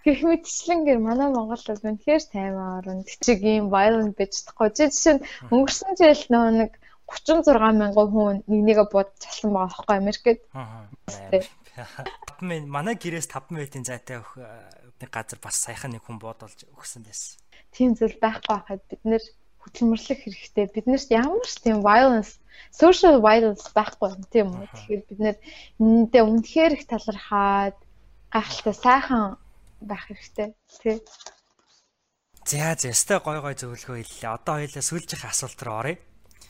Гэх 0.05 0.21
мэтчлэнгээр 0.21 1.01
манай 1.01 1.29
Монгол 1.33 1.57
бол 1.57 1.87
үнэхээр 1.89 2.23
тайван 2.29 2.69
орн. 2.81 3.01
Тэчиг 3.09 3.41
ийм 3.41 3.73
violent 3.73 4.17
байж 4.17 4.33
чадахгүй. 4.37 4.69
Жишээ 4.77 5.15
нь 5.17 5.25
өнгөрсөн 5.49 5.97
жил 5.97 6.25
нөө 6.29 6.49
нэг 6.61 6.71
36 7.09 7.57
мянган 7.57 8.09
хүн 8.13 8.37
нэг 8.49 8.61
нэгэ 8.69 8.85
бод 8.93 9.09
цалсан 9.17 9.53
байгаа 9.53 9.81
байхгүй 9.81 9.97
Америкт. 9.97 10.45
5 11.77 12.45
минут 12.45 12.69
манай 12.69 12.95
гэрээс 13.01 13.29
5 13.29 13.53
минутын 13.57 13.85
зайтай 13.85 14.21
өгөх 14.21 14.41
нэг 15.01 15.11
газар 15.11 15.41
бас 15.41 15.57
саяхан 15.57 15.97
нэг 15.97 16.05
хүн 16.05 16.21
буудалж 16.21 16.69
өгсөн 16.77 17.03
байсан. 17.05 17.41
Тийм 17.73 17.97
зүйл 17.97 18.17
байхгүй 18.21 18.53
байхад 18.57 18.83
бид 18.89 19.03
нэр 19.05 19.25
хөдөлмөрлөх 19.63 20.21
хэрэгтэй. 20.25 20.67
Биднэрт 20.73 21.09
ямар 21.13 21.45
ч 21.45 21.61
тийм 21.61 21.85
violence, 21.85 22.41
social 22.73 23.21
violence 23.21 23.69
байхгүй 23.77 24.09
юм 24.17 24.23
тийм 24.33 24.49
үү? 24.57 24.67
Тэгэхээр 24.73 25.03
бид 25.09 25.21
нэр 25.21 25.37
энэндээ 25.81 26.23
үнэхээр 26.25 26.73
их 26.77 26.85
талархаад 26.89 27.77
гайхалтай 28.33 28.75
сайхан 28.75 29.25
байх 29.81 30.05
хэрэгтэй. 30.09 30.49
Тий. 30.81 30.99
За 32.45 32.75
зэстэй 32.75 33.21
гой 33.21 33.39
гой 33.41 33.55
зөвлөгөө 33.55 34.01
хэллээ. 34.01 34.33
Одоо 34.33 34.55
хоёлаа 34.65 34.85
сүүлжих 34.85 35.23
асуулт 35.29 35.61
руу 35.61 35.77
оръё. 35.85 35.97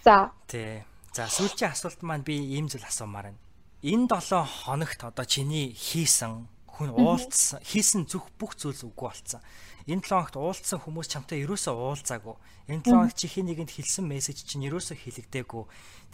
За. 0.07 0.31
Тий. 0.47 0.87
За 1.13 1.27
сүүлчийн 1.27 1.75
асуулт 1.75 2.01
маань 2.07 2.23
би 2.23 2.39
ийм 2.39 2.71
зүйл 2.71 2.87
асуумаар 2.87 3.35
байна. 3.35 3.43
Энэ 3.83 4.07
7 4.07 4.45
хоногт 4.45 5.01
одоо 5.03 5.25
чиний 5.25 5.75
хийсэн 5.75 6.47
хүн 6.81 6.97
уулзсан 6.97 7.61
хийсэн 7.61 8.09
зүх 8.09 8.33
бүх 8.41 8.57
зүйлс 8.57 8.89
үгүй 8.89 9.13
болцсон. 9.13 9.45
Энэ 9.85 10.01
7 10.01 10.33
хоногт 10.33 10.37
уулзсан 10.41 10.81
хүмүүс 10.81 11.13
чамтай 11.13 11.45
ерөөсөө 11.45 11.77
уулзаагүй. 11.77 12.37
Энэ 12.73 12.89
7 12.89 12.97
хоногт 12.97 13.21
чихийн 13.21 13.47
нэгэнд 13.53 13.69
хэлсэн 13.77 14.09
мессеж 14.09 14.49
чинь 14.49 14.65
ерөөсөө 14.65 14.97
хэлэгдээгүй. 14.97 15.65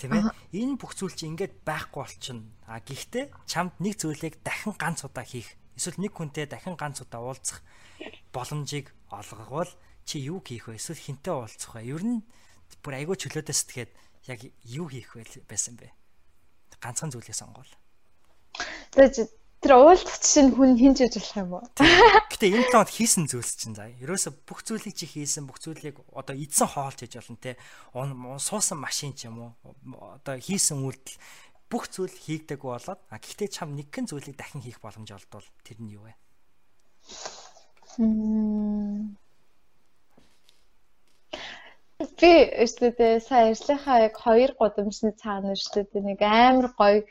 Тийм 0.02 0.10
ээ. 0.10 0.34
Энэ 0.58 0.74
бүх 0.74 0.98
зүйл 0.98 1.14
чинь 1.14 1.38
ингээд 1.38 1.62
байхгүй 1.62 2.02
болчихно. 2.02 2.50
А 2.66 2.82
гэхдээ 2.82 3.30
чамд 3.46 3.78
нэг 3.78 3.94
зүйлийг 3.94 4.42
дахин 4.42 4.74
ганц 4.74 5.06
удаа 5.06 5.22
хийх 5.22 5.54
эсвэл 5.76 6.00
нэг 6.00 6.12
хүнтэй 6.16 6.48
дахин 6.48 6.74
ганц 6.74 7.04
удаа 7.04 7.20
уулзах 7.20 7.60
боломжийг 8.32 8.90
олгохвол 9.12 9.68
чи 10.08 10.24
юу 10.24 10.40
хийх 10.40 10.72
вэ? 10.72 10.80
Эсвэл 10.80 10.96
хинтээ 10.96 11.34
уулзах 11.36 11.76
вэ? 11.76 11.84
Ер 11.84 12.02
нь 12.02 12.24
бүр 12.80 12.96
айгүй 12.96 13.16
чөлөөтэй 13.20 13.54
сэтгээд 13.54 13.90
яг 14.32 14.40
юу 14.64 14.88
хийх 14.88 15.12
вэ 15.14 15.44
байсан 15.44 15.76
бэ? 15.76 15.92
Ганцхан 16.80 17.12
зүйлээ 17.12 17.36
сонгоол. 17.36 17.68
Тэгээд 18.96 19.28
тэр 19.66 19.82
уулзах 19.82 20.22
чинь 20.22 20.54
хүн 20.54 20.78
хинж 20.78 21.02
болох 21.02 21.34
юм 21.34 21.50
уу? 21.58 21.66
Гэтэ 22.30 22.54
энэ 22.54 22.70
тоонд 22.70 22.90
хийсэн 22.94 23.26
зүйлс 23.26 23.58
чинь 23.58 23.74
заа. 23.74 23.90
Ерөөсө 23.98 24.30
бүх 24.46 24.62
зүйлийг 24.62 24.94
чи 24.94 25.10
хийсэн, 25.10 25.42
бүх 25.50 25.58
зүйлийг 25.58 25.98
одоо 26.14 26.38
идсэн 26.38 26.70
хоолч 26.70 27.02
хийж 27.02 27.18
болно 27.18 27.34
те. 27.42 27.58
Суусан 27.90 28.78
машин 28.78 29.10
ч 29.18 29.26
юм 29.26 29.58
уу. 29.58 30.14
Одоо 30.22 30.38
хийсэн 30.38 30.86
үйлдэл 30.86 31.18
бүх 31.66 31.90
зүйл 31.90 32.14
хийгдэггүй 32.14 32.70
болоод 32.78 33.00
а 33.10 33.18
гэхдээ 33.18 33.50
чам 33.50 33.74
нэгэн 33.74 34.06
зүйлийг 34.06 34.38
дахин 34.38 34.62
хийх 34.62 34.78
боломж 34.78 35.10
олдвол 35.10 35.42
тэр 35.66 35.82
нь 35.82 35.98
юу 35.98 36.06
вэ? 36.06 36.14
Би 41.98 42.32
өстөдөө 42.62 43.18
сая 43.18 43.50
ярьслахаа 43.50 43.98
яг 44.06 44.14
хоёр 44.14 44.54
гудамжны 44.54 45.10
цаана 45.18 45.58
өстөдөө 45.58 46.02
нэг 46.06 46.22
амар 46.22 46.70
гоё 46.78 47.02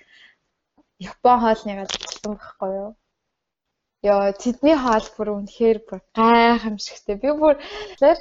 Япон 1.04 1.40
хоолны 1.44 1.74
газарчлан 1.80 2.36
байхгүй 2.40 2.72
юу? 2.82 2.92
Йоо, 4.08 4.32
тэдний 4.44 4.78
хоол 4.80 5.08
бүр 5.18 5.28
үнэхээр 5.36 5.78
бүр 5.88 6.00
гайхамшигтэй. 6.16 7.16
Би 7.20 7.30
бүр 7.42 7.56
тэр 8.00 8.18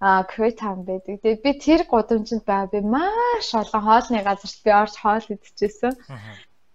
а 0.00 0.24
Кретан 0.24 0.82
байдаг. 0.88 1.22
Тэгээд 1.22 1.44
би 1.44 1.52
тэр 1.66 1.80
гудамжинд 1.86 2.44
байгаа 2.44 2.72
би 2.74 2.80
маш 2.82 3.48
олон 3.54 3.82
хоолны 3.86 4.20
газарт 4.26 4.58
би 4.64 4.70
орж 4.82 4.94
хоол 4.98 5.26
идчихсэн. 5.34 5.94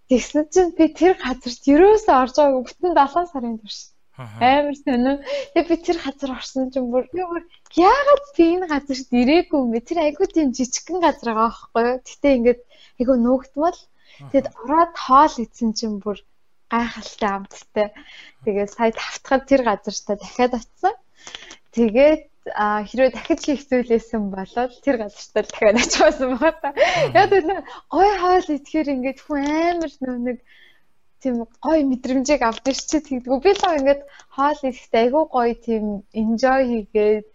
Тэгсэн 0.09 0.43
чинь 0.53 0.71
би 0.77 0.85
тэр 0.99 1.13
газарт 1.19 1.63
ерөөсөө 1.73 2.15
орж 2.21 2.35
байгаагүй 2.37 2.63
бүтэн 2.65 2.93
7 2.95 3.31
сарын 3.31 3.57
турш. 3.59 3.79
Амар 4.17 4.75
сонин. 4.75 5.19
Тэгээ 5.53 5.69
би 5.69 5.75
тэр 5.85 5.97
газар 6.05 6.31
орсон 6.37 6.71
чинь 6.73 6.91
бүр 6.93 7.05
яагаад 7.75 8.25
би 8.37 8.43
энэ 8.55 8.67
газарт 8.73 9.09
ирээгүй 9.21 9.59
юм 9.59 9.71
бэ? 9.71 9.79
Тэр 9.87 9.99
айгүй 10.05 10.27
тийм 10.29 10.49
жижигхэн 10.57 10.99
газар 11.01 11.33
байгаа 11.33 11.49
байхгүй 11.49 11.81
юу? 11.89 11.97
Гэтэ 12.05 12.29
ингээд 12.37 12.61
айгүй 12.99 13.17
нуугдмал. 13.21 13.79
Тэгэд 14.31 14.47
ороод 14.63 14.93
хоол 15.05 15.33
идсэн 15.43 15.69
чинь 15.77 15.97
бүр 16.03 16.17
гайхалтай 16.71 17.31
амттай. 17.35 17.87
Тэгээ 18.43 18.67
сая 18.67 18.91
тавтахад 18.95 19.43
тэр 19.49 19.61
газартаа 19.67 20.15
дахиад 20.19 20.53
очисон. 20.59 20.95
Тэгээд 21.75 22.21
а 22.55 22.83
хэрвээ 22.89 23.11
дахиж 23.13 23.41
хийх 23.45 23.63
зүйлээсэн 23.69 24.23
болоод 24.33 24.71
тэр 24.85 24.95
газартаа 25.03 25.43
дахиад 25.45 25.77
очисон 25.83 26.31
байгаа 26.39 26.53
та. 26.61 26.69
Яг 27.21 27.31
л 27.31 27.49
гой 27.93 28.09
хоол 28.21 28.47
идэхээр 28.55 28.93
ингээд 28.95 29.19
хүн 29.21 29.41
амар 29.45 29.91
нэг 30.27 30.37
тийм 31.21 31.35
гоё 31.65 31.81
мэдрэмжийг 31.85 32.41
авдаг 32.41 32.73
ч 32.73 32.81
тэгдэггүй. 32.89 33.39
Би 33.45 33.51
л 33.53 33.77
ингээд 33.77 34.01
хоол 34.35 34.59
идэхдээ 34.69 35.01
айгүй 35.05 35.25
гоё 35.35 35.53
тийм 35.65 35.85
enjoy 36.21 36.61
хийгээд 36.71 37.25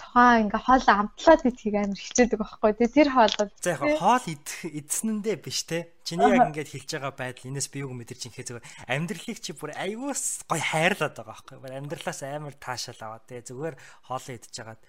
тухайн 0.00 0.48
ингээ 0.48 0.62
хоол 0.64 0.86
амтлаад 0.88 1.40
идхийг 1.44 1.76
амар 1.76 2.00
хичээдэг 2.00 2.38
байхгүй. 2.40 2.72
Тий 2.80 2.88
тэр 2.88 3.08
хоол 3.12 3.34
бол 3.36 3.52
за 3.60 3.70
яг 3.76 3.82
хоол 4.00 4.24
идэх 4.24 4.60
эдснэндээ 4.64 5.36
биш 5.44 5.60
те. 5.68 5.92
Чиний 6.08 6.32
яг 6.32 6.48
ингээд 6.48 6.72
хэлж 6.72 6.90
байгаа 6.96 7.12
байдал 7.12 7.50
энэс 7.52 7.68
би 7.68 7.84
юу 7.84 7.92
мэдэрч 7.92 8.22
инхээ 8.32 8.46
зүгээр 8.48 8.68
амьдралыг 8.88 9.38
чи 9.44 9.52
бүр 9.52 9.70
аюус 9.76 10.48
гоё 10.48 10.64
хайрлаад 10.64 11.14
байгаа 11.20 11.28
байхгүй. 11.28 11.56
Бүр 11.60 11.76
амьдралаас 11.76 12.20
амар 12.24 12.56
таашаал 12.56 13.02
аваад 13.04 13.24
те. 13.28 13.44
Зүгээр 13.44 13.76
хоолоо 14.08 14.32
идж 14.32 14.48
жагаад 14.56 14.82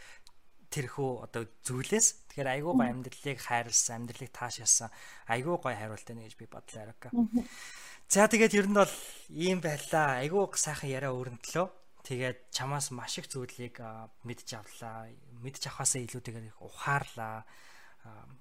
тэрхүү 0.71 1.11
одоо 1.27 1.43
зүйлээс 1.67 2.07
тэгэхээр 2.31 2.53
айгүй 2.55 2.73
гоё 2.79 2.87
амьдралыг 2.87 3.39
хайрлсан 3.43 4.07
амьдралыг 4.07 4.31
таашаасан 4.31 4.89
айгүй 5.27 5.55
гоё 5.59 5.75
хариултаа 5.75 6.15
нэ 6.15 6.31
гэж 6.31 6.35
би 6.39 6.47
бодлоо 6.47 6.79
ярика 6.79 7.11
За 8.11 8.27
тэгээд 8.27 8.55
ер 8.59 8.67
нь 8.67 8.75
бол 8.75 8.91
ийм 9.31 9.63
байлаа. 9.63 10.19
Айгүй 10.19 10.43
сайхан 10.59 10.91
яриа 10.91 11.15
өрнөдлөө. 11.15 11.80
Тэгээд 12.01 12.49
чамаас 12.49 12.89
маш 12.89 13.21
их 13.21 13.29
зүйлийг 13.29 13.77
мэдж 14.25 14.49
авлаа. 14.57 15.09
Мэдж 15.41 15.69
авахаасаа 15.69 16.01
илүүтэйгээр 16.01 16.57
ухаарлаа. 16.57 17.45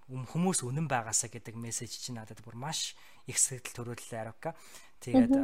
Хүмүүс 0.09 0.65
үнэн 0.65 0.89
байгаасаа 0.89 1.29
гэдэг 1.29 1.55
мессеж 1.61 1.93
чинь 2.01 2.17
надад 2.17 2.41
бүр 2.41 2.57
маш 2.57 2.97
их 3.29 3.37
сэтгэл 3.37 3.77
төрүүллээ 3.77 4.21
Арока. 4.25 4.57
Тэгээд 5.05 5.37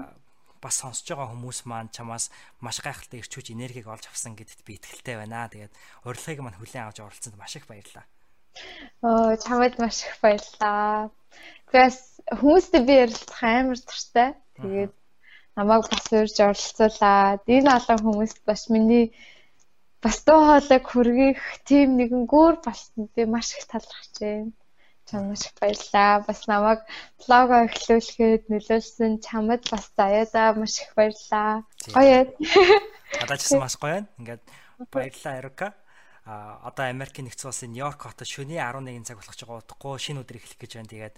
бас 0.57 0.81
сонсож 0.81 1.05
байгаа 1.13 1.29
хүмүүс 1.37 1.69
маань 1.69 1.93
чамаас 1.93 2.33
маш 2.65 2.81
гайхалтай 2.81 3.21
ирчүүж 3.21 3.53
энергиг 3.53 3.87
олж 3.87 4.09
авсан 4.09 4.33
гэдэгт 4.33 4.65
би 4.65 4.81
итгэлтэй 4.81 5.17
байна. 5.21 5.53
Тэгээд 5.53 5.75
урилгыг 6.09 6.41
маань 6.41 6.57
хүлээн 6.57 6.89
авч 6.89 7.05
оролцсонд 7.05 7.37
маш 7.37 7.61
их 7.61 7.69
баярлалаа. 7.69 8.09
Оо 9.05 9.37
чамд 9.37 9.77
маш 9.77 10.09
их 10.09 10.17
баярлалаа. 10.25 11.13
Тэгээс 11.69 12.01
хүмүүстэй 12.41 12.83
би 12.89 12.95
ярилцах 13.05 13.43
амар 13.45 13.79
туртай. 13.85 14.33
Тэгээд 14.57 14.93
намайг 15.57 15.89
бас 15.89 16.07
урьж 16.13 16.37
оролцуулаад 16.45 17.43
энэ 17.49 17.71
олон 17.79 18.01
хүмүүст 18.05 18.39
бас 18.45 18.69
миний 18.69 19.17
бас 20.05 20.21
дуу 20.27 20.41
хоолойг 20.45 20.85
хүргэх 20.85 21.41
тийм 21.65 21.97
нэгэн 21.97 22.25
гүүр 22.29 22.61
болсонд 22.61 23.11
би 23.17 23.25
маш 23.25 23.57
их 23.57 23.65
талархаж 23.67 24.15
байна. 24.21 24.53
Чамд 25.09 25.39
их 25.39 25.55
баярлалаа. 25.61 26.25
Бас 26.29 26.41
намайг 26.51 26.81
блогоо 27.25 27.61
эхлүүлэхэд 27.67 28.53
нөлөөлсөн 28.53 29.13
чамд 29.25 29.65
бас 29.73 29.85
заяада 29.97 30.53
маш 30.61 30.75
их 30.85 30.93
баярлалаа. 30.99 31.65
Гоё. 31.97 32.21
Надад 33.23 33.41
ч 33.41 33.57
бас 33.57 33.77
гоё 33.81 34.05
байна. 34.05 34.09
Ингээд 34.21 34.43
баярлалаа 34.93 35.39
Эрука. 35.41 35.69
А 36.27 36.59
одоо 36.69 36.91
Америкийн 36.91 37.31
нэгдсэн 37.31 37.49
улсын 37.49 37.71
Нью-Йорк 37.71 38.03
хотод 38.03 38.27
шөнийн 38.27 38.67
11 38.67 39.07
цаг 39.07 39.23
болох 39.23 39.39
ч 39.39 39.47
байгаа 39.47 39.63
утгагүй 39.63 39.95
шинэ 39.95 40.21
өдөр 40.27 40.43
эхлэх 40.43 40.59
гэж 40.59 40.73
байна. 40.75 40.91
Тэгээд 40.91 41.15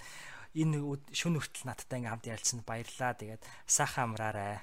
энэ 0.56 0.78
шүн 1.12 1.36
хүртэл 1.36 1.68
надтай 1.68 2.00
ингээм 2.00 2.12
хамт 2.16 2.30
ярилцсанд 2.30 2.64
баярлалаа. 2.64 3.12
Тэгээд 3.18 3.42
сайхан 3.66 4.14
амраарай. 4.14 4.60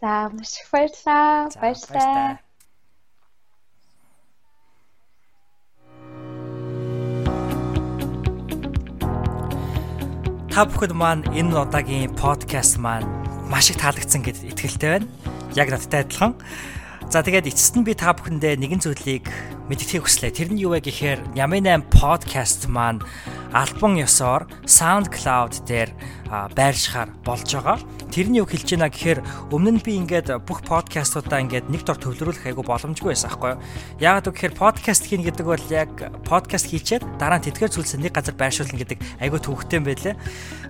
За 0.00 0.28
маш 0.28 0.52
их 0.60 0.68
баярлалаа. 0.72 1.48
Баярлалаа. 1.56 2.38
Та 10.54 10.62
бүхэд 10.70 10.94
маань 10.94 11.26
энэ 11.34 11.50
удаагийн 11.50 12.14
подкаст 12.14 12.78
маань 12.78 13.10
маш 13.50 13.74
их 13.74 13.78
таалагдсан 13.82 14.22
гэдэгт 14.22 14.54
итгэлтэй 14.54 14.90
байна. 15.02 15.08
Яг 15.58 15.74
надтай 15.74 16.06
адилхан. 16.06 16.38
За 17.10 17.26
тэгээд 17.26 17.50
эцэст 17.50 17.74
нь 17.74 17.82
би 17.82 17.98
та 17.98 18.14
бүхэндээ 18.14 18.62
нэгэн 18.62 18.78
зүйлийг 18.78 19.26
мэдгэхийг 19.66 20.06
хүслээ. 20.06 20.30
Тэр 20.30 20.48
нь 20.54 20.62
юу 20.62 20.78
вэ 20.78 20.86
гэхээр 20.86 21.34
Ямын 21.34 21.66
8 21.66 21.90
подкаст 21.90 22.70
маань 22.70 23.02
альбом 23.54 23.94
ёсоор 23.94 24.50
SoundCloud 24.66 25.62
дээр 25.62 25.94
байршихаар 26.58 27.14
болж 27.22 27.46
байгаа. 27.54 27.78
Тэрний 28.10 28.42
үг 28.42 28.50
хэлж 28.50 28.74
байна 28.74 28.90
гэхээр 28.90 29.20
өмнө 29.54 29.78
нь 29.78 29.84
би 29.86 29.94
ингээд 30.02 30.42
бүх 30.42 30.66
подкастуудаа 30.66 31.38
ингээд 31.46 31.70
нэг 31.70 31.86
дор 31.86 31.98
төвлөрүүлэх 32.02 32.50
айгу 32.50 32.66
боломжгүй 32.66 33.14
байсан 33.14 33.30
аахгүй 33.30 33.54
юу. 33.54 33.62
Яагаад 34.02 34.26
гэхээр 34.34 34.54
подкаст 34.58 35.06
хийн 35.06 35.22
гэдэг 35.22 35.46
бол 35.46 35.66
яг 35.70 35.90
подкаст 36.26 36.66
хийчээд 36.66 37.06
дараа 37.18 37.38
нь 37.38 37.46
тэтгэр 37.46 37.70
зүйлсээ 37.70 38.02
нэг 38.02 38.14
газар 38.18 38.34
байршуулна 38.34 38.74
гэдэг 38.74 38.98
айгу 39.22 39.38
төвхтэй 39.38 39.78
юм 39.78 39.86
байлээ. 39.86 40.14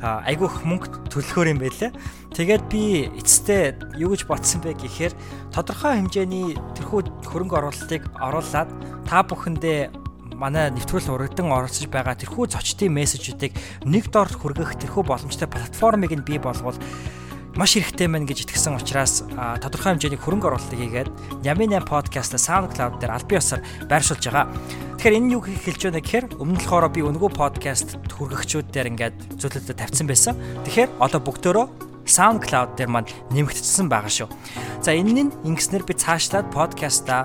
Айгу 0.04 0.44
их 0.52 0.60
мөнгө 0.68 1.08
төлөхөр 1.08 1.56
юм 1.56 1.60
байлээ. 1.64 1.92
Тэгээд 2.36 2.64
би 2.68 3.08
эцэстээ 3.16 3.96
юу 3.96 4.12
гэж 4.12 4.28
бодсон 4.28 4.60
бэ 4.60 4.76
гэхээр 4.76 5.12
тодорхой 5.54 5.96
хэмжээний 5.96 6.58
тэрхүү 6.76 7.24
хөрөнгө 7.30 7.56
оруулалтыг 7.56 8.02
оруулаад 8.18 8.68
та 9.08 9.22
бүхэндээ 9.22 10.03
манай 10.38 10.70
нэвтрүүлэл 10.74 11.14
урагдан 11.14 11.50
оролцож 11.50 11.86
байгаа 11.88 12.18
тэрхүү 12.18 12.50
зочдын 12.50 12.94
мессежүүдийг 12.94 13.54
нэг 13.86 14.10
дор 14.10 14.28
хүргэх 14.28 14.76
тэрхүү 14.82 15.02
боломжтой 15.06 15.48
платформыг 15.48 16.12
нь 16.12 16.26
бий 16.26 16.38
болгоод 16.42 16.78
маш 17.54 17.78
хэрэгтэй 17.78 18.10
байна 18.10 18.26
гэж 18.26 18.50
итгэсэн 18.50 18.74
учраас 18.74 19.22
тодорхой 19.62 19.94
хэмжээний 19.94 20.18
хөрөнгө 20.18 20.48
оруулалтыг 20.50 20.74
хийгээд 20.74 21.10
Ямин 21.46 21.70
8 21.70 21.86
подкаст 21.86 22.34
SoundCloud 22.34 22.98
дээр 22.98 23.14
аль 23.14 23.28
биесээр 23.30 23.62
байршуулж 23.86 24.26
байгаа. 24.26 24.50
Тэгэхээр 24.98 25.18
энэ 25.22 25.32
юу 25.38 25.42
хэлж 25.46 25.80
байна 25.86 26.02
гэхээр 26.02 26.26
өмнө 26.42 26.58
нь 26.58 26.62
болохоор 26.66 26.90
би 26.90 27.06
өнгөө 27.06 27.30
подкаст 27.30 27.94
хүргэгчүүд 28.10 28.74
дээр 28.74 28.90
ингээд 28.90 29.38
зөвлөлтөд 29.38 29.78
тавьсан 29.78 30.06
байсан. 30.10 30.34
Тэгэхээр 30.66 30.98
одоо 30.98 31.20
бүгдөө 31.22 31.93
SoundCloud 32.04 32.76
дээр 32.76 32.90
маань 32.92 33.10
нэмэгдсэн 33.32 33.88
байгаа 33.88 34.12
шүү. 34.12 34.28
За 34.84 34.92
энэ 34.92 35.28
нь 35.28 35.32
ингэснээр 35.48 35.84
би 35.88 35.96
цаашлаад 35.96 36.52
подкаста 36.52 37.24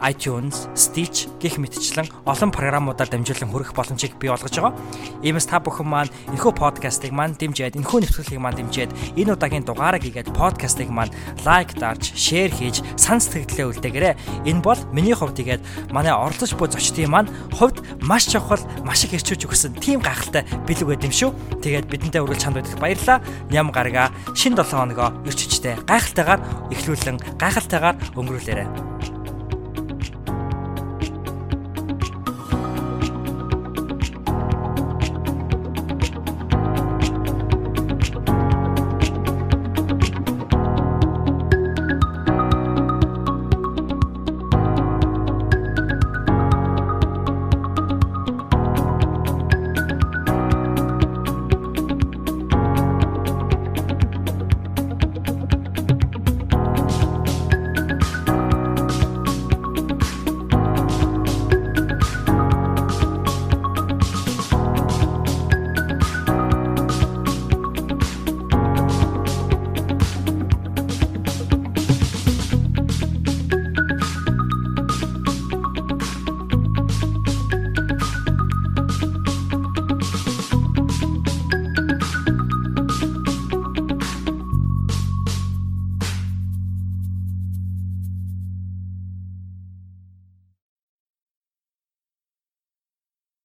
iTunes, 0.00 0.70
Stitch 0.72 1.28
гэх 1.36 1.60
мэтчлэн 1.60 2.08
олон 2.24 2.50
програмуудаар 2.54 3.10
дамжуулан 3.10 3.50
хүргэх 3.50 3.76
боломжийг 3.76 4.16
бий 4.16 4.30
болгож 4.30 4.56
байгаа. 4.56 4.72
Иймээс 5.20 5.50
та 5.50 5.60
бүхэн 5.60 5.84
маань 5.84 6.12
энэхүү 6.32 6.52
подкастыг 6.56 7.12
маань 7.12 7.36
дэмжиж, 7.36 7.76
энэхүү 7.76 8.08
нэвтрүүлгийг 8.08 8.40
маань 8.40 8.56
дэмжиж, 8.56 8.88
энэ 9.20 9.36
удаагийн 9.36 9.66
дугаараа 9.66 10.00
хийгээд 10.00 10.32
подкастыг 10.32 10.88
маань 10.88 11.12
лайк 11.44 11.76
дарж, 11.76 12.14
шеэр 12.16 12.54
хийж, 12.54 12.80
сан 12.96 13.20
сэтгэлдээ 13.20 13.66
үлдээгээрэй. 13.68 14.14
Энэ 14.48 14.64
бол 14.64 14.80
миний 14.94 15.12
хувьд 15.12 15.36
игээд 15.36 15.92
манай 15.92 16.14
оролцож 16.14 16.56
буй 16.56 16.70
зочдын 16.72 17.10
маань 17.10 17.28
хувьд 17.52 17.84
маш 18.00 18.30
чухал, 18.30 18.62
маш 18.86 19.04
их 19.04 19.18
ирчүүж 19.18 19.44
өгсөн 19.44 19.76
тийм 19.76 20.00
гайхалтай 20.00 20.46
бэлэг 20.64 20.88
байд 20.88 21.04
юм 21.04 21.12
шүү. 21.12 21.30
Тэгээд 21.60 21.90
бидэнтэй 21.90 22.22
үргэлж 22.24 22.40
чанд 22.40 22.56
байдагт 22.56 22.80
баярлалаа. 22.80 23.18
Ням 23.50 23.68
гарага 23.92 24.34
шин 24.34 24.54
7 24.56 24.70
хоногоо 24.70 25.10
ирч 25.26 25.40
хүчтэй 25.46 25.74
гайхалтайгаар 25.86 26.40
эхлүүлэн 26.74 27.16
гайхалтайгаар 27.38 27.96
өнгөрүүлээрэй. 28.18 29.19